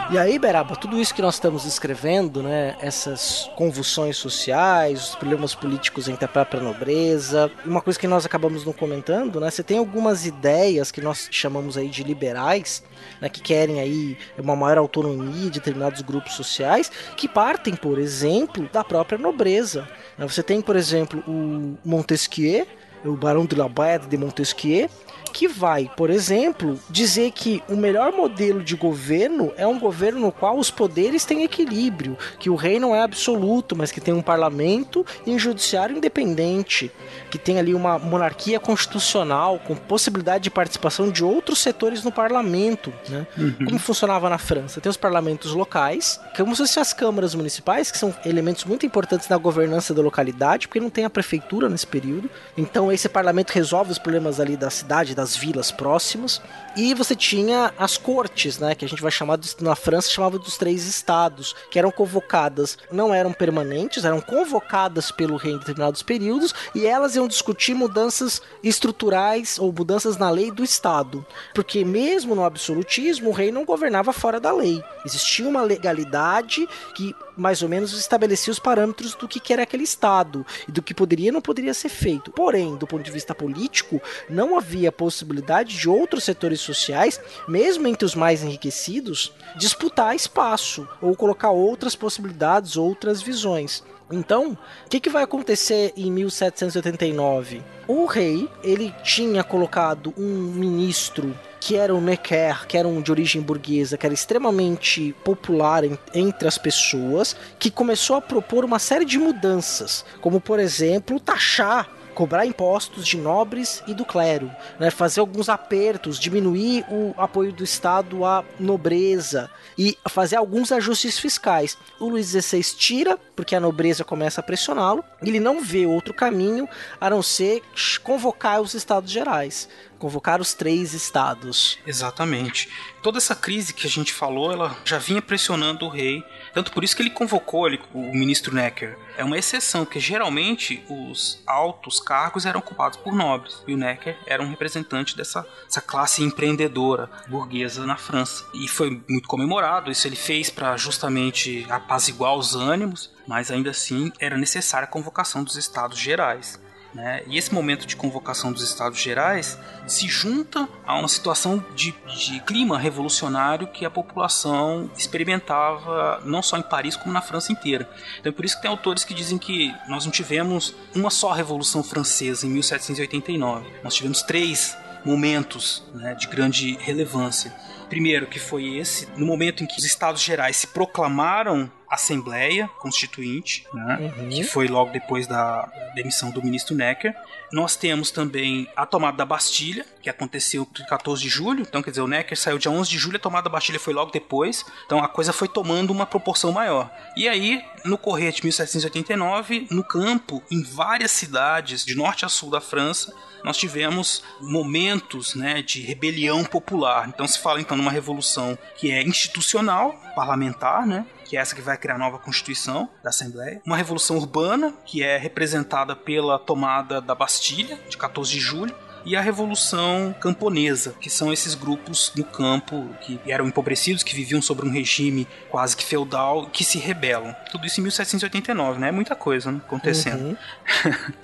[0.09, 5.53] E aí, Beraba, tudo isso que nós estamos escrevendo, né, essas convulsões sociais, os problemas
[5.53, 9.79] políticos entre a própria nobreza, uma coisa que nós acabamos não comentando, né, você tem
[9.79, 12.85] algumas ideias que nós chamamos aí de liberais,
[13.21, 18.69] né, que querem aí uma maior autonomia de determinados grupos sociais, que partem, por exemplo,
[18.73, 19.89] da própria nobreza.
[20.19, 22.65] Você tem, por exemplo, o Montesquieu,
[23.05, 24.89] o Barão de la Baie de Montesquieu,
[25.37, 30.32] que vai, por exemplo, dizer que o melhor modelo de governo é um governo no
[30.32, 34.22] qual os poderes têm equilíbrio, que o rei não é absoluto, mas que tem um
[34.22, 36.91] parlamento e um judiciário independente,
[37.30, 42.91] que tem ali uma monarquia constitucional com possibilidade de participação de outros setores no parlamento,
[43.07, 43.26] né?
[43.37, 43.66] Uhum.
[43.66, 44.80] Como funcionava na França?
[44.80, 49.28] Tem os parlamentos locais, como se fossem as câmaras municipais, que são elementos muito importantes
[49.28, 52.30] na governança da localidade, porque não tem a prefeitura nesse período.
[52.57, 56.41] Então esse parlamento resolve os problemas ali da cidade, das vilas próximas.
[56.77, 60.39] E você tinha as cortes, né, que a gente vai chamar de, na França chamava
[60.39, 66.03] dos três estados, que eram convocadas, não eram permanentes, eram convocadas pelo rei em determinados
[66.03, 71.24] períodos e elas iam discutir mudanças estruturais ou mudanças na lei do estado,
[71.55, 74.83] porque mesmo no absolutismo o rei não governava fora da lei.
[75.05, 80.45] Existia uma legalidade que mais ou menos estabelecia os parâmetros do que era aquele Estado
[80.66, 82.30] e do que poderia e não poderia ser feito.
[82.30, 88.05] Porém, do ponto de vista político, não havia possibilidade de outros setores sociais, mesmo entre
[88.05, 93.82] os mais enriquecidos, disputar espaço ou colocar outras possibilidades, outras visões.
[94.11, 97.63] Então, o que, que vai acontecer em 1789?
[97.89, 103.11] O rei ele tinha colocado um ministro que era o Necker, que era um de
[103.11, 108.79] origem burguesa, que era extremamente popular em, entre as pessoas, que começou a propor uma
[108.79, 114.51] série de mudanças, como por exemplo taxar cobrar impostos de nobres e do clero,
[114.81, 121.19] né, fazer alguns apertos, diminuir o apoio do Estado à nobreza e fazer alguns ajustes
[121.19, 121.77] fiscais.
[122.01, 126.67] O Luís XVI tira, porque a nobreza começa a pressioná-lo, ele não vê outro caminho
[126.99, 127.62] a não ser
[128.03, 131.78] convocar os Estados Gerais convocar os três estados.
[131.86, 132.68] Exatamente.
[133.03, 136.82] Toda essa crise que a gente falou, ela já vinha pressionando o rei, tanto por
[136.82, 138.99] isso que ele convocou ele, o ministro Necker.
[139.16, 144.18] É uma exceção, porque geralmente os altos cargos eram ocupados por nobres, e o Necker
[144.26, 145.47] era um representante dessa,
[145.86, 148.44] classe empreendedora burguesa na França.
[148.53, 154.12] E foi muito comemorado, isso ele fez para justamente apaziguar os ânimos, mas ainda assim
[154.18, 156.61] era necessária a convocação dos estados gerais.
[156.97, 157.22] Né?
[157.26, 162.40] E esse momento de convocação dos Estados Gerais se junta a uma situação de, de,
[162.40, 167.86] clima revolucionário que a população experimentava não só em Paris como na França inteira.
[168.18, 171.32] Então é por isso que tem autores que dizem que nós não tivemos uma só
[171.32, 173.66] Revolução Francesa em 1789.
[173.84, 174.74] Nós tivemos três
[175.05, 177.55] momentos né, de grande relevância.
[177.90, 183.66] Primeiro, que foi esse, no momento em que os Estados Gerais se proclamaram Assembleia Constituinte,
[183.72, 184.28] né, uhum.
[184.28, 187.14] que foi logo depois da demissão do ministro Necker.
[187.53, 191.62] Nós temos também a tomada da Bastilha, que aconteceu em 14 de julho.
[191.62, 193.94] Então, quer dizer, o Necker saiu dia 11 de julho, a tomada da Bastilha foi
[193.94, 194.64] logo depois.
[194.84, 196.90] Então, a coisa foi tomando uma proporção maior.
[197.16, 202.51] E aí, no correr de 1789, no campo, em várias cidades de norte a sul
[202.51, 203.14] da França,
[203.47, 207.09] nós tivemos momentos né, de rebelião popular.
[207.09, 211.07] Então se fala então numa revolução que é institucional, parlamentar, né?
[211.27, 213.61] Que é essa que vai criar a nova Constituição da Assembleia.
[213.66, 219.15] Uma revolução urbana, que é representada pela tomada da Bastilha, de 14 de julho e
[219.15, 224.67] a Revolução Camponesa, que são esses grupos no campo que eram empobrecidos, que viviam sobre
[224.67, 227.35] um regime quase que feudal, que se rebelam.
[227.53, 228.89] Tudo isso em 1789, né?
[228.89, 229.61] É muita coisa né?
[229.65, 230.25] acontecendo.
[230.27, 230.37] Uhum.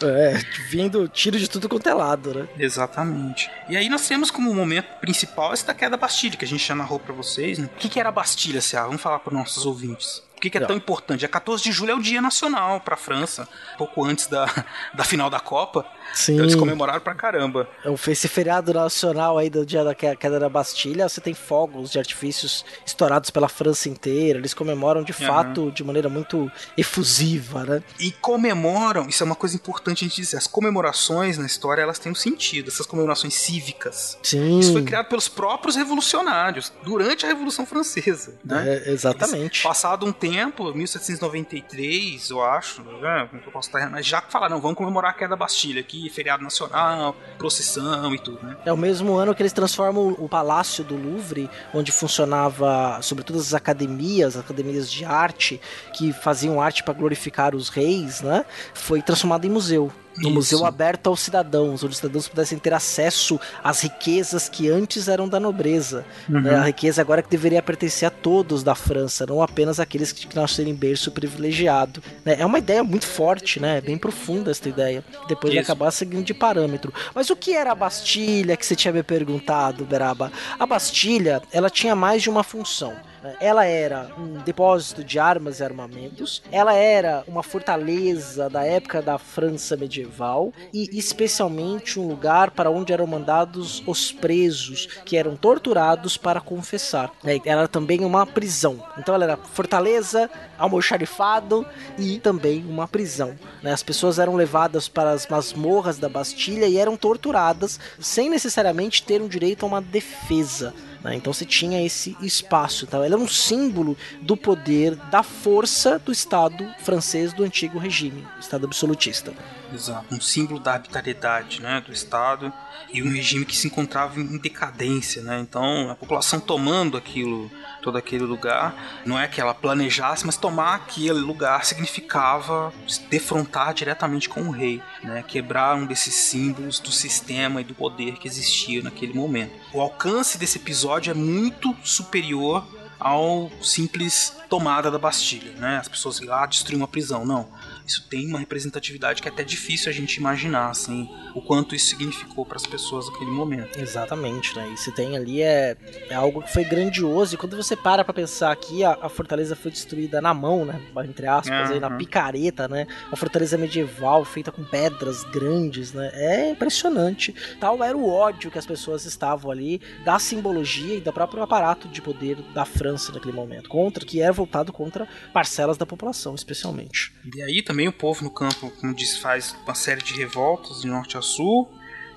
[0.09, 2.49] é, vindo tiro de tudo quanto é lado, né?
[2.57, 3.51] Exatamente.
[3.68, 6.64] E aí nós temos como momento principal esse da queda da Bastilha, que a gente
[6.66, 7.68] já narrou pra vocês, né?
[7.74, 8.85] O que, que era a Bastilha, Cia?
[8.85, 10.66] Vamos falar para nossos ouvintes que, que é Não.
[10.66, 11.24] tão importante?
[11.24, 14.47] É 14 de julho é o dia nacional para a França, pouco antes da,
[14.93, 15.87] da final da Copa.
[16.12, 16.34] Sim.
[16.34, 17.68] Então eles comemoraram pra caramba.
[17.84, 21.98] É esse feriado nacional aí do dia da queda da Bastilha, você tem fogos de
[21.98, 24.38] artifícios estourados pela França inteira.
[24.38, 25.26] Eles comemoram de uhum.
[25.26, 27.82] fato de maneira muito efusiva, né?
[27.98, 31.98] E comemoram, isso é uma coisa importante a gente dizer, as comemorações na história elas
[31.98, 34.18] têm um sentido, essas comemorações cívicas.
[34.22, 34.58] Sim.
[34.58, 38.34] Isso foi criado pelos próprios revolucionários durante a Revolução Francesa.
[38.44, 38.82] Né?
[38.86, 39.58] É, exatamente.
[39.58, 43.28] Eles, passado um tempo tempo, 1793, eu acho, né?
[43.32, 47.16] eu posso estar mas já falaram, vamos comemorar a queda da Bastilha aqui, feriado nacional,
[47.38, 48.57] procissão e tudo, né?
[48.64, 53.55] É o mesmo ano que eles transformam o Palácio do Louvre, onde funcionava, sobretudo as
[53.55, 55.61] academias, academias de arte,
[55.94, 58.44] que faziam arte para glorificar os reis, né?
[58.74, 60.30] Foi transformado em museu no Isso.
[60.30, 65.28] museu aberto aos cidadãos, onde os cidadãos pudessem ter acesso às riquezas que antes eram
[65.28, 66.04] da nobreza.
[66.28, 66.40] Uhum.
[66.40, 66.54] Né?
[66.54, 70.70] A riqueza agora que deveria pertencer a todos da França, não apenas aqueles que nasceram
[70.70, 72.02] em berço privilegiado.
[72.24, 72.36] Né?
[72.38, 73.78] É uma ideia muito forte, né?
[73.78, 75.04] É bem profunda essa ideia.
[75.28, 75.52] Depois Isso.
[75.52, 76.92] de acabar seguindo de parâmetro.
[77.14, 80.30] Mas o que era a Bastilha que você tinha me perguntado, Beraba?
[80.58, 82.94] A Bastilha, ela tinha mais de uma função.
[83.40, 89.18] Ela era um depósito de armas e armamentos, ela era uma fortaleza da época da
[89.18, 96.16] França medieval e especialmente um lugar para onde eram mandados os presos que eram torturados
[96.16, 97.12] para confessar.
[97.24, 98.82] Ela era também uma prisão.
[98.98, 101.66] Então ela era fortaleza, almoxarifado
[101.98, 103.34] e também uma prisão.
[103.62, 103.72] Né?
[103.72, 109.20] As pessoas eram levadas para as masmorras da Bastilha e eram torturadas sem necessariamente ter
[109.22, 110.74] um direito a uma defesa.
[111.03, 111.16] Né?
[111.16, 112.84] Então você tinha esse espaço.
[112.84, 118.26] Então ela é um símbolo do poder, da força do Estado francês do antigo regime,
[118.40, 119.32] Estado absolutista.
[119.72, 122.52] Exato, um símbolo da arbitrariedade né, do Estado
[122.92, 125.22] e um regime que se encontrava em decadência.
[125.22, 125.40] Né?
[125.40, 127.50] Então a população tomando aquilo
[127.82, 129.02] todo aquele lugar.
[129.04, 132.72] Não é que ela planejasse, mas tomar aquele lugar significava
[133.10, 135.22] defrontar diretamente com o rei, né?
[135.26, 139.52] quebrar um desses símbolos do sistema e do poder que existia naquele momento.
[139.72, 142.64] O alcance desse episódio é muito superior
[142.98, 145.78] ao simples tomada da Bastilha, né?
[145.78, 147.48] As pessoas ir lá destruir uma prisão, não
[147.87, 151.87] isso tem uma representatividade que é até difícil a gente imaginar, assim, o quanto isso
[151.87, 153.78] significou para as pessoas naquele momento.
[153.78, 154.70] Exatamente, né?
[154.72, 155.76] E se tem ali é,
[156.09, 157.35] é algo que foi grandioso.
[157.35, 160.80] E quando você para para pensar que a, a, fortaleza foi destruída na mão, né?
[161.05, 161.74] Entre aspas, uhum.
[161.74, 162.87] aí, na picareta, né?
[163.09, 166.11] Uma fortaleza medieval feita com pedras grandes, né?
[166.14, 167.35] É impressionante.
[167.59, 171.89] Tal era o ódio que as pessoas estavam ali da simbologia e do próprio aparato
[171.89, 177.12] de poder da França naquele momento, contra que era voltado contra parcelas da população, especialmente.
[177.35, 180.88] E aí também o povo no campo, como diz, faz uma série de revoltas de
[180.88, 181.66] norte a sul.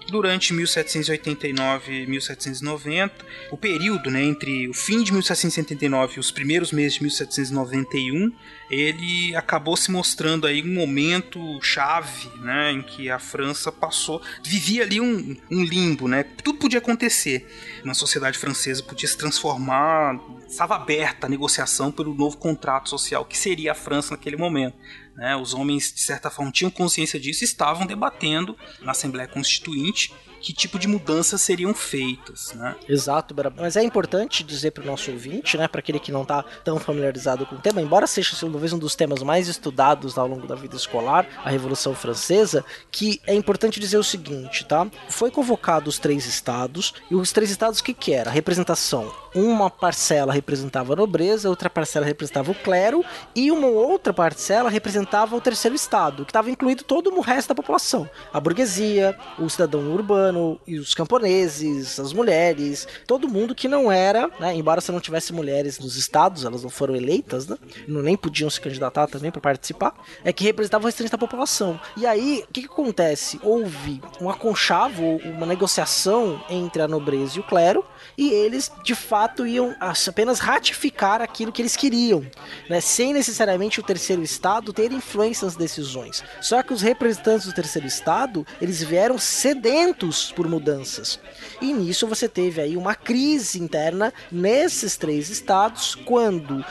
[0.10, 6.74] Durante 1789 e 1790, o período né, entre o fim de 1779 e os primeiros
[6.74, 8.32] meses de 1791,
[8.70, 14.84] ele acabou se mostrando aí um momento chave, né, em que a França passou, vivia
[14.84, 17.48] ali um, um limbo, né, tudo podia acontecer.
[17.84, 23.38] Uma sociedade francesa podia se transformar, estava aberta a negociação pelo novo contrato social que
[23.38, 24.76] seria a França naquele momento.
[25.16, 25.36] Né?
[25.36, 30.14] Os homens, de certa forma, tinham consciência disso e estavam debatendo na Assembleia Constituinte
[30.46, 32.76] que tipo de mudanças seriam feitas, né?
[32.88, 36.46] Exato, mas é importante dizer para o nosso ouvinte, né, para aquele que não está
[36.64, 40.46] tão familiarizado com o tema, embora seja talvez um dos temas mais estudados ao longo
[40.46, 44.86] da vida escolar, a Revolução Francesa, que é importante dizer o seguinte, tá?
[45.10, 48.30] Foi convocado os três estados e os três estados o que que era?
[48.30, 53.04] A representação uma parcela representava a nobreza, outra parcela representava o clero
[53.36, 57.56] e uma outra parcela representava o terceiro estado, que estava incluído todo o resto da
[57.56, 60.35] população, a burguesia, o cidadão urbano
[60.66, 65.34] e os camponeses, as mulheres, todo mundo que não era, né, embora você não tivesse
[65.34, 67.58] mulheres nos estados, elas não foram eleitas, né,
[67.88, 71.80] não nem podiam se candidatar também para participar, é que representava o restante da população.
[71.98, 73.40] E aí, o que, que acontece?
[73.44, 77.84] Houve um aconchavo, uma negociação entre a nobreza e o clero,
[78.18, 82.26] e eles de fato iam apenas ratificar aquilo que eles queriam,
[82.70, 86.24] né, sem necessariamente o terceiro estado ter influência nas decisões.
[86.42, 91.20] Só que os representantes do terceiro estado eles vieram sedentos por mudanças.
[91.62, 96.64] E nisso você teve aí uma crise interna nesses três estados quando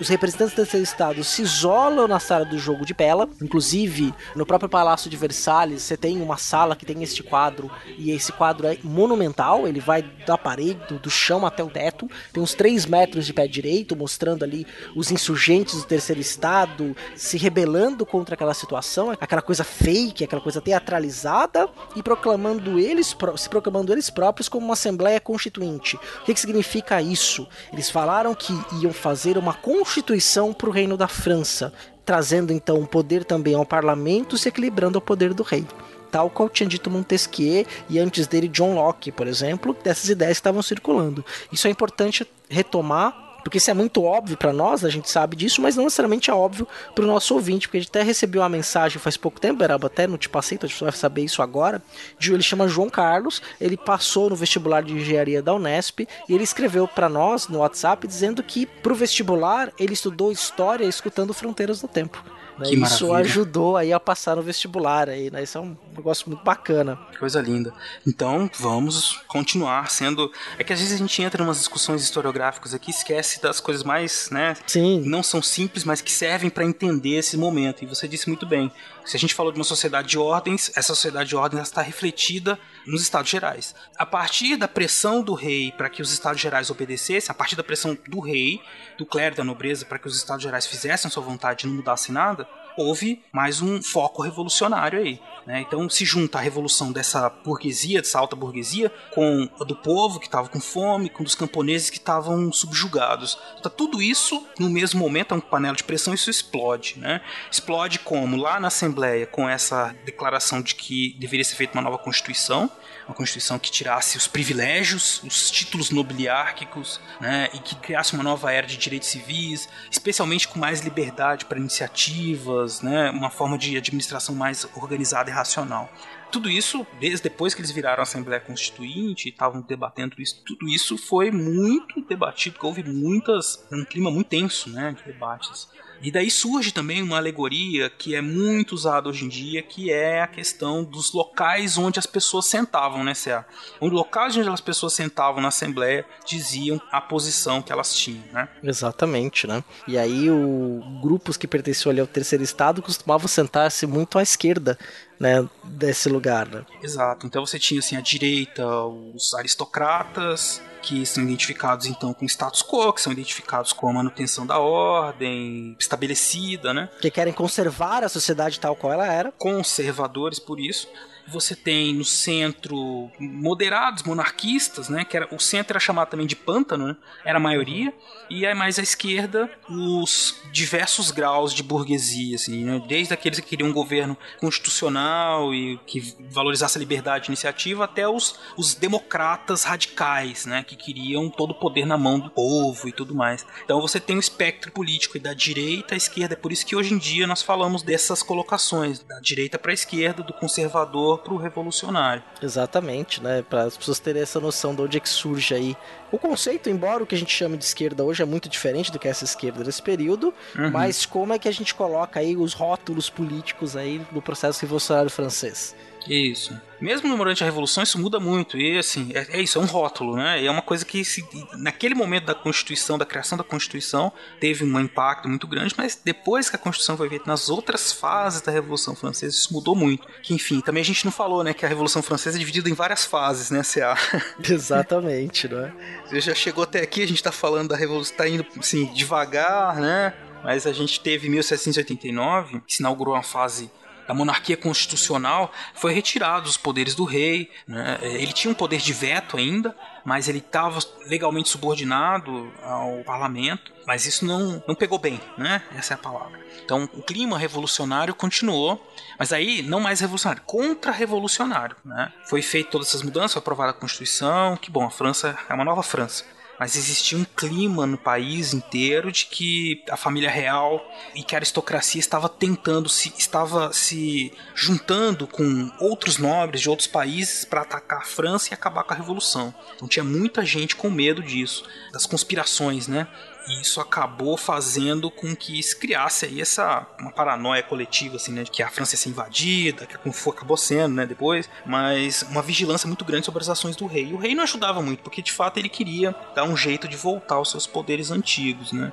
[0.00, 4.46] os representantes do terceiro estado se isolam na sala do jogo de Pela, inclusive no
[4.46, 8.66] próprio Palácio de Versalhes você tem uma sala que tem este quadro e esse quadro
[8.66, 12.86] é monumental, ele vai da parede do, do chão até o teto, tem uns 3
[12.86, 18.54] metros de pé direito, mostrando ali os insurgentes do terceiro estado se rebelando contra aquela
[18.54, 24.64] situação, aquela coisa fake, aquela coisa teatralizada, e proclamando eles, se proclamando eles próprios como
[24.64, 25.96] uma assembleia constituinte.
[25.96, 27.46] O que, que significa isso?
[27.72, 31.72] Eles falaram que iam fazer uma constituição para o reino da França,
[32.04, 35.66] trazendo então o poder também ao parlamento, se equilibrando ao poder do rei
[36.10, 40.40] tal qual tinha dito Montesquieu e antes dele John Locke, por exemplo, dessas ideias que
[40.40, 41.24] estavam circulando.
[41.52, 45.62] Isso é importante retomar porque isso é muito óbvio para nós, a gente sabe disso,
[45.62, 48.48] mas não necessariamente é óbvio para o nosso ouvinte, porque a gente até recebeu uma
[48.48, 51.40] mensagem faz pouco tempo, Beraba, até não te passei, então a gente vai saber isso
[51.40, 51.82] agora.
[52.20, 56.86] Ele chama João Carlos, ele passou no vestibular de engenharia da Unesp e ele escreveu
[56.86, 61.88] para nós no WhatsApp dizendo que para o vestibular ele estudou história escutando Fronteiras do
[61.88, 62.22] Tempo.
[62.58, 62.70] Né?
[62.70, 63.30] Isso maravilha.
[63.30, 65.42] ajudou aí a passar no vestibular aí, né?
[65.42, 66.98] Isso é um negócio muito bacana.
[67.18, 67.72] Coisa linda.
[68.06, 70.30] Então, vamos continuar sendo.
[70.58, 73.82] É que às vezes a gente entra em umas discussões historiográficas aqui esquece das coisas
[73.82, 74.54] mais, né?
[74.66, 75.02] Sim.
[75.04, 77.84] Não são simples, mas que servem para entender esse momento.
[77.84, 78.70] E você disse muito bem.
[79.04, 82.58] Se a gente falou de uma sociedade de ordens, essa sociedade de ordens está refletida
[82.88, 83.74] nos Estados Gerais.
[83.96, 87.62] A partir da pressão do rei para que os Estados Gerais obedecessem, a partir da
[87.62, 88.60] pressão do rei,
[88.96, 92.14] do clero da nobreza para que os Estados Gerais fizessem sua vontade e não mudassem
[92.14, 95.20] nada, houve mais um foco revolucionário aí.
[95.46, 95.60] Né?
[95.66, 100.26] Então se junta a revolução dessa burguesia, dessa alta burguesia, com a do povo que
[100.26, 103.38] estava com fome, com dos camponeses que estavam subjugados.
[103.58, 106.98] Então, tudo isso no mesmo momento, é um panela de pressão, isso explode.
[106.98, 107.20] Né?
[107.50, 108.36] Explode como?
[108.36, 112.70] Lá na Assembleia, com essa declaração de que deveria ser feita uma nova Constituição,
[113.08, 118.52] uma Constituição que tirasse os privilégios, os títulos nobiliárquicos, né, e que criasse uma nova
[118.52, 124.34] era de direitos civis, especialmente com mais liberdade para iniciativas, né, uma forma de administração
[124.34, 125.90] mais organizada e racional.
[126.30, 130.68] Tudo isso, desde depois que eles viraram a Assembleia Constituinte e estavam debatendo isso, tudo
[130.68, 135.66] isso foi muito debatido, houve muitas, um clima muito tenso, né, de debates.
[136.00, 140.22] E daí surge também uma alegoria que é muito usada hoje em dia, que é
[140.22, 143.46] a questão dos locais onde as pessoas sentavam, né, CA?
[143.80, 148.48] Os locais onde as pessoas sentavam na Assembleia diziam a posição que elas tinham, né?
[148.62, 149.62] Exatamente, né?
[149.86, 154.78] E aí o grupos que pertenciam ali ao terceiro estado costumavam sentar-se muito à esquerda,
[155.18, 156.64] né, desse lugar, né?
[156.82, 157.26] Exato.
[157.26, 162.94] Então você tinha assim à direita os aristocratas, que são identificados então com status quo,
[162.94, 166.88] que são identificados com a manutenção da ordem estabelecida, né?
[166.98, 169.30] Que querem conservar a sociedade tal qual ela era.
[169.32, 170.88] Conservadores por isso
[171.30, 175.04] você tem no centro moderados, monarquistas, né?
[175.04, 176.96] Que era, o centro era chamado também de pântano, né?
[177.24, 177.92] Era a maioria.
[178.30, 182.82] E aí mais à esquerda, os diversos graus de burguesia, assim, né?
[182.86, 188.08] Desde aqueles que queriam um governo constitucional e que valorizasse a liberdade de iniciativa, até
[188.08, 190.62] os, os democratas radicais, né?
[190.62, 193.46] Que queriam todo o poder na mão do povo e tudo mais.
[193.64, 196.34] Então você tem um espectro político da direita à esquerda.
[196.34, 199.74] É por isso que hoje em dia nós falamos dessas colocações, da direita para a
[199.74, 202.22] esquerda, do conservador para o revolucionário.
[202.42, 203.42] Exatamente, né?
[203.42, 205.76] Para as pessoas terem essa noção de onde é que surge aí.
[206.10, 208.98] O conceito, embora o que a gente chama de esquerda hoje é muito diferente do
[208.98, 210.70] que essa esquerda desse período, uhum.
[210.70, 215.10] mas como é que a gente coloca aí os rótulos políticos aí no processo revolucionário
[215.10, 215.74] francês?
[216.08, 216.58] Isso.
[216.80, 218.56] Mesmo durante a Revolução, isso muda muito.
[218.56, 220.40] E assim, é, é, isso, é um rótulo, né?
[220.40, 224.64] E é uma coisa que, se, naquele momento da Constituição, da criação da Constituição, teve
[224.64, 228.52] um impacto muito grande, mas depois que a Constituição foi feita nas outras fases da
[228.52, 230.06] Revolução Francesa, isso mudou muito.
[230.22, 232.74] Que, enfim, também a gente não falou, né, que a Revolução Francesa é dividida em
[232.74, 233.96] várias fases, né, CA?
[234.48, 235.72] Exatamente, né?
[236.06, 239.76] Você já chegou até aqui, a gente tá falando da Revolução, tá indo, assim, devagar,
[239.76, 240.14] né?
[240.44, 243.68] Mas a gente teve 1789, que se inaugurou uma fase
[244.08, 247.50] da monarquia constitucional, foi retirado os poderes do rei.
[247.66, 247.98] Né?
[248.00, 253.70] Ele tinha um poder de veto ainda, mas ele estava legalmente subordinado ao parlamento.
[253.86, 255.62] Mas isso não, não pegou bem, né?
[255.76, 256.38] Essa é a palavra.
[256.64, 258.82] Então o clima revolucionário continuou,
[259.18, 261.76] mas aí não mais revolucionário, contra-revolucionário.
[261.84, 262.12] Né?
[262.24, 264.56] Foi feito todas essas mudanças, foi aprovada a Constituição.
[264.56, 266.24] Que bom, a França é uma nova França
[266.58, 270.84] mas existia um clima no país inteiro de que a família real
[271.14, 276.88] e que a aristocracia estava tentando se estava se juntando com outros nobres de outros
[276.88, 279.54] países para atacar a França e acabar com a revolução.
[279.76, 283.06] Então tinha muita gente com medo disso, das conspirações, né?
[283.48, 288.44] E isso acabou fazendo com que se criasse aí essa uma paranoia coletiva, assim, né?
[288.44, 291.06] De que a França ia ser invadida, que acabou sendo, né?
[291.06, 294.08] Depois, mas uma vigilância muito grande sobre as ações do rei.
[294.08, 296.96] E o rei não ajudava muito, porque de fato ele queria dar um jeito de
[296.96, 298.92] voltar aos seus poderes antigos, né?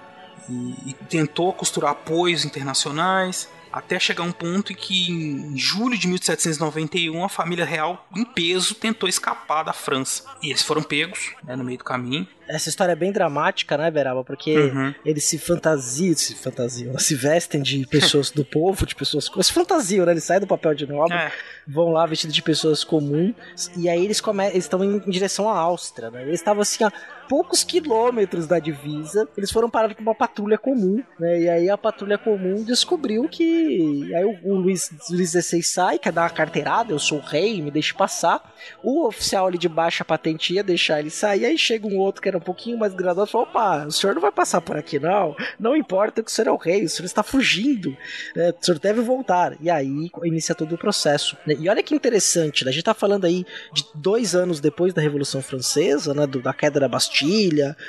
[0.49, 6.07] E, e tentou costurar apoios internacionais, até chegar um ponto em que em julho de
[6.07, 11.57] 1791 a família real em peso tentou escapar da França e eles foram pegos né,
[11.57, 14.23] no meio do caminho essa história é bem dramática, né, Beraba?
[14.23, 14.93] Porque uhum.
[15.03, 19.29] eles se fantasiam, se fantasiam, se vestem de pessoas do povo, de pessoas.
[19.41, 20.11] Se fantasiam, né?
[20.11, 21.31] Eles saem do papel de nobre, é.
[21.67, 23.33] vão lá vestidos de pessoas comuns,
[23.75, 24.45] e aí eles come...
[24.45, 26.21] eles estão em direção à Áustria, né?
[26.21, 26.93] Eles estavam assim a
[27.27, 31.41] poucos quilômetros da divisa, eles foram parados por uma patrulha comum, né?
[31.41, 34.13] E aí a patrulha comum descobriu que.
[34.15, 37.61] Aí o, o Luiz, Luiz XVI sai, quer dar uma carteirada, eu sou o rei,
[37.61, 38.53] me deixe passar.
[38.83, 42.27] O oficial ali de baixa patente ia deixar ele sair, aí chega um outro que
[42.27, 45.35] era um pouquinho mais graduado, falou: opa, o senhor não vai passar por aqui, não.
[45.59, 47.95] Não importa que o senhor é o rei, o senhor está fugindo.
[48.35, 48.53] Né?
[48.59, 49.55] O senhor deve voltar.
[49.59, 51.37] E aí inicia todo o processo.
[51.45, 51.55] Né?
[51.59, 52.69] E olha que interessante, né?
[52.69, 56.25] a gente está falando aí de dois anos depois da Revolução Francesa, né?
[56.27, 57.14] Do, da queda da Bastilha,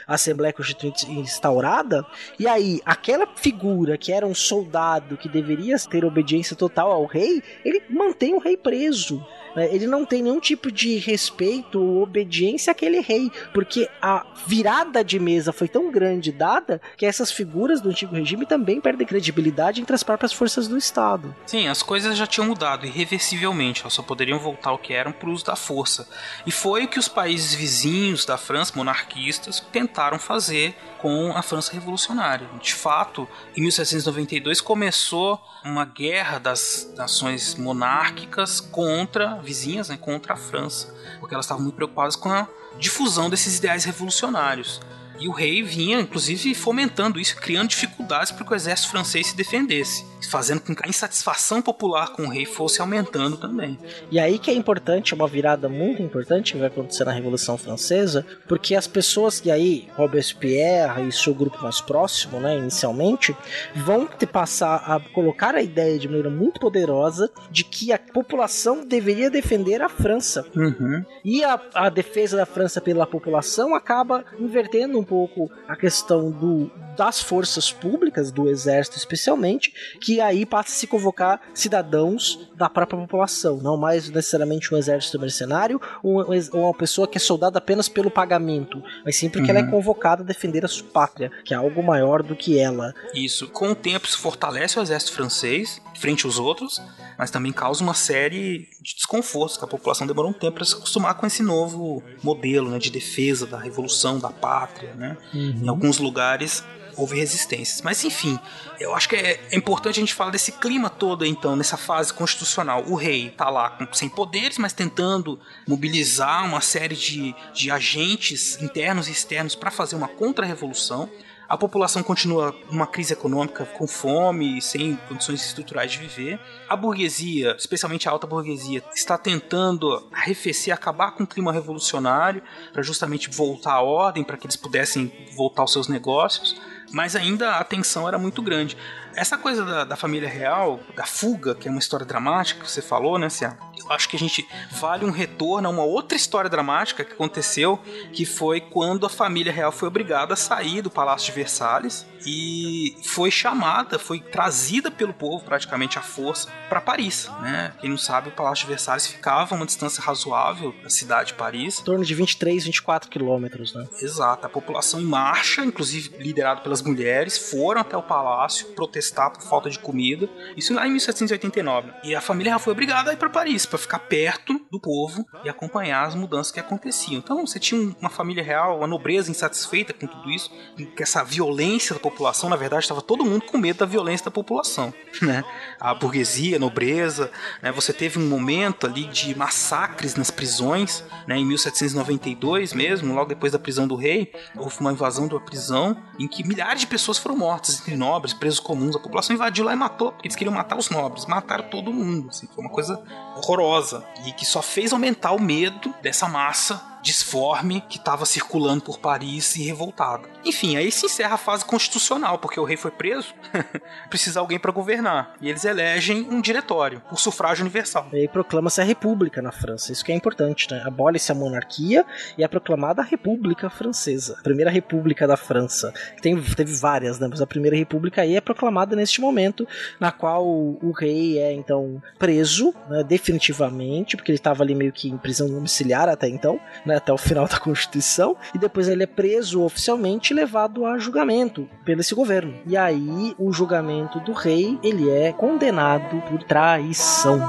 [0.06, 2.04] a Assembleia Constituinte instaurada.
[2.38, 7.42] E aí, aquela figura que era um soldado que deveria ter obediência total ao rei,
[7.64, 9.24] ele mantém o rei preso.
[9.56, 15.02] Né, ele não tem nenhum tipo de respeito ou obediência àquele rei, porque a virada
[15.02, 19.80] de mesa foi tão grande dada que essas figuras do antigo regime também perdem credibilidade
[19.80, 21.34] entre as próprias forças do Estado.
[21.46, 25.30] Sim, as coisas já tinham mudado irreversivelmente, elas só poderiam voltar ao que eram por
[25.30, 26.06] uso da força.
[26.46, 31.72] E foi o que os países vizinhos da França, monarquistas, tentaram fazer com a França
[31.72, 32.48] revolucionária.
[32.60, 40.36] De fato, em 1792 começou uma guerra das nações monárquicas contra vizinhas, né, contra a
[40.36, 44.80] França, porque elas estavam muito preocupadas com a difusão desses ideais revolucionários.
[45.18, 49.36] E o rei vinha, inclusive, fomentando isso, criando dificuldades para que o exército francês se
[49.36, 53.78] defendesse, fazendo com que a insatisfação popular com o rei fosse aumentando também.
[54.10, 58.26] E aí que é importante, uma virada muito importante que vai acontecer na Revolução Francesa,
[58.46, 63.36] porque as pessoas, e aí Robespierre e seu grupo mais próximo, né, inicialmente,
[63.74, 68.86] vão te passar a colocar a ideia de maneira muito poderosa de que a população
[68.86, 70.44] deveria defender a França.
[70.54, 71.04] Uhum.
[71.24, 76.70] E a, a defesa da França pela população acaba invertendo um pouco a questão do,
[76.96, 82.98] das forças públicas, do exército especialmente, que aí passa a se convocar cidadãos da própria
[82.98, 88.10] população, não mais necessariamente um exército mercenário ou uma pessoa que é soldada apenas pelo
[88.10, 89.50] pagamento, mas sim porque uhum.
[89.50, 89.70] ela é uhum.
[89.72, 92.94] convocada a defender a sua pátria, que é algo maior do que ela.
[93.14, 96.80] Isso, com o tempo isso fortalece o exército francês frente aos outros,
[97.18, 100.74] mas também causa uma série de desconfortos, que a população demorou um tempo para se
[100.74, 104.94] acostumar com esse novo modelo né, de defesa da revolução, da pátria.
[104.96, 105.16] Né?
[105.34, 105.60] Uhum.
[105.62, 106.64] Em alguns lugares
[106.96, 107.82] houve resistências.
[107.82, 108.38] Mas enfim,
[108.80, 112.12] eu acho que é, é, importante a gente falar desse clima todo, então, nessa fase
[112.12, 112.84] constitucional.
[112.88, 119.08] O rei está lá sem poderes, mas tentando mobilizar uma série de, de agentes internos
[119.08, 121.08] e externos para fazer uma contra-revolução.
[121.48, 126.40] A população continua numa crise econômica, com fome, sem condições estruturais de viver.
[126.68, 132.42] A burguesia, especialmente a alta burguesia, está tentando arrefecer, acabar com o clima revolucionário,
[132.72, 136.56] para justamente voltar à ordem, para que eles pudessem voltar aos seus negócios
[136.92, 138.76] mas ainda a tensão era muito grande.
[139.16, 142.82] Essa coisa da, da, família real, da fuga, que é uma história dramática que você
[142.82, 143.56] falou, né, Cia?
[143.78, 147.80] Eu acho que a gente vale um retorno a uma outra história dramática que aconteceu,
[148.12, 152.94] que foi quando a família real foi obrigada a sair do Palácio de Versalhes e
[153.04, 157.72] foi chamada, foi trazida pelo povo praticamente à força para Paris, né?
[157.80, 161.34] Quem não sabe, o Palácio de Versalhes ficava a uma distância razoável da cidade de
[161.34, 161.80] Paris.
[161.80, 163.86] Em torno de 23, 24 quilômetros, né?
[164.02, 164.46] Exato.
[164.46, 169.70] A população em marcha, inclusive liderada pelas mulheres, foram até o palácio protestar por falta
[169.70, 170.28] de comida.
[170.56, 171.92] Isso lá em 1789.
[172.04, 175.24] E a família real foi obrigada a ir para Paris para ficar perto do povo
[175.44, 177.18] e acompanhar as mudanças que aconteciam.
[177.18, 181.94] Então você tinha uma família real, uma nobreza insatisfeita com tudo isso, com essa violência
[181.94, 184.92] da população, na verdade, estava todo mundo com medo da violência da população,
[185.22, 185.44] né?
[185.80, 187.30] A burguesia, a nobreza,
[187.62, 187.72] né?
[187.72, 191.36] Você teve um momento ali de massacres nas prisões, né?
[191.36, 196.26] Em 1792 mesmo, logo depois da prisão do rei, houve uma invasão da prisão em
[196.26, 198.95] que milhares de pessoas foram mortas, entre nobres, presos comuns.
[198.96, 202.28] A população invadiu lá e matou, porque eles queriam matar os nobres, mataram todo mundo.
[202.28, 203.02] Assim, foi uma coisa
[203.36, 208.98] horrorosa e que só fez aumentar o medo dessa massa disforme que estava circulando por
[208.98, 210.28] Paris e revoltado.
[210.44, 213.32] Enfim, aí se encerra a fase constitucional, porque o rei foi preso,
[214.10, 215.36] precisa alguém para governar.
[215.40, 218.08] E eles elegem um diretório, por sufrágio universal.
[218.12, 220.82] E aí proclama-se a república na França, isso que é importante, né?
[220.84, 222.04] Abole-se a monarquia
[222.36, 225.94] e é proclamada a República Francesa, a primeira república da França.
[226.20, 227.28] Tem, teve várias, né?
[227.30, 229.66] Mas a primeira república aí é proclamada neste momento,
[230.00, 235.08] na qual o, rei é então preso, né, definitivamente, porque ele estava ali meio que
[235.08, 236.95] em prisão domiciliar até então, né?
[236.96, 241.68] Até o final da Constituição, e depois ele é preso oficialmente e levado a julgamento
[241.84, 242.54] pelo esse governo.
[242.66, 247.40] E aí o julgamento do rei, ele é condenado por traição.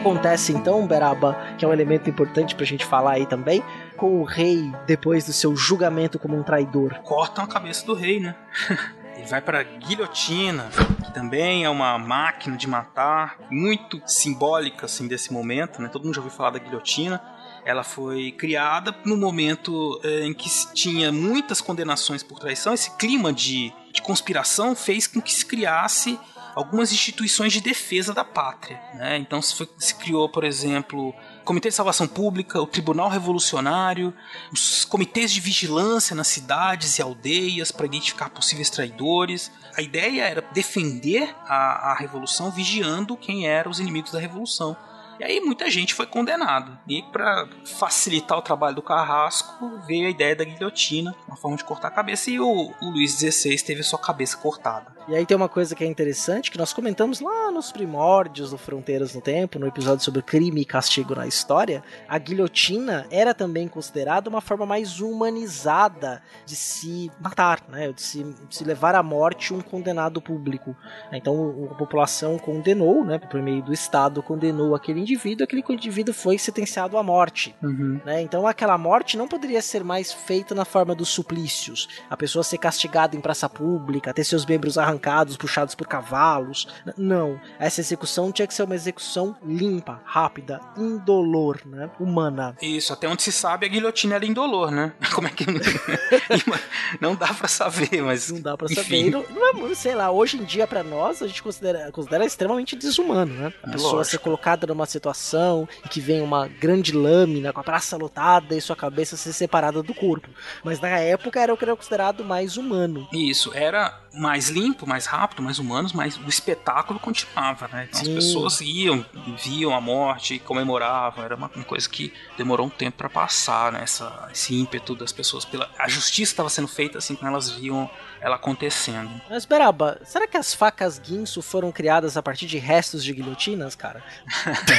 [0.00, 3.62] Acontece então, Beraba, que é um elemento importante pra gente falar aí também,
[3.98, 6.94] com o rei depois do seu julgamento como um traidor?
[7.02, 8.34] Cortam a cabeça do rei, né?
[9.14, 10.70] Ele vai para guilhotina,
[11.04, 15.88] que também é uma máquina de matar, muito simbólica assim desse momento, né?
[15.88, 17.22] Todo mundo já ouviu falar da guilhotina.
[17.62, 22.72] Ela foi criada no momento eh, em que tinha muitas condenações por traição.
[22.72, 26.18] Esse clima de, de conspiração fez com que se criasse
[26.60, 28.80] algumas instituições de defesa da pátria.
[28.94, 29.18] Né?
[29.18, 34.14] Então se, foi, se criou, por exemplo, o Comitê de Salvação Pública, o Tribunal Revolucionário,
[34.52, 39.50] os comitês de vigilância nas cidades e aldeias para identificar possíveis traidores.
[39.76, 44.76] A ideia era defender a, a revolução vigiando quem eram os inimigos da revolução.
[45.20, 46.80] E aí muita gente foi condenada.
[46.88, 47.46] E para
[47.78, 51.90] facilitar o trabalho do Carrasco, veio a ideia da guilhotina, uma forma de cortar a
[51.90, 54.96] cabeça, e o, o Luís XVI teve a sua cabeça cortada.
[55.10, 58.56] E aí tem uma coisa que é interessante, que nós comentamos lá nos primórdios do
[58.56, 63.66] Fronteiras no Tempo, no episódio sobre crime e castigo na história, a guilhotina era também
[63.66, 67.90] considerada uma forma mais humanizada de se matar, né?
[67.90, 70.76] de, se, de se levar à morte um condenado público.
[71.10, 76.38] Então a população condenou, né, por meio do Estado, condenou aquele indivíduo, aquele indivíduo foi
[76.38, 77.52] sentenciado à morte.
[77.60, 78.00] Uhum.
[78.04, 78.22] Né?
[78.22, 81.88] Então aquela morte não poderia ser mais feita na forma dos suplícios.
[82.08, 84.99] A pessoa ser castigada em praça pública, ter seus membros arrancados,
[85.36, 86.68] puxados por cavalos.
[86.96, 87.40] Não.
[87.58, 91.90] Essa execução tinha que ser uma execução limpa, rápida, indolor, né?
[91.98, 92.56] humana.
[92.60, 94.92] Isso, até onde se sabe a guilhotina era indolor, né?
[95.14, 95.46] Como é que.
[97.00, 98.30] não dá para saber, mas.
[98.30, 99.10] Não dá pra saber.
[99.10, 102.76] Não, não é, sei lá, hoje em dia, para nós, a gente considera, considera extremamente
[102.76, 103.52] desumano, né?
[103.62, 104.10] A pessoa Lógico.
[104.10, 108.60] ser colocada numa situação e que vem uma grande lâmina com a praça lotada e
[108.60, 110.28] sua cabeça ser separada do corpo.
[110.64, 113.08] Mas na época era o que era considerado mais humano.
[113.12, 117.86] Isso, era mais limpo, mais rápido, mais humanos, mas o espetáculo continuava, né?
[117.88, 118.08] Então Sim.
[118.08, 119.04] as pessoas iam,
[119.42, 123.80] viam a morte, comemoravam, era uma, uma coisa que demorou um tempo para passar, né?
[123.82, 127.88] Essa, esse ímpeto das pessoas pela a justiça estava sendo feita assim quando elas viam
[128.20, 129.10] ela acontecendo.
[129.28, 133.74] Mas, Beraba, será que as facas guinso foram criadas a partir de restos de guilhotinas,
[133.74, 134.02] cara?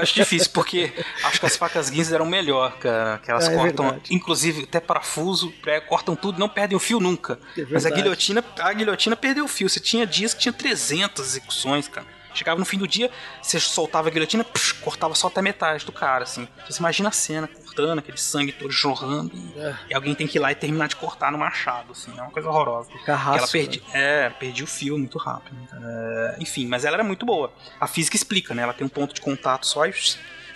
[0.00, 0.92] Acho difícil, porque
[1.24, 3.18] acho que as facas guinzas eram melhor, cara.
[3.18, 4.12] Que elas É cortam, verdade.
[4.14, 7.38] inclusive, até parafuso, pré- cortam tudo, não perdem o fio nunca.
[7.56, 9.68] É Mas a guilhotina, a guilhotina perdeu o fio.
[9.68, 12.06] Você tinha dias que tinha 300 execuções, cara.
[12.38, 13.10] Chegava no fim do dia,
[13.42, 16.46] você soltava a guilhotina, psh, cortava só até metade do cara, assim.
[16.68, 19.76] Você imagina a cena, cortando, aquele sangue todo jorrando, e, É.
[19.90, 22.16] e alguém tem que ir lá e terminar de cortar no machado, assim.
[22.16, 22.90] É uma coisa horrorosa.
[23.04, 25.56] Carrasco, ela perdi, é, perdi o fio muito rápido.
[25.72, 27.52] É, enfim, mas ela era muito boa.
[27.80, 28.62] A física explica, né?
[28.62, 29.92] Ela tem um ponto de contato só e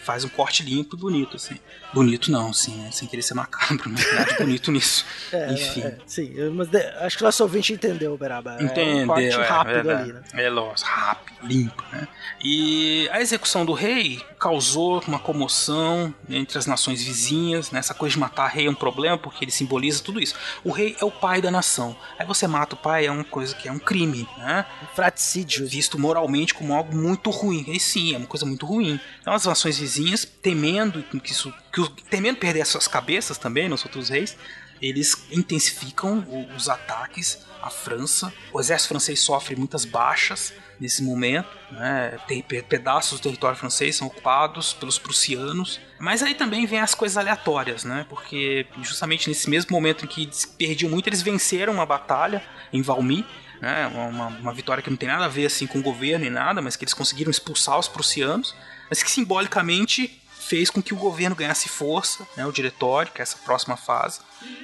[0.03, 1.57] faz um corte limpo e bonito, assim.
[1.95, 2.91] Bonito não, assim, né?
[2.91, 5.05] sem querer ser macabro, mas nada bonito nisso.
[5.33, 5.83] É, Enfim.
[5.83, 8.57] é, sim, eu- mas de- acho que o nosso ouvinte entendeu, Beraba.
[8.59, 9.07] É um Entendeu?
[9.07, 10.23] corte é, rápido é, ali, né?
[10.35, 12.07] É, lógico, rápido, limpo, né?
[12.45, 17.79] E a execução do rei causou uma comoção entre as nações vizinhas, né?
[17.79, 20.35] Essa coisa de matar rei é um problema porque ele simboliza tudo isso.
[20.65, 21.97] O rei é o pai da nação.
[22.19, 24.67] Aí você mata o pai é uma coisa que é um crime, né?
[24.97, 25.65] Fraticídio.
[25.65, 27.65] visto moralmente como algo muito ruim.
[27.69, 28.99] E sim, é uma coisa muito ruim.
[29.21, 33.85] Então as nações vizinhas, temendo que isso, que temendo perder as suas cabeças também nos
[33.85, 34.37] outros reis,
[34.83, 36.27] eles intensificam
[36.57, 38.33] os ataques à França.
[38.53, 42.19] O exército francês sofre muitas baixas nesse momento, né?
[42.27, 45.81] Tem pe- pedaços do território francês são ocupados pelos prussianos.
[46.01, 48.05] Mas aí também vem as coisas aleatórias, né?
[48.09, 50.29] Porque justamente nesse mesmo momento em que
[50.59, 52.43] perdiam muito, eles venceram uma batalha
[52.73, 53.25] em Valmy,
[53.61, 56.31] né, uma, uma vitória que não tem nada a ver assim com o governo e
[56.31, 58.57] nada, mas que eles conseguiram expulsar os prussianos,
[58.91, 63.23] mas que simbolicamente fez com que o governo ganhasse força, né, o diretório, que é
[63.23, 64.19] essa próxima fase,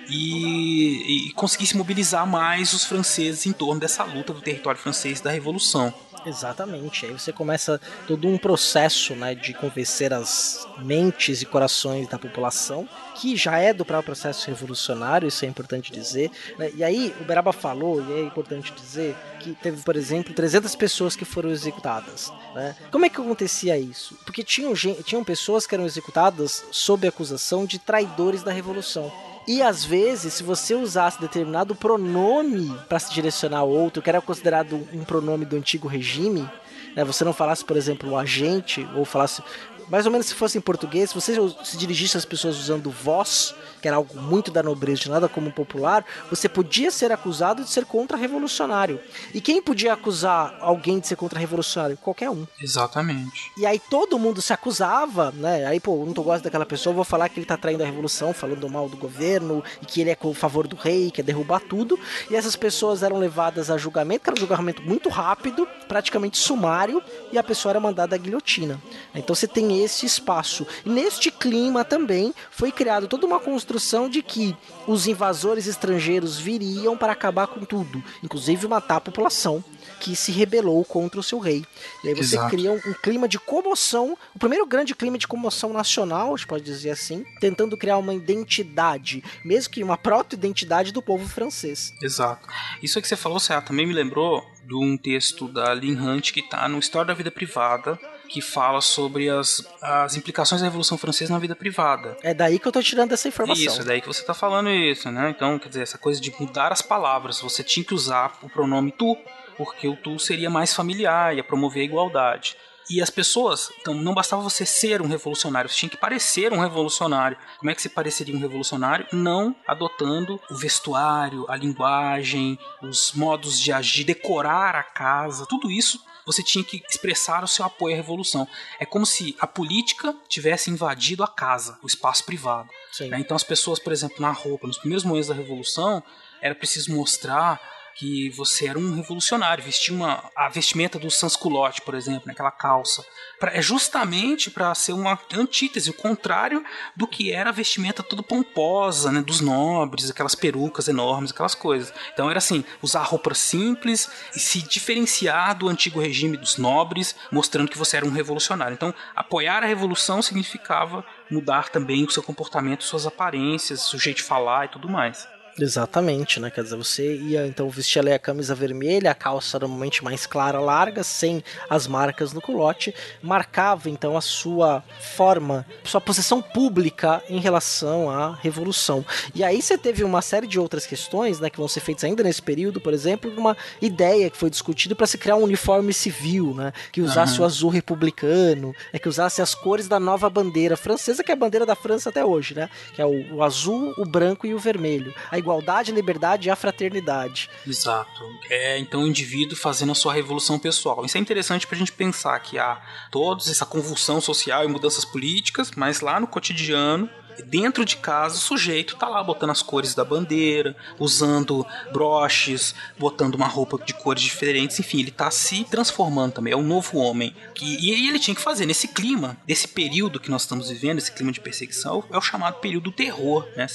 [0.09, 5.31] e, e conseguisse mobilizar mais os franceses em torno dessa luta do território francês da
[5.31, 5.93] Revolução.
[6.27, 7.07] Exatamente.
[7.07, 12.89] Aí você começa todo um processo né, de convencer as mentes e corações da população,
[13.15, 16.31] que já é do próprio processo revolucionário, isso é importante dizer.
[16.59, 16.71] né?
[16.75, 21.17] E aí o Beraba falou, e é importante dizer, que teve, por exemplo, 300 pessoas
[21.17, 22.33] que foram executadas.
[22.55, 22.77] né?
[22.91, 24.17] Como é que acontecia isso?
[24.25, 29.13] Porque tinham, tinham pessoas que eram executadas sob acusação de traidores da revolução.
[29.49, 34.21] E às vezes, se você usasse determinado pronome para se direcionar a outro, que era
[34.21, 36.47] considerado um pronome do antigo regime,
[36.95, 39.43] né, você não falasse, por exemplo, o agente, ou falasse.
[39.89, 41.35] Mais ou menos se fosse em português, se você
[41.65, 45.53] se dirigisse às pessoas usando voz, que era algo muito da nobreza, de nada como
[45.53, 49.01] popular, você podia ser acusado de ser contra-revolucionário.
[49.33, 51.97] E quem podia acusar alguém de ser contra-revolucionário?
[51.97, 52.47] Qualquer um.
[52.61, 53.51] Exatamente.
[53.57, 55.67] E aí todo mundo se acusava, né?
[55.67, 57.87] Aí, pô, eu não tô gosto daquela pessoa, vou falar que ele tá traindo a
[57.87, 61.23] revolução, falando mal do governo, e que ele é com o favor do rei, quer
[61.23, 61.99] derrubar tudo.
[62.31, 67.03] E essas pessoas eram levadas a julgamento, que era um julgamento muito rápido, praticamente sumário,
[67.33, 68.81] e a pessoa era mandada à guilhotina.
[69.15, 70.67] Então você tem esse espaço.
[70.85, 73.68] E neste clima também foi criado toda uma construção
[74.11, 79.63] de que os invasores estrangeiros viriam para acabar com tudo, inclusive matar a população
[80.01, 81.65] que se rebelou contra o seu rei.
[82.05, 82.51] E aí você Exato.
[82.51, 86.47] cria um, um clima de comoção, o primeiro grande clima de comoção nacional, a gente
[86.47, 91.93] pode dizer assim, tentando criar uma identidade, mesmo que uma proto-identidade do povo francês.
[92.03, 92.47] Exato.
[92.83, 96.41] Isso que você falou, Cé, também me lembrou de um texto da Lynn Hunt que
[96.41, 97.99] está no História da Vida Privada,
[98.29, 102.17] que fala sobre as, as implicações da Revolução Francesa na vida privada.
[102.23, 103.65] É daí que eu tô tirando essa informação.
[103.65, 105.31] Isso, é daí que você tá falando isso, né?
[105.31, 107.41] Então, quer dizer, essa coisa de mudar as palavras.
[107.41, 109.17] Você tinha que usar o pronome tu,
[109.57, 112.57] porque o tu seria mais familiar, ia promover a igualdade.
[112.91, 116.61] E as pessoas, então não bastava você ser um revolucionário, você tinha que parecer um
[116.61, 117.37] revolucionário.
[117.59, 119.07] Como é que se pareceria um revolucionário?
[119.13, 126.03] Não adotando o vestuário, a linguagem, os modos de agir, decorar a casa, tudo isso
[126.29, 128.47] você tinha que expressar o seu apoio à revolução.
[128.79, 132.69] É como se a política tivesse invadido a casa, o espaço privado.
[133.01, 133.19] Né?
[133.19, 136.03] Então as pessoas, por exemplo, na roupa, nos primeiros momentos da revolução,
[136.43, 137.59] era preciso mostrar
[137.99, 143.05] que você era um revolucionário, vestia uma, a vestimenta do sansculotte, por exemplo, naquela calça.
[143.41, 146.65] Pra, é justamente para ser uma antítese, o contrário
[146.95, 151.93] do que era a vestimenta toda pomposa, né, dos nobres, aquelas perucas enormes, aquelas coisas.
[152.13, 157.69] Então era assim, usar roupas simples e se diferenciar do antigo regime dos nobres, mostrando
[157.69, 158.75] que você era um revolucionário.
[158.75, 164.23] Então, apoiar a revolução significava mudar também o seu comportamento, suas aparências, o jeito de
[164.23, 165.27] falar e tudo mais.
[165.61, 166.51] Exatamente, né?
[166.51, 170.61] Quer dizer, você ia então vestir ali a camisa vermelha, a calça normalmente mais clara,
[170.61, 177.41] larga, sem as marcas no culote, marcava então a sua forma, sua posição pública em
[177.41, 179.05] relação à revolução.
[179.35, 182.23] E aí você teve uma série de outras questões, né, que vão ser feitas ainda
[182.23, 186.55] nesse período, por exemplo, uma ideia que foi discutida para se criar um uniforme civil,
[186.55, 187.43] né, que usasse uhum.
[187.43, 191.37] o azul republicano, é que usasse as cores da nova bandeira francesa, que é a
[191.37, 194.59] bandeira da França até hoje, né, que é o, o azul, o branco e o
[194.59, 195.13] vermelho.
[195.31, 197.51] A igualdade, a liberdade e a fraternidade.
[197.67, 198.23] Exato.
[198.51, 201.05] É então o indivíduo fazendo a sua revolução pessoal.
[201.05, 202.81] Isso é interessante para a gente pensar que há
[203.11, 207.09] toda essa convulsão social e mudanças políticas, mas lá no cotidiano
[207.45, 213.35] dentro de casa o sujeito tá lá botando as cores da bandeira, usando broches, botando
[213.35, 217.35] uma roupa de cores diferentes, enfim, ele tá se transformando também, é um novo homem.
[217.55, 221.13] Que, e ele tinha que fazer nesse clima, desse período que nós estamos vivendo, esse
[221.13, 223.69] clima de perseguição, é o chamado período do terror, né?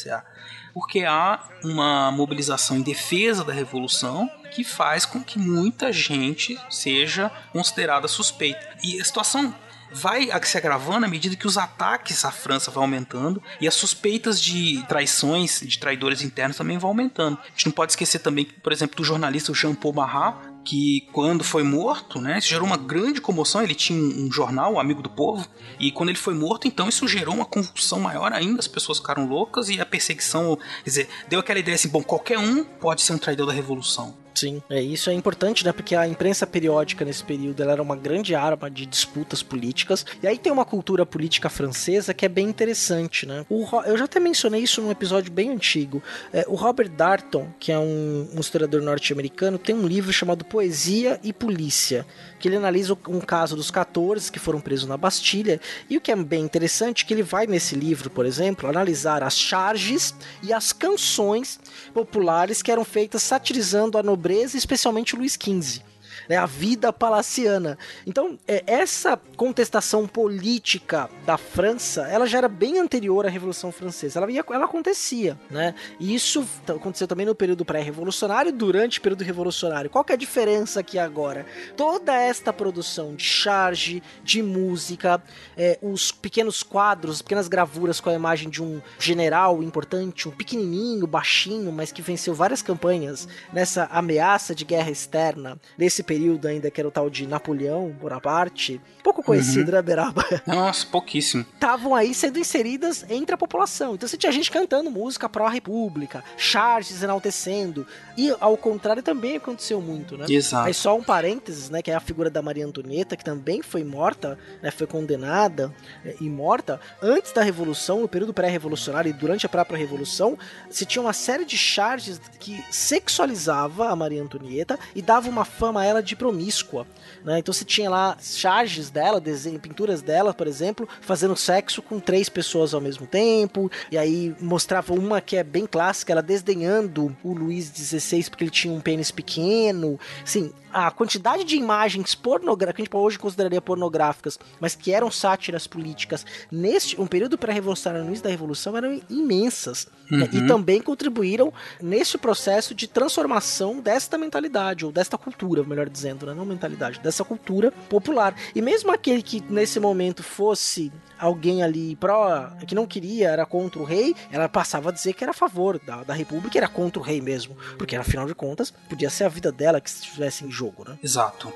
[0.73, 7.31] Porque há uma mobilização em defesa da revolução que faz com que muita gente seja
[7.51, 8.77] considerada suspeita.
[8.83, 9.53] E a situação
[9.91, 14.41] vai se agravando à medida que os ataques à França vão aumentando e as suspeitas
[14.41, 17.37] de traições, de traidores internos também vão aumentando.
[17.41, 21.43] A gente não pode esquecer também, por exemplo, do jornalista Jean Paul Marat, que quando
[21.43, 23.61] foi morto, né, isso gerou uma grande comoção.
[23.61, 25.47] Ele tinha um, um jornal, o Amigo do Povo,
[25.79, 28.59] e quando ele foi morto, então isso gerou uma convulsão maior ainda.
[28.59, 32.39] As pessoas ficaram loucas e a perseguição, quer dizer, deu aquela ideia assim: bom, qualquer
[32.39, 34.22] um pode ser um traidor da revolução.
[34.33, 35.71] Sim, é, isso é importante, né?
[35.71, 40.05] Porque a imprensa periódica nesse período ela era uma grande arma de disputas políticas.
[40.21, 43.45] E aí tem uma cultura política francesa que é bem interessante, né?
[43.49, 46.01] O, eu já até mencionei isso num episódio bem antigo.
[46.31, 51.19] É, o Robert Darton, que é um, um historiador norte-americano, tem um livro chamado Poesia
[51.23, 52.05] e Polícia,
[52.43, 55.61] que ele analisa um caso dos 14 que foram presos na Bastilha.
[55.89, 59.23] E o que é bem interessante é que ele vai nesse livro, por exemplo, analisar
[59.23, 61.57] as charges e as canções
[61.93, 65.92] populares que eram feitas satirizando a nobreza especialmente Luís XV
[66.27, 67.77] né, a vida palaciana.
[68.05, 74.19] Então, é, essa contestação política da França, ela já era bem anterior à Revolução Francesa.
[74.19, 75.75] Ela, ia, ela acontecia, né?
[75.99, 79.89] E isso aconteceu também no período pré-revolucionário durante o período revolucionário.
[79.89, 81.45] Qual que é a diferença aqui agora?
[81.75, 85.21] Toda esta produção de charge, de música,
[85.57, 91.05] é, os pequenos quadros, pequenas gravuras com a imagem de um general importante, um pequenininho,
[91.05, 96.69] baixinho, mas que venceu várias campanhas nessa ameaça de guerra externa, nesse período período ainda,
[96.69, 99.75] que era o tal de Napoleão Bonaparte, pouco conhecido, uhum.
[99.75, 100.23] né, Beraba?
[100.45, 101.43] Nossa, pouquíssimo.
[101.55, 103.95] Estavam aí sendo inseridas entre a população.
[103.95, 107.87] Então você tinha gente cantando música pró-república, charges enaltecendo.
[108.15, 110.25] E ao contrário também aconteceu muito, né?
[110.29, 110.67] Exato.
[110.67, 113.83] Aí só um parênteses, né, que é a figura da Maria Antonieta, que também foi
[113.83, 115.73] morta, né, foi condenada
[116.05, 120.37] é, e morta antes da Revolução, no período pré-revolucionário e durante a própria Revolução,
[120.69, 125.81] se tinha uma série de charges que sexualizava a Maria Antonieta e dava uma fama
[125.81, 126.85] a ela de promíscua,
[127.23, 127.39] né?
[127.39, 132.29] Então você tinha lá charges dela, desenho, pinturas dela, por exemplo, fazendo sexo com três
[132.29, 137.33] pessoas ao mesmo tempo, e aí mostrava uma que é bem clássica, ela desdenhando o
[137.33, 142.81] Luís XVI porque ele tinha um pênis pequeno, sim, a quantidade de imagens pornográficas, que
[142.81, 148.09] a gente hoje consideraria pornográficas, mas que eram sátiras políticas neste um período pré-revolucionário no
[148.09, 150.17] início da revolução eram imensas uhum.
[150.17, 150.29] né?
[150.31, 150.47] e uhum.
[150.47, 156.33] também contribuíram nesse processo de transformação desta mentalidade ou desta cultura, melhor dizendo, né?
[156.33, 158.35] não mentalidade, dessa cultura popular.
[158.55, 163.79] E mesmo aquele que nesse momento fosse alguém ali pró que não queria, era contra
[163.79, 166.99] o rei, ela passava a dizer que era a favor da, da república, era contra
[166.99, 170.51] o rei mesmo, porque afinal de contas podia ser a vida dela que estivesse em
[170.51, 170.97] jogo, né?
[171.03, 171.51] Exato.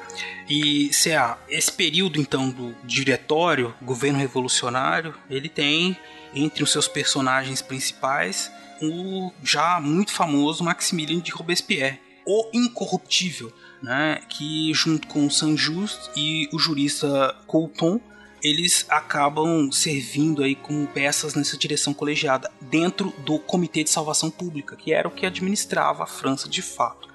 [0.49, 5.97] E CA, esse período então do diretório, governo revolucionário, ele tem
[6.33, 8.51] entre os seus personagens principais
[8.81, 16.49] o já muito famoso Maximilien de Robespierre o Incorruptível, né, que junto com Saint-Just e
[16.51, 18.01] o jurista Coulton
[18.43, 24.75] eles acabam servindo aí como peças nessa direção colegiada dentro do Comitê de Salvação Pública,
[24.75, 27.06] que era o que administrava a França de fato,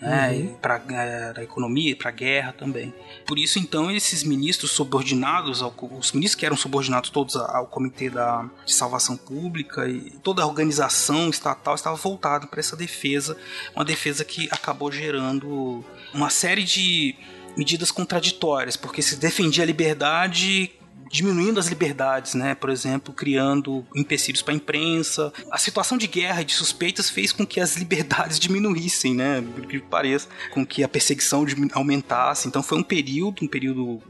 [0.00, 0.54] né, uhum.
[0.54, 2.94] para é, a economia, para a guerra também.
[3.26, 8.10] Por isso então esses ministros subordinados, ao, os ministros que eram subordinados todos ao Comitê
[8.10, 13.36] da, de Salvação Pública e toda a organização estatal estava voltada para essa defesa,
[13.74, 15.84] uma defesa que acabou gerando
[16.14, 17.14] uma série de
[17.56, 20.70] medidas contraditórias, porque se defendia a liberdade
[21.10, 22.54] diminuindo as liberdades, né?
[22.54, 25.32] Por exemplo, criando empecilhos para a imprensa.
[25.50, 29.42] A situação de guerra e de suspeitas fez com que as liberdades diminuíssem, né?
[29.54, 32.46] Por que pareça, com que a perseguição aumentasse.
[32.46, 34.00] Então foi um período, um período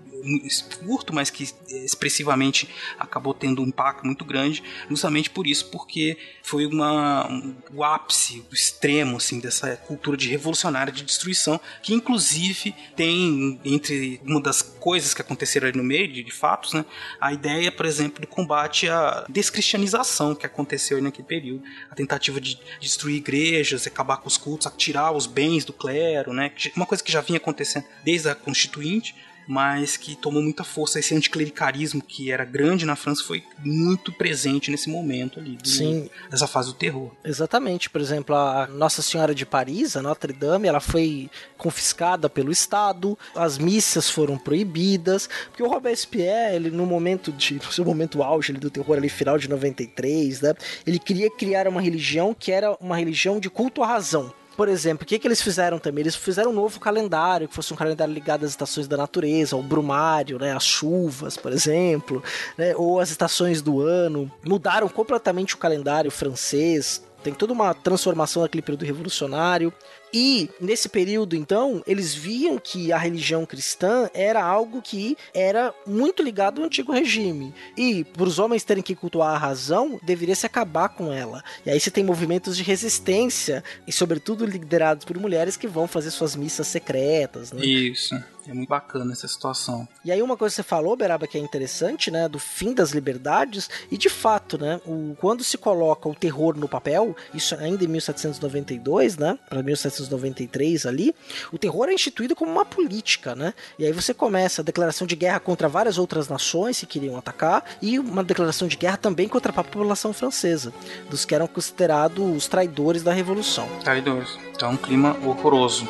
[0.85, 2.69] curto, mas que expressivamente
[2.99, 8.45] acabou tendo um impacto muito grande, justamente por isso, porque foi uma, um, o ápice,
[8.51, 14.63] o extremo assim, dessa cultura de revolucionária de destruição, que inclusive tem entre uma das
[14.63, 16.85] coisas que aconteceram ali no meio, de, de fatos, né,
[17.21, 22.59] a ideia, por exemplo, do combate à descristianização que aconteceu naquele período, a tentativa de
[22.81, 27.13] destruir igrejas, acabar com os cultos, tirar os bens do clero, né, uma coisa que
[27.13, 29.15] já vinha acontecendo desde a Constituinte,
[29.47, 30.99] mas que tomou muita força.
[30.99, 36.09] Esse anticlericarismo que era grande na França foi muito presente nesse momento ali, Sim.
[36.31, 37.11] dessa fase do terror.
[37.25, 37.91] Exatamente.
[37.91, 43.19] Por exemplo, a Nossa Senhora de Paris, a Notre Dame, ela foi confiscada pelo Estado,
[43.35, 48.53] as missas foram proibidas, porque o Robespierre, ele no momento de, no seu momento auge
[48.53, 50.55] do terror ali final de 93, né,
[50.87, 55.05] ele queria criar uma religião que era uma religião de culto à razão por exemplo,
[55.05, 56.03] o que, que eles fizeram também?
[56.03, 59.63] Eles fizeram um novo calendário, que fosse um calendário ligado às estações da natureza, ao
[59.63, 62.23] brumário, né, às chuvas, por exemplo,
[62.59, 64.31] né, ou às estações do ano.
[64.45, 69.73] Mudaram completamente o calendário francês, tem toda uma transformação naquele período revolucionário.
[70.13, 76.23] E nesse período, então, eles viam que a religião cristã era algo que era muito
[76.23, 77.55] ligado ao antigo regime.
[77.77, 81.45] E para os homens terem que cultuar a razão, deveria se acabar com ela.
[81.65, 86.11] E aí você tem movimentos de resistência, e sobretudo liderados por mulheres que vão fazer
[86.11, 87.53] suas missas secretas.
[87.53, 87.65] Né?
[87.65, 88.21] Isso.
[88.51, 89.87] É muito bacana essa situação.
[90.05, 92.91] E aí uma coisa que você falou, Beraba, que é interessante, né, do fim das
[92.91, 97.85] liberdades, e de fato, né, o, quando se coloca o terror no papel, isso ainda
[97.85, 101.15] em 1792, né, para 1793 ali,
[101.53, 105.15] o terror é instituído como uma política, né, e aí você começa a declaração de
[105.15, 109.53] guerra contra várias outras nações que queriam atacar, e uma declaração de guerra também contra
[109.53, 110.73] a população francesa,
[111.09, 113.69] dos que eram considerados os traidores da Revolução.
[113.85, 114.37] Traidores.
[114.53, 115.89] Então, um clima horroroso.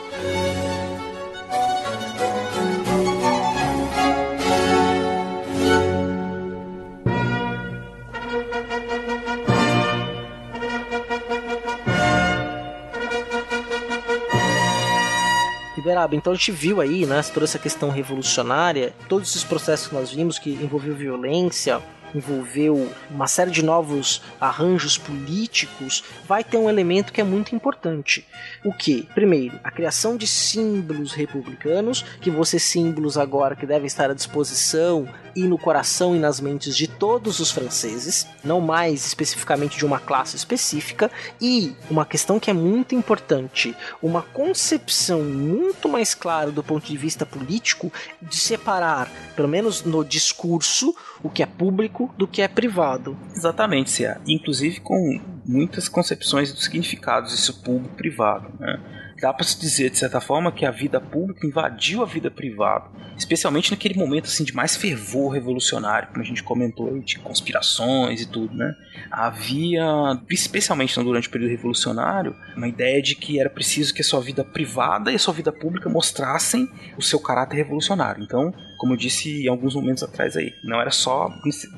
[15.80, 19.94] Riberaba, então a gente viu aí, né, toda essa questão revolucionária, todos esses processos que
[19.94, 21.80] nós vimos que envolveu violência,
[22.14, 28.26] envolveu uma série de novos arranjos políticos, vai ter um elemento que é muito importante.
[28.64, 29.08] O que?
[29.14, 34.14] Primeiro, a criação de símbolos republicanos, que vão ser símbolos agora que devem estar à
[34.14, 39.86] disposição e no coração e nas mentes de todos os franceses, não mais especificamente de
[39.86, 41.10] uma classe específica,
[41.40, 46.96] e uma questão que é muito importante, uma concepção muito mais clara do ponto de
[46.96, 52.48] vista político de separar, pelo menos no discurso, o que é público do que é
[52.48, 53.16] privado.
[53.34, 54.20] Exatamente, Cia.
[54.26, 58.48] Inclusive com muitas concepções dos significados disso público privado.
[58.58, 58.80] Né?
[59.20, 62.86] Dá para se dizer de certa forma que a vida pública invadiu a vida privada,
[63.16, 68.26] especialmente naquele momento assim de mais fervor revolucionário, como a gente comentou de conspirações e
[68.26, 68.74] tudo, né?
[69.10, 69.84] Havia,
[70.30, 74.42] especialmente durante o período revolucionário, uma ideia de que era preciso que a sua vida
[74.42, 78.22] privada e a sua vida pública mostrassem o seu caráter revolucionário.
[78.22, 81.28] Então, como eu disse em alguns momentos atrás aí, não era só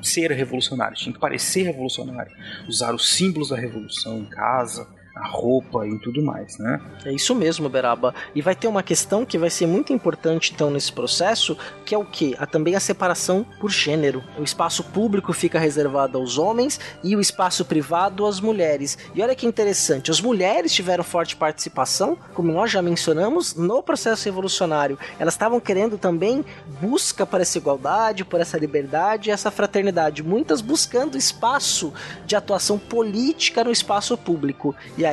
[0.03, 2.33] ser revolucionário, tinha que parecer revolucionário,
[2.69, 4.87] usar os símbolos da revolução em casa,
[5.23, 6.81] a roupa e tudo mais, né?
[7.05, 8.13] É isso mesmo, Beraba.
[8.35, 11.99] E vai ter uma questão que vai ser muito importante então nesse processo, que é
[11.99, 12.35] o que?
[12.39, 14.23] A, também a separação por gênero.
[14.37, 18.99] O espaço público fica reservado aos homens e o espaço privado às mulheres.
[19.15, 24.25] E olha que interessante, as mulheres tiveram forte participação, como nós já mencionamos, no processo
[24.25, 24.99] revolucionário.
[25.19, 26.45] Elas estavam querendo também
[26.81, 31.93] busca por essa igualdade, por essa liberdade, essa fraternidade, muitas buscando espaço
[32.27, 34.75] de atuação política no espaço público.
[34.97, 35.12] E aí,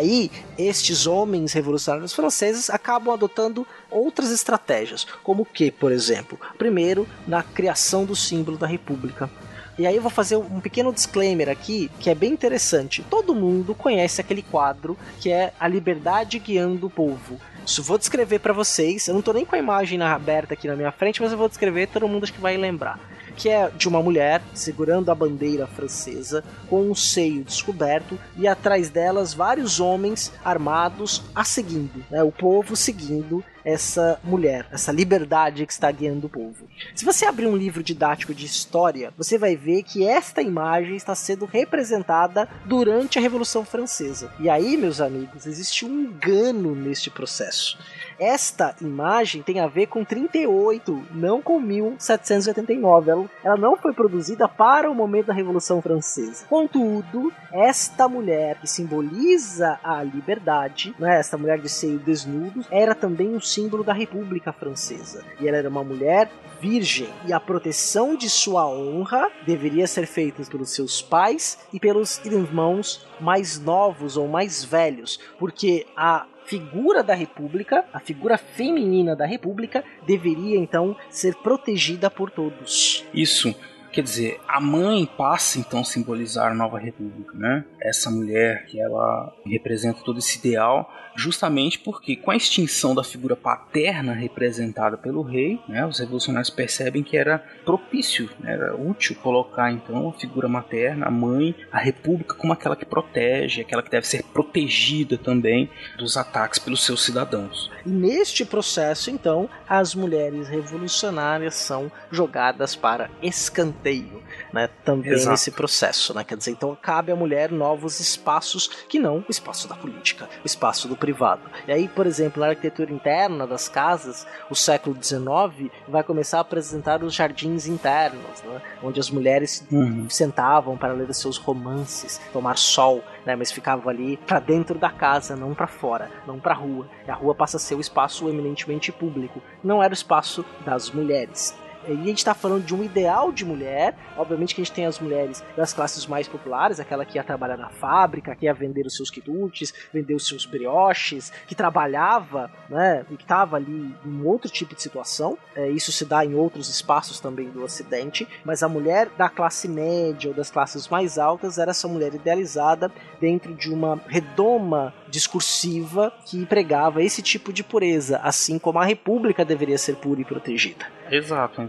[0.57, 8.05] estes homens revolucionários franceses acabam adotando outras estratégias, como que, por exemplo, primeiro, na criação
[8.05, 9.29] do símbolo da República.
[9.77, 13.03] E aí eu vou fazer um pequeno disclaimer aqui, que é bem interessante.
[13.09, 17.39] Todo mundo conhece aquele quadro que é A Liberdade Guiando o Povo.
[17.65, 19.07] Isso vou descrever para vocês.
[19.07, 21.47] Eu não tô nem com a imagem aberta aqui na minha frente, mas eu vou
[21.47, 22.99] descrever, todo mundo acho que vai lembrar
[23.39, 28.89] que é de uma mulher segurando a bandeira francesa com um seio descoberto e atrás
[28.89, 32.21] delas vários homens armados a seguindo, né?
[32.21, 36.67] O povo seguindo essa mulher, essa liberdade que está guiando o povo.
[36.95, 41.15] Se você abrir um livro didático de história, você vai ver que esta imagem está
[41.15, 44.31] sendo representada durante a Revolução Francesa.
[44.39, 47.77] E aí, meus amigos, existe um engano neste processo.
[48.19, 53.11] Esta imagem tem a ver com 38, não com 1789.
[53.11, 56.45] Ela, ela não foi produzida para o momento da Revolução Francesa.
[56.49, 63.35] Contudo, esta mulher que simboliza a liberdade, né, esta mulher de seio desnudo, era também
[63.35, 65.25] um símbolo da República Francesa.
[65.39, 66.29] E ela era uma mulher
[66.61, 72.23] virgem e a proteção de sua honra deveria ser feita pelos seus pais e pelos
[72.25, 79.25] irmãos mais novos ou mais velhos, porque a figura da República, a figura feminina da
[79.25, 83.05] República, deveria então ser protegida por todos.
[83.13, 83.55] Isso.
[83.91, 87.65] Quer dizer, a mãe passa então a simbolizar a nova república, né?
[87.81, 93.35] Essa mulher que ela representa todo esse ideal justamente porque com a extinção da figura
[93.35, 99.71] paterna representada pelo rei, né, os revolucionários percebem que era propício, né, era útil colocar
[99.71, 104.07] então a figura materna, a mãe, a república como aquela que protege, aquela que deve
[104.07, 107.69] ser protegida também dos ataques pelos seus cidadãos.
[107.85, 114.23] E neste processo, então, as mulheres revolucionárias são jogadas para escanteio,
[114.53, 115.31] né, também Exato.
[115.31, 119.67] nesse processo, né, quer dizer, então cabe à mulher novos espaços que não o espaço
[119.67, 121.41] da política, o espaço do privado.
[121.67, 126.41] E aí, por exemplo, na arquitetura interna das casas, o século XIX vai começar a
[126.41, 128.61] apresentar os jardins internos, né?
[128.83, 130.07] onde as mulheres uhum.
[130.07, 133.35] sentavam para ler seus romances, tomar sol, né?
[133.35, 136.87] mas ficavam ali para dentro da casa, não para fora, não para a rua.
[137.07, 140.91] E a rua passa a ser o espaço eminentemente público, não era o espaço das
[140.91, 141.57] mulheres.
[141.93, 143.95] E a gente está falando de um ideal de mulher.
[144.17, 147.57] Obviamente que a gente tem as mulheres das classes mais populares, aquela que ia trabalhar
[147.57, 153.05] na fábrica, que ia vender os seus quitutes, vender os seus brioches, que trabalhava, né,
[153.09, 155.37] e que estava ali em outro tipo de situação.
[155.55, 158.27] É, isso se dá em outros espaços também do Ocidente.
[158.43, 162.91] Mas a mulher da classe média ou das classes mais altas era essa mulher idealizada
[163.19, 169.43] dentro de uma redoma discursiva que pregava esse tipo de pureza, assim como a república
[169.43, 170.85] deveria ser pura e protegida.
[171.11, 171.61] Exato,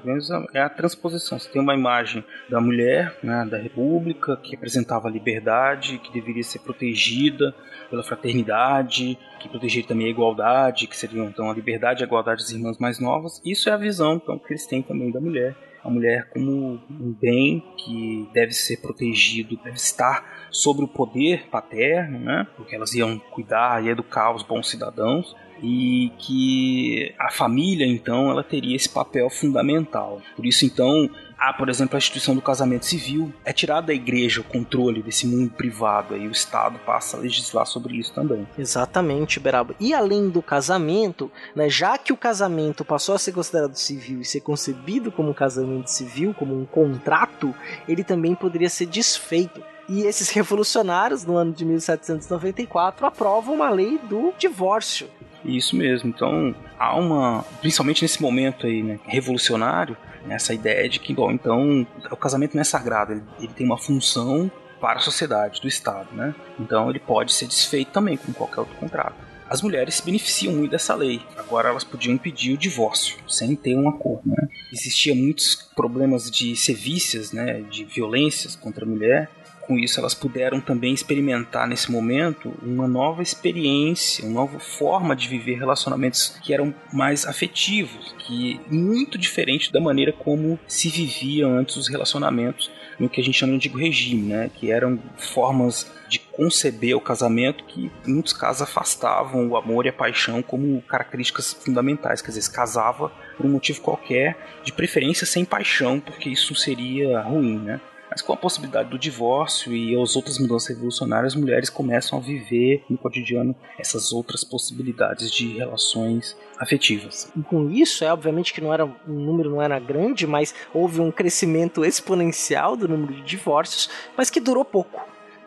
[0.53, 1.39] é a transposição.
[1.39, 6.43] Você tem uma imagem da mulher, né, da república, que representava a liberdade, que deveria
[6.43, 7.55] ser protegida
[7.89, 12.43] pela fraternidade, que protegeria também a igualdade, que seriam então a liberdade e a igualdade
[12.43, 13.41] das irmãs mais novas.
[13.45, 17.13] Isso é a visão então, que eles têm também da mulher a mulher como um
[17.13, 22.47] bem que deve ser protegido, deve estar sobre o poder paterno, né?
[22.57, 28.43] Porque elas iam cuidar e educar os bons cidadãos e que a família então ela
[28.43, 30.21] teria esse papel fundamental.
[30.37, 31.09] Por isso então
[31.41, 33.33] há, por exemplo, a instituição do casamento civil.
[33.45, 37.65] É tirado da igreja o controle desse mundo privado e o Estado passa a legislar
[37.67, 38.47] sobre isso também.
[38.59, 39.75] Exatamente, Beraba.
[39.81, 44.25] E além do casamento, né, já que o casamento passou a ser considerado civil e
[44.25, 47.55] ser concebido como um casamento civil, como um contrato,
[47.89, 49.63] ele também poderia ser desfeito.
[49.89, 55.09] E esses revolucionários, no ano de 1794, aprovam uma lei do divórcio.
[55.45, 56.11] Isso mesmo.
[56.11, 59.97] Então, há uma, principalmente nesse momento aí, né, revolucionário,
[60.29, 63.79] essa ideia de que, bom, então, o casamento não é sagrado, ele, ele tem uma
[63.79, 64.51] função
[64.81, 66.35] para a sociedade, do Estado, né?
[66.59, 69.15] Então ele pode ser desfeito também, como qualquer outro contrato.
[69.49, 71.21] As mulheres se beneficiam muito dessa lei.
[71.37, 74.23] Agora elas podiam pedir o divórcio sem ter um acordo.
[74.25, 74.49] Né?
[74.73, 79.29] Existia muitos problemas de sevícias, né, de violências contra a mulher,
[79.71, 85.29] com isso elas puderam também experimentar nesse momento uma nova experiência, uma nova forma de
[85.29, 91.77] viver relacionamentos que eram mais afetivos, que muito diferente da maneira como se viviam antes
[91.77, 92.69] os relacionamentos
[92.99, 94.51] no que a gente chama de antigo regime, né?
[94.53, 99.89] Que eram formas de conceber o casamento que em muitos casos afastavam o amor e
[99.89, 105.25] a paixão como características fundamentais, quer dizer, se casava por um motivo qualquer, de preferência
[105.25, 107.81] sem paixão, porque isso seria ruim, né?
[108.11, 112.21] Mas com a possibilidade do divórcio e as outras mudanças revolucionárias, as mulheres começam a
[112.21, 117.31] viver no cotidiano essas outras possibilidades de relações afetivas.
[117.37, 121.01] E com isso, é obviamente que não era um número não era grande, mas houve
[121.01, 125.01] um crescimento exponencial do número de divórcios, mas que durou pouco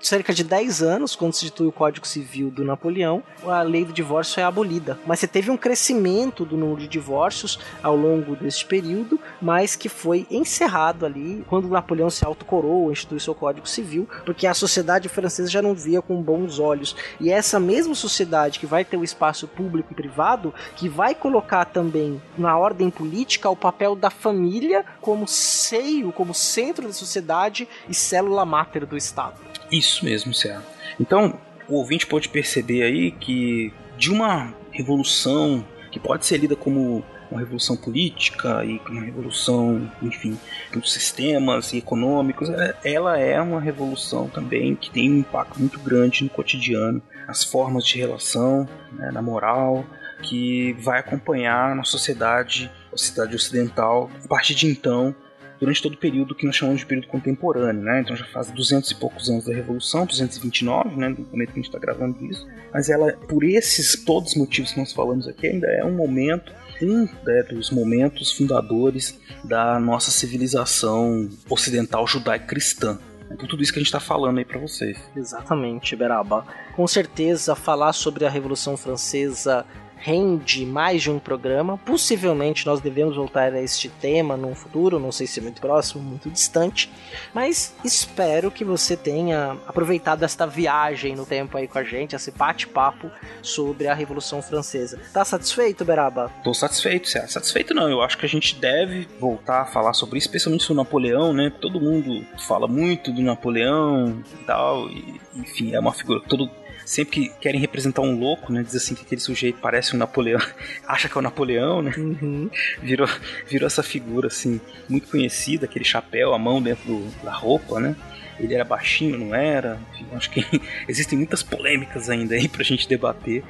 [0.03, 3.93] cerca de 10 anos, quando se institui o Código Civil do Napoleão, a lei do
[3.93, 4.99] divórcio é abolida.
[5.05, 9.87] Mas você teve um crescimento do número de divórcios ao longo deste período, mas que
[9.87, 15.49] foi encerrado ali quando Napoleão se autocoroou, instituiu seu Código Civil, porque a sociedade francesa
[15.49, 16.95] já não via com bons olhos.
[17.19, 21.15] E é essa mesma sociedade que vai ter o espaço público e privado, que vai
[21.15, 27.67] colocar também na ordem política o papel da família como seio, como centro da sociedade
[27.87, 29.52] e célula máter do Estado.
[29.73, 30.61] Isso mesmo, Céu.
[30.99, 37.03] Então, o ouvinte pode perceber aí que de uma revolução que pode ser lida como
[37.31, 40.37] uma revolução política e uma revolução, enfim,
[40.71, 46.23] dos sistemas econômicos, é, ela é uma revolução também que tem um impacto muito grande
[46.23, 49.83] no cotidiano, nas formas de relação, né, na moral,
[50.21, 55.15] que vai acompanhar na sociedade, a sociedade ocidental, a partir de então,
[55.63, 58.01] durante todo o período que nós chamamos de período contemporâneo, né?
[58.01, 61.61] Então já faz 200 e poucos anos da Revolução, 229, né, no momento que a
[61.61, 62.45] gente está gravando isso.
[62.73, 66.51] Mas ela, por esses todos os motivos que nós falamos aqui, ainda é um momento
[66.81, 72.99] um né, dos momentos fundadores da nossa civilização ocidental judaico-cristã.
[73.39, 74.99] Por tudo isso que a gente está falando aí para vocês.
[75.15, 76.45] Exatamente, Beraba.
[76.75, 79.65] Com certeza, falar sobre a Revolução Francesa
[80.03, 81.77] rende mais de um programa.
[81.77, 86.29] Possivelmente nós devemos voltar a este tema num futuro, não sei se muito próximo, muito
[86.29, 86.91] distante,
[87.33, 92.31] mas espero que você tenha aproveitado esta viagem no tempo aí com a gente, esse
[92.31, 93.09] bate-papo
[93.41, 94.99] sobre a Revolução Francesa.
[95.13, 96.29] Tá satisfeito, Beraba?
[96.43, 97.25] Tô satisfeito, Cé.
[97.27, 100.81] Satisfeito não, eu acho que a gente deve voltar a falar sobre isso, especialmente sobre
[100.81, 101.49] o Napoleão, né?
[101.61, 106.49] Todo mundo fala muito do Napoleão e tal, e, enfim, é uma figura todo
[106.85, 108.63] sempre que querem representar um louco, né?
[108.63, 110.39] Diz assim que aquele sujeito parece um Napoleão,
[110.87, 111.93] acha que é o Napoleão, né?
[111.97, 112.49] Uhum.
[112.81, 113.07] Virou,
[113.47, 117.95] virou essa figura, assim, muito conhecida, aquele chapéu, a mão dentro do, da roupa, né?
[118.39, 119.79] Ele era baixinho, não era?
[119.93, 120.45] Enfim, acho que
[120.87, 123.43] existem muitas polêmicas ainda aí pra gente debater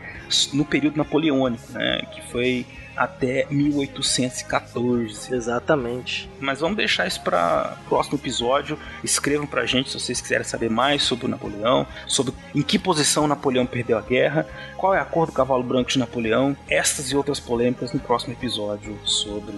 [0.54, 2.02] no período napoleônico, né?
[2.14, 2.66] Que foi
[2.96, 5.34] até 1814.
[5.34, 6.30] Exatamente.
[6.40, 8.78] Mas vamos deixar isso para próximo episódio.
[9.04, 13.28] Escrevam pra gente se vocês quiserem saber mais sobre o Napoleão, sobre em que posição
[13.28, 14.48] Napoleão perdeu a guerra,
[14.78, 18.34] qual é a cor do cavalo branco de Napoleão, estas e outras polêmicas no próximo
[18.34, 19.56] episódio sobre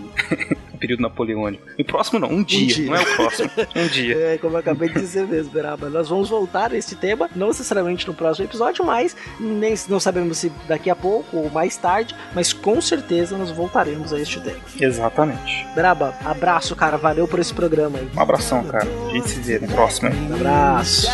[0.75, 1.63] período napoleônico.
[1.77, 2.85] E próximo não, um dia, um dia.
[2.85, 4.17] não é o próximo, um dia.
[4.17, 5.89] É, como eu acabei de dizer mesmo, Beraba.
[5.89, 10.37] Nós vamos voltar a esse tema, não necessariamente no próximo episódio, mas nem, não sabemos
[10.37, 14.59] se daqui a pouco ou mais tarde, mas com certeza nós voltaremos a este tema.
[14.79, 15.65] Exatamente.
[15.75, 16.97] Beraba, abraço, cara.
[16.97, 18.09] Valeu por esse programa aí.
[18.15, 18.87] Um abração, cara.
[19.09, 20.09] A gente se vê no próximo.
[20.09, 20.15] Aí.
[20.15, 21.07] Um abraço.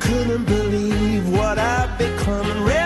[0.00, 2.81] couldn't believe what I've become.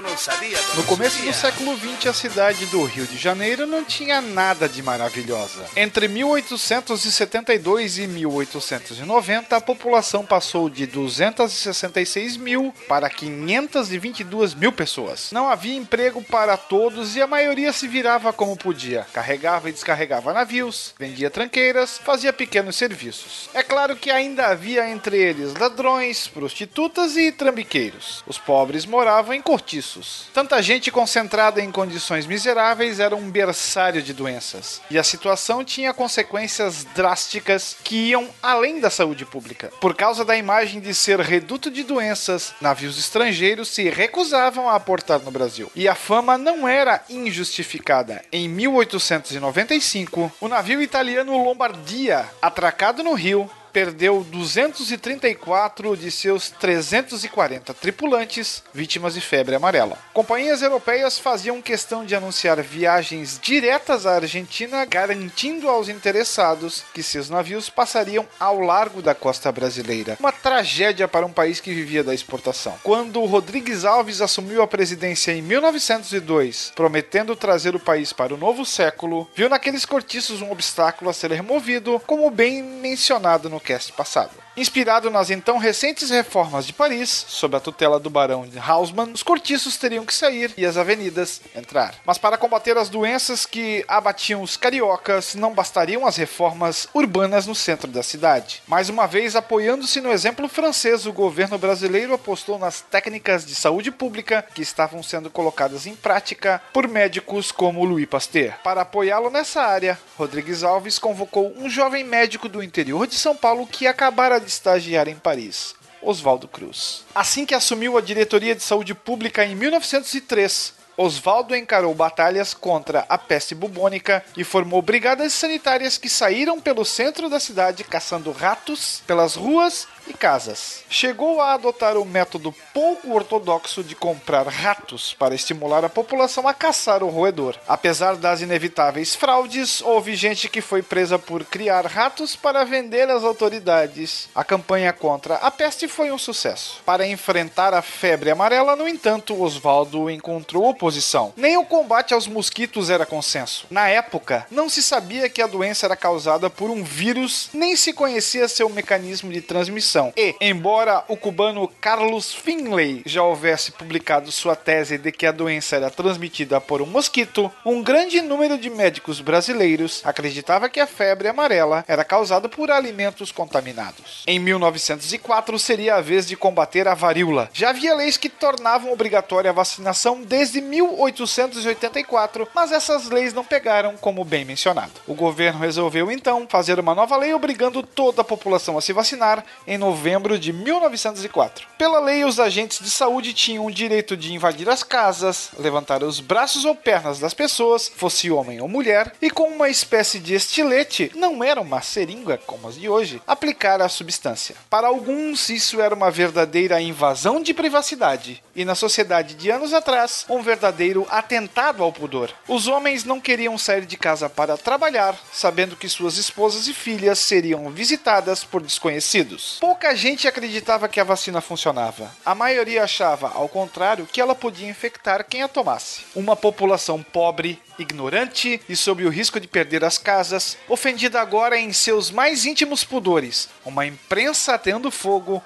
[0.00, 0.58] Eu não sabia.
[0.74, 1.30] No começo Sofia.
[1.30, 5.66] do século XX, a cidade do Rio de Janeiro não tinha nada de maravilhosa.
[5.76, 15.30] Entre 1872 e 1890, a população passou de 266 mil para 522 mil pessoas.
[15.32, 19.06] Não havia emprego para todos e a maioria se virava como podia.
[19.12, 23.50] Carregava e descarregava navios, vendia tranqueiras, fazia pequenos serviços.
[23.52, 28.24] É claro que ainda havia entre eles ladrões, prostitutas e trambiqueiros.
[28.26, 29.89] Os pobres moravam em cortiços.
[30.32, 34.80] Tanta gente concentrada em condições miseráveis era um berçário de doenças.
[34.90, 39.72] E a situação tinha consequências drásticas que iam além da saúde pública.
[39.80, 45.20] Por causa da imagem de ser reduto de doenças, navios estrangeiros se recusavam a aportar
[45.20, 45.70] no Brasil.
[45.74, 48.22] E a fama não era injustificada.
[48.30, 58.62] Em 1895, o navio italiano Lombardia, atracado no Rio, perdeu 234 de seus 340 tripulantes
[58.72, 59.98] vítimas de febre amarela.
[60.12, 67.30] Companhias europeias faziam questão de anunciar viagens diretas à Argentina, garantindo aos interessados que seus
[67.30, 70.16] navios passariam ao largo da costa brasileira.
[70.18, 72.78] Uma tragédia para um país que vivia da exportação.
[72.82, 78.64] Quando Rodrigues Alves assumiu a presidência em 1902, prometendo trazer o país para o novo
[78.64, 84.39] século, viu naqueles cortiços um obstáculo a ser removido, como bem mencionado no cast passado.
[84.56, 89.22] Inspirado nas então recentes reformas de Paris, sob a tutela do barão de Haussmann, os
[89.22, 91.94] cortiços teriam que sair e as avenidas entrar.
[92.04, 97.54] Mas para combater as doenças que abatiam os cariocas, não bastariam as reformas urbanas no
[97.54, 98.62] centro da cidade.
[98.66, 103.90] Mais uma vez, apoiando-se no exemplo francês, o governo brasileiro apostou nas técnicas de saúde
[103.92, 108.54] pública que estavam sendo colocadas em prática por médicos como Louis Pasteur.
[108.64, 113.66] Para apoiá-lo nessa área, Rodrigues Alves convocou um jovem médico do interior de São Paulo
[113.66, 115.74] que acabara de estagiar em Paris.
[116.02, 117.04] Oswaldo Cruz.
[117.14, 123.16] Assim que assumiu a diretoria de saúde pública em 1903, Oswaldo encarou batalhas contra a
[123.16, 129.34] peste bubônica e formou brigadas sanitárias que saíram pelo centro da cidade caçando ratos pelas
[129.34, 130.84] ruas e casas.
[130.88, 136.54] Chegou a adotar o método pouco ortodoxo de comprar ratos para estimular a população a
[136.54, 137.56] caçar o roedor.
[137.68, 143.24] Apesar das inevitáveis fraudes, houve gente que foi presa por criar ratos para vender às
[143.24, 144.28] autoridades.
[144.34, 146.80] A campanha contra a peste foi um sucesso.
[146.84, 151.32] Para enfrentar a febre amarela, no entanto, Oswaldo encontrou oposição.
[151.36, 153.66] Nem o combate aos mosquitos era consenso.
[153.70, 157.92] Na época, não se sabia que a doença era causada por um vírus, nem se
[157.92, 159.99] conhecia seu mecanismo de transmissão.
[160.16, 165.76] E, embora o cubano Carlos Finlay já houvesse publicado sua tese de que a doença
[165.76, 171.28] era transmitida por um mosquito, um grande número de médicos brasileiros acreditava que a febre
[171.28, 174.24] amarela era causada por alimentos contaminados.
[174.26, 177.50] Em 1904 seria a vez de combater a varíola.
[177.52, 183.96] Já havia leis que tornavam obrigatória a vacinação desde 1884, mas essas leis não pegaram,
[183.96, 184.92] como bem mencionado.
[185.06, 189.44] O governo resolveu então fazer uma nova lei obrigando toda a população a se vacinar
[189.66, 191.66] em novembro de 1904.
[191.78, 196.20] Pela lei, os agentes de saúde tinham o direito de invadir as casas, levantar os
[196.20, 201.10] braços ou pernas das pessoas, fosse homem ou mulher, e com uma espécie de estilete,
[201.16, 204.54] não era uma seringa como as de hoje, aplicar a substância.
[204.68, 210.26] Para alguns, isso era uma verdadeira invasão de privacidade, e na sociedade de anos atrás,
[210.28, 212.30] um verdadeiro atentado ao pudor.
[212.46, 217.18] Os homens não queriam sair de casa para trabalhar, sabendo que suas esposas e filhas
[217.18, 219.56] seriam visitadas por desconhecidos.
[219.70, 222.10] Pouca gente acreditava que a vacina funcionava.
[222.26, 226.02] A maioria achava, ao contrário, que ela podia infectar quem a tomasse.
[226.12, 231.72] Uma população pobre, ignorante e sob o risco de perder as casas, ofendida agora em
[231.72, 235.40] seus mais íntimos pudores, uma imprensa tendo fogo,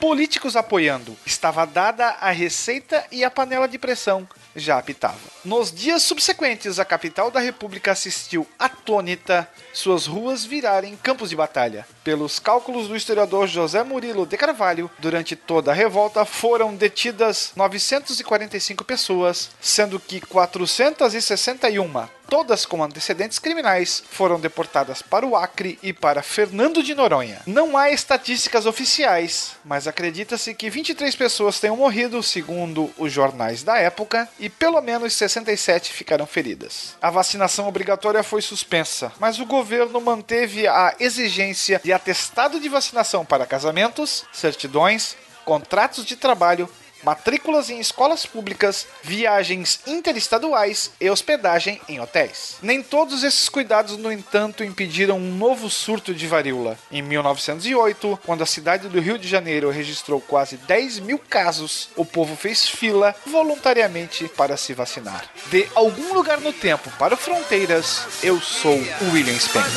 [0.00, 1.16] políticos apoiando.
[1.24, 5.18] Estava dada a receita e a panela de pressão já apitava.
[5.44, 11.86] Nos dias subsequentes, a capital da República assistiu atônita suas ruas virarem campos de batalha.
[12.02, 18.84] Pelos cálculos do historiador José Murilo de Carvalho, durante toda a revolta foram detidas 945
[18.84, 26.22] pessoas, sendo que 461 todas com antecedentes criminais, foram deportadas para o Acre e para
[26.22, 27.40] Fernando de Noronha.
[27.46, 33.78] Não há estatísticas oficiais, mas acredita-se que 23 pessoas tenham morrido, segundo os jornais da
[33.78, 36.96] época, e pelo menos 67 ficaram feridas.
[37.00, 43.24] A vacinação obrigatória foi suspensa, mas o governo manteve a exigência de atestado de vacinação
[43.24, 46.68] para casamentos, certidões, contratos de trabalho
[47.02, 52.56] matrículas em escolas públicas, viagens interestaduais e hospedagem em hotéis.
[52.62, 56.78] Nem todos esses cuidados, no entanto, impediram um novo surto de varíola.
[56.90, 62.04] Em 1908, quando a cidade do Rio de Janeiro registrou quase 10 mil casos, o
[62.04, 65.24] povo fez fila voluntariamente para se vacinar.
[65.46, 69.72] De algum lugar no tempo para fronteiras, eu sou o William Spengler.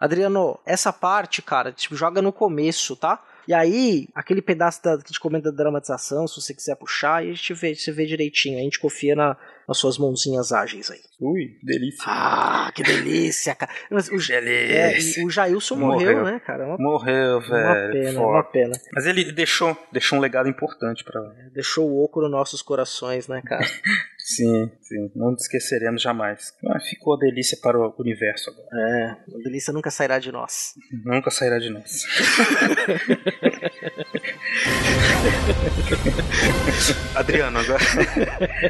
[0.00, 3.22] Adriano, essa parte, cara, tipo, joga no começo, tá?
[3.46, 7.24] E aí, aquele pedaço da, que gente comenta da dramatização, se você quiser puxar, a
[7.26, 8.58] gente vê, você vê direitinho.
[8.58, 9.36] A gente confia na,
[9.70, 10.98] nas suas mãozinhas ágeis aí.
[11.20, 12.02] Ui, delícia.
[12.04, 13.70] Ah, que delícia, cara.
[13.88, 15.20] Mas o, é, Delícia.
[15.20, 16.24] e o Jailson morreu, Morreu.
[16.24, 16.66] né, cara?
[16.66, 17.92] Uma, Morreu, uma velho.
[17.92, 18.26] pena, foda.
[18.32, 18.72] uma pena.
[18.92, 21.20] Mas ele deixou, deixou um legado importante pra.
[21.54, 23.64] Deixou o oco nos nossos corações, né, cara?
[24.22, 25.10] Sim, sim.
[25.16, 26.52] Não te esqueceremos jamais.
[26.68, 28.68] Ah, ficou a delícia para o universo agora.
[28.72, 30.74] É, a delícia nunca sairá de nós.
[31.04, 32.04] Nunca sairá de nós.
[37.16, 37.82] Adriano, agora,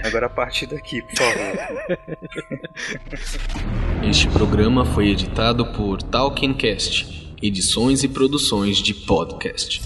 [0.06, 1.58] agora a partir daqui, por favor.
[4.08, 9.82] Este programa foi editado por Talkincast, edições e produções de podcast.